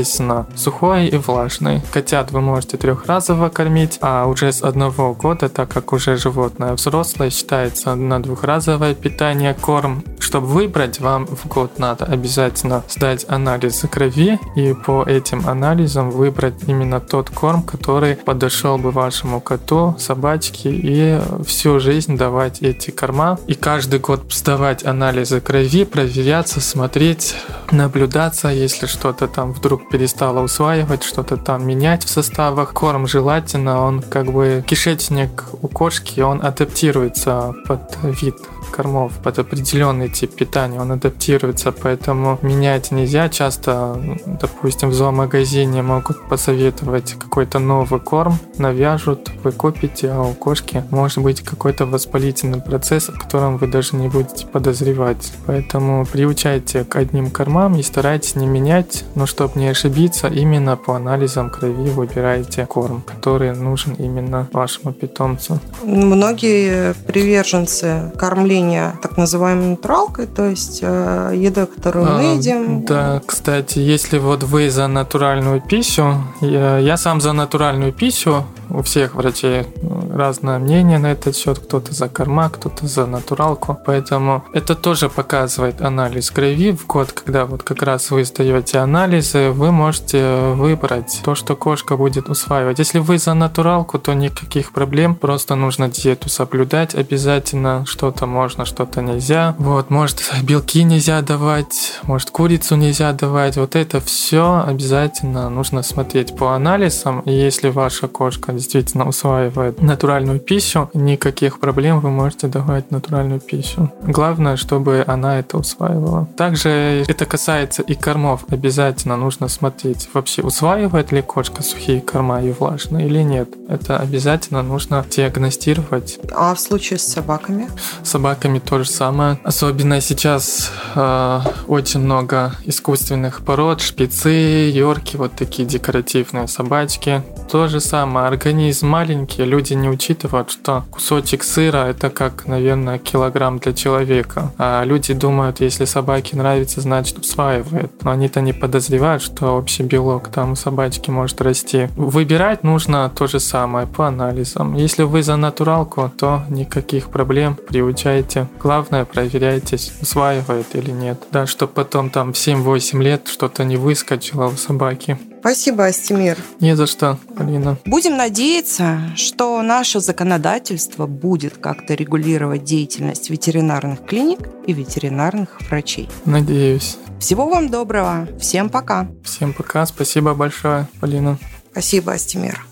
сухой 0.56 1.08
и 1.08 1.18
влажный. 1.18 1.82
Котят 1.92 2.32
вы 2.32 2.42
можете 2.42 2.78
трехразово 2.78 3.50
кормить, 3.50 3.98
а 4.02 4.26
уже 4.26 4.52
с 4.52 4.62
одного 4.62 5.14
года, 5.14 5.50
так 5.50 5.70
как 5.70 5.92
уже 5.92 6.18
животное 6.18 6.74
взрослое, 6.74 7.30
считается 7.30 7.96
на 7.96 8.24
двухразовое 8.24 8.96
питание 8.96 9.54
корм. 9.54 10.04
Чтобы 10.20 10.48
выбрать, 10.48 11.00
вам 11.02 11.28
в 11.28 11.46
год 11.48 11.78
надо 11.78 12.06
обязательно 12.06 12.84
сдать 12.88 13.26
анализы 13.28 13.88
крови 13.90 14.40
и 14.56 14.74
по 14.74 15.04
этим 15.04 15.48
анализам 15.48 16.10
выбрать 16.10 16.56
именно 16.68 17.02
тот 17.02 17.30
корм, 17.30 17.64
который 17.64 18.16
подошел 18.16 18.78
бы 18.78 18.92
вашему 18.92 19.42
коту, 19.42 19.96
собачке 20.00 20.70
и 20.72 21.20
всю 21.46 21.80
жизнь 21.82 22.18
давать 22.18 22.62
эти 22.62 22.92
корма. 22.92 23.38
И 23.48 23.56
каждый 23.56 24.00
год 24.00 24.22
сдавать 24.32 24.86
анализы 24.86 25.42
крови, 25.42 25.84
проверяться, 25.84 26.62
смотреть, 26.62 27.36
наблюдаться, 27.72 28.48
если 28.48 28.86
что-то 28.86 29.28
там 29.28 29.52
вдруг 29.52 29.81
перестало 29.92 30.42
усваивать, 30.42 31.04
что-то 31.04 31.38
там 31.38 31.66
менять 31.66 32.04
в 32.04 32.10
составах. 32.10 32.74
Корм 32.74 33.08
желательно, 33.08 33.82
он 33.82 34.02
как 34.02 34.32
бы 34.32 34.64
кишечник 34.68 35.46
у 35.62 35.68
кошки, 35.68 36.22
он 36.22 36.44
адаптируется 36.44 37.54
под 37.68 37.98
вид 38.04 38.36
кормов 38.72 39.14
под 39.24 39.40
определенный 39.40 40.10
тип 40.10 40.36
питания, 40.36 40.80
он 40.80 40.92
адаптируется, 40.92 41.72
поэтому 41.72 42.38
менять 42.42 42.92
нельзя. 42.92 43.30
Часто, 43.30 44.00
допустим, 44.26 44.90
в 44.90 44.94
зоомагазине 44.94 45.82
могут 45.82 46.28
посоветовать 46.30 47.16
какой-то 47.20 47.60
новый 47.60 48.00
корм, 48.00 48.38
навяжут, 48.58 49.32
вы 49.44 49.52
купите, 49.52 50.12
а 50.12 50.22
у 50.22 50.34
кошки 50.34 50.84
может 50.92 51.20
быть 51.24 51.42
какой-то 51.42 51.86
воспалительный 51.86 52.62
процесс, 52.62 53.10
о 53.10 53.14
котором 53.14 53.58
вы 53.58 53.68
даже 53.68 53.96
не 53.96 54.08
будете 54.08 54.46
подозревать. 54.46 55.34
Поэтому 55.46 56.06
приучайте 56.06 56.84
к 56.84 56.96
одним 56.96 57.32
кормам 57.32 57.78
и 57.78 57.84
старайтесь 57.84 58.36
не 58.36 58.46
менять, 58.46 59.06
но 59.16 59.26
чтобы 59.26 59.60
не 59.60 59.68
ошибиться, 59.68 60.28
именно 60.28 60.78
по 60.78 60.96
анализам 60.96 61.50
крови 61.50 61.90
выбирайте 61.90 62.66
корм, 62.66 63.02
который 63.02 63.56
нужен 63.56 63.94
именно 63.96 64.48
вашему 64.52 64.94
питомцу. 64.94 65.60
Многие 65.84 66.94
приверженцы 67.08 68.12
кормления 68.18 68.51
питания 68.52 68.96
так 69.02 69.18
называемой 69.18 69.70
натуралкой, 69.72 70.28
то 70.28 70.50
есть 70.50 70.80
э, 70.82 71.34
еда, 71.36 71.66
которую 71.66 72.06
а, 72.08 72.18
мы 72.18 72.24
едим. 72.36 72.86
Да, 72.86 73.22
кстати, 73.26 73.80
если 73.80 74.20
вот 74.20 74.44
вы 74.44 74.70
за 74.70 74.88
натуральную 74.88 75.62
пищу, 75.62 76.24
я, 76.42 76.78
я 76.78 76.98
сам 76.98 77.22
за 77.22 77.34
натуральную 77.34 77.94
пищу, 77.94 78.46
у 78.74 78.82
всех 78.82 79.16
врачей 79.16 79.66
разное 80.14 80.60
мнение 80.60 81.00
на 81.00 81.12
этот 81.12 81.36
счет, 81.36 81.60
кто-то 81.60 81.94
за 81.94 82.10
корма, 82.10 82.50
кто-то 82.50 82.88
за 82.88 83.06
натуралку, 83.06 83.78
поэтому 83.86 84.44
это 84.54 84.76
тоже 84.76 85.10
показывает 85.10 85.82
анализ 85.82 86.32
крови. 86.32 86.72
В 86.72 86.86
год, 86.88 87.12
когда 87.12 87.46
вот 87.46 87.64
как 87.64 87.82
раз 87.82 88.12
вы 88.12 88.26
сдаете 88.26 88.80
анализы, 88.80 89.52
вы 89.52 89.72
можете 89.72 90.54
выбрать 90.54 91.22
то, 91.24 91.36
что 91.36 91.56
кошка 91.56 91.98
будет 91.98 92.30
усваивать. 92.30 92.80
Если 92.80 93.00
вы 93.00 93.18
за 93.18 93.34
натуралку, 93.34 94.00
то 94.00 94.14
никаких 94.14 94.72
проблем, 94.72 95.16
просто 95.16 95.56
нужно 95.56 95.90
диету 95.90 96.30
соблюдать. 96.30 96.96
Обязательно, 96.96 97.86
что-то 97.86 98.26
можно, 98.26 98.66
что-то 98.66 99.02
нельзя. 99.02 99.56
Вот, 99.58 99.90
может 99.90 100.22
белки 100.44 100.84
нельзя 100.84 101.22
давать, 101.22 102.00
может 102.04 102.32
курицу 102.32 102.76
нельзя 102.76 103.12
давать, 103.14 103.58
вот 103.58 103.76
это 103.76 104.00
все 104.02 104.64
обязательно 104.66 105.50
нужно 105.50 105.84
смотреть 105.84 106.36
по 106.36 106.56
анализам, 106.56 107.22
и 107.22 107.32
если 107.32 107.70
ваша 107.70 108.08
кошка 108.08 108.52
действительно 108.62 109.08
усваивает 109.08 109.82
натуральную 109.82 110.40
пищу, 110.40 110.90
никаких 110.94 111.60
проблем 111.60 112.00
вы 112.00 112.12
можете 112.12 112.48
давать 112.48 112.92
натуральную 112.92 113.40
пищу. 113.40 113.92
Главное, 114.04 114.56
чтобы 114.56 115.04
она 115.08 115.40
это 115.40 115.58
усваивала. 115.58 116.28
Также 116.38 117.04
это 117.08 117.26
касается 117.26 117.82
и 117.82 117.96
кормов. 117.96 118.46
Обязательно 118.50 119.18
нужно 119.18 119.48
смотреть, 119.48 120.10
вообще 120.14 120.42
усваивает 120.44 121.12
ли 121.12 121.22
кошка 121.22 121.64
сухие 121.64 122.02
корма 122.02 122.42
и 122.42 122.52
влажные 122.52 123.08
или 123.08 123.24
нет. 123.24 123.50
Это 123.68 123.98
обязательно 123.98 124.62
нужно 124.62 125.04
диагностировать. 125.10 126.20
А 126.36 126.54
в 126.54 126.60
случае 126.60 127.00
с 127.00 127.04
собаками? 127.04 127.70
С 128.04 128.10
собаками 128.10 128.60
то 128.60 128.78
же 128.80 128.86
самое. 128.86 129.40
Особенно 129.44 130.02
сейчас 130.02 130.72
э, 130.96 131.40
очень 131.68 132.02
много 132.02 132.54
искусственных 132.66 133.44
пород, 133.44 133.82
шпицы, 133.82 134.70
йорки, 134.72 135.18
вот 135.18 135.32
такие 135.34 135.68
декоративные 135.68 136.48
собачки. 136.48 137.24
То 137.52 137.68
же 137.68 137.80
самое, 137.80 138.28
организм 138.28 138.51
маленький, 138.82 139.44
люди 139.44 139.74
не 139.74 139.90
учитывают, 139.90 140.52
что 140.52 140.84
кусочек 140.92 141.44
сыра 141.44 141.88
это 141.88 142.10
как, 142.10 142.48
наверное, 142.48 142.98
килограмм 142.98 143.60
для 143.60 143.74
человека. 143.74 144.52
А 144.58 144.84
люди 144.84 145.14
думают, 145.14 145.62
если 145.62 145.86
собаке 145.86 146.38
нравится, 146.38 146.82
значит 146.82 147.20
усваивает. 147.20 147.92
Но 148.04 148.12
они-то 148.12 148.42
не 148.42 148.54
подозревают, 148.54 149.24
что 149.24 149.58
общий 149.58 149.84
белок 149.84 150.30
там 150.30 150.52
у 150.52 150.56
собачки 150.56 151.10
может 151.10 151.42
расти. 151.42 151.90
Выбирать 151.96 152.64
нужно 152.64 153.12
то 153.14 153.28
же 153.28 153.40
самое 153.40 153.88
по 153.88 154.08
анализам. 154.08 154.76
Если 154.76 155.04
вы 155.04 155.24
за 155.24 155.36
натуралку, 155.36 156.12
то 156.18 156.44
никаких 156.50 157.10
проблем, 157.10 157.56
приучайте. 157.56 158.48
Главное, 158.60 159.06
проверяйте, 159.06 159.78
усваивает 160.02 160.68
или 160.74 160.92
нет. 160.92 161.24
Да, 161.32 161.46
чтобы 161.48 161.74
потом 161.74 162.10
там 162.10 162.34
в 162.34 162.36
7-8 162.36 163.02
лет 163.02 163.28
что-то 163.28 163.64
не 163.64 163.78
выскочило 163.78 164.48
у 164.48 164.52
собаки. 164.52 165.18
Спасибо, 165.42 165.88
Астемир. 165.88 166.38
Не 166.60 166.76
за 166.76 166.86
что, 166.86 167.18
Алина. 167.36 167.76
Будем 167.86 168.16
надеяться, 168.16 169.00
что 169.16 169.60
наше 169.64 170.00
законодательство 170.00 171.08
будет 171.08 171.58
как-то 171.58 171.96
регулировать 171.96 172.64
деятельность 172.64 173.32
ветеринарных 173.32 174.06
клиник 174.06 174.48
и 174.68 174.74
ветеринарных 174.74 175.60
врачей. 175.68 176.08
Надеюсь. 176.26 176.98
Всего 177.20 177.50
вам 177.50 177.70
доброго. 177.70 178.28
Всем 178.40 178.70
пока. 178.70 179.08
Всем 179.24 179.54
пока. 179.54 179.84
Спасибо 179.88 180.36
большое, 180.36 180.88
Полина. 181.00 181.40
Спасибо, 181.72 182.14
Астемир. 182.14 182.64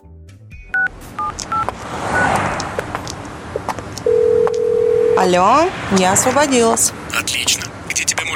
Алло, 5.17 5.67
я 5.97 6.13
освободилась. 6.13 6.93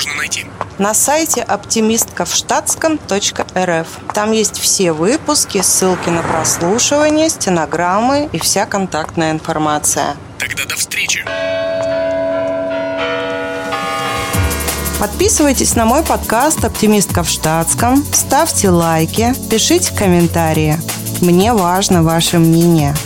Можно 0.05 0.19
найти? 0.19 0.45
На 0.79 0.93
сайте 0.93 1.41
оптимистковштатском.рф. 1.41 3.87
Там 4.13 4.31
есть 4.31 4.59
все 4.59 4.91
выпуски, 4.91 5.61
ссылки 5.61 6.09
на 6.09 6.21
прослушивание, 6.21 7.29
стенограммы 7.29 8.29
и 8.31 8.39
вся 8.39 8.65
контактная 8.65 9.31
информация. 9.31 10.17
Тогда 10.39 10.65
до 10.65 10.75
встречи. 10.75 11.23
Подписывайтесь 14.99 15.75
на 15.75 15.85
мой 15.85 16.03
подкаст 16.03 16.65
«Оптимистка 16.65 17.23
в 17.23 17.29
штатском», 17.29 18.03
ставьте 18.13 18.69
лайки, 18.69 19.33
пишите 19.49 19.93
комментарии. 19.93 20.77
Мне 21.21 21.53
важно 21.53 22.03
ваше 22.03 22.39
мнение– 22.39 22.95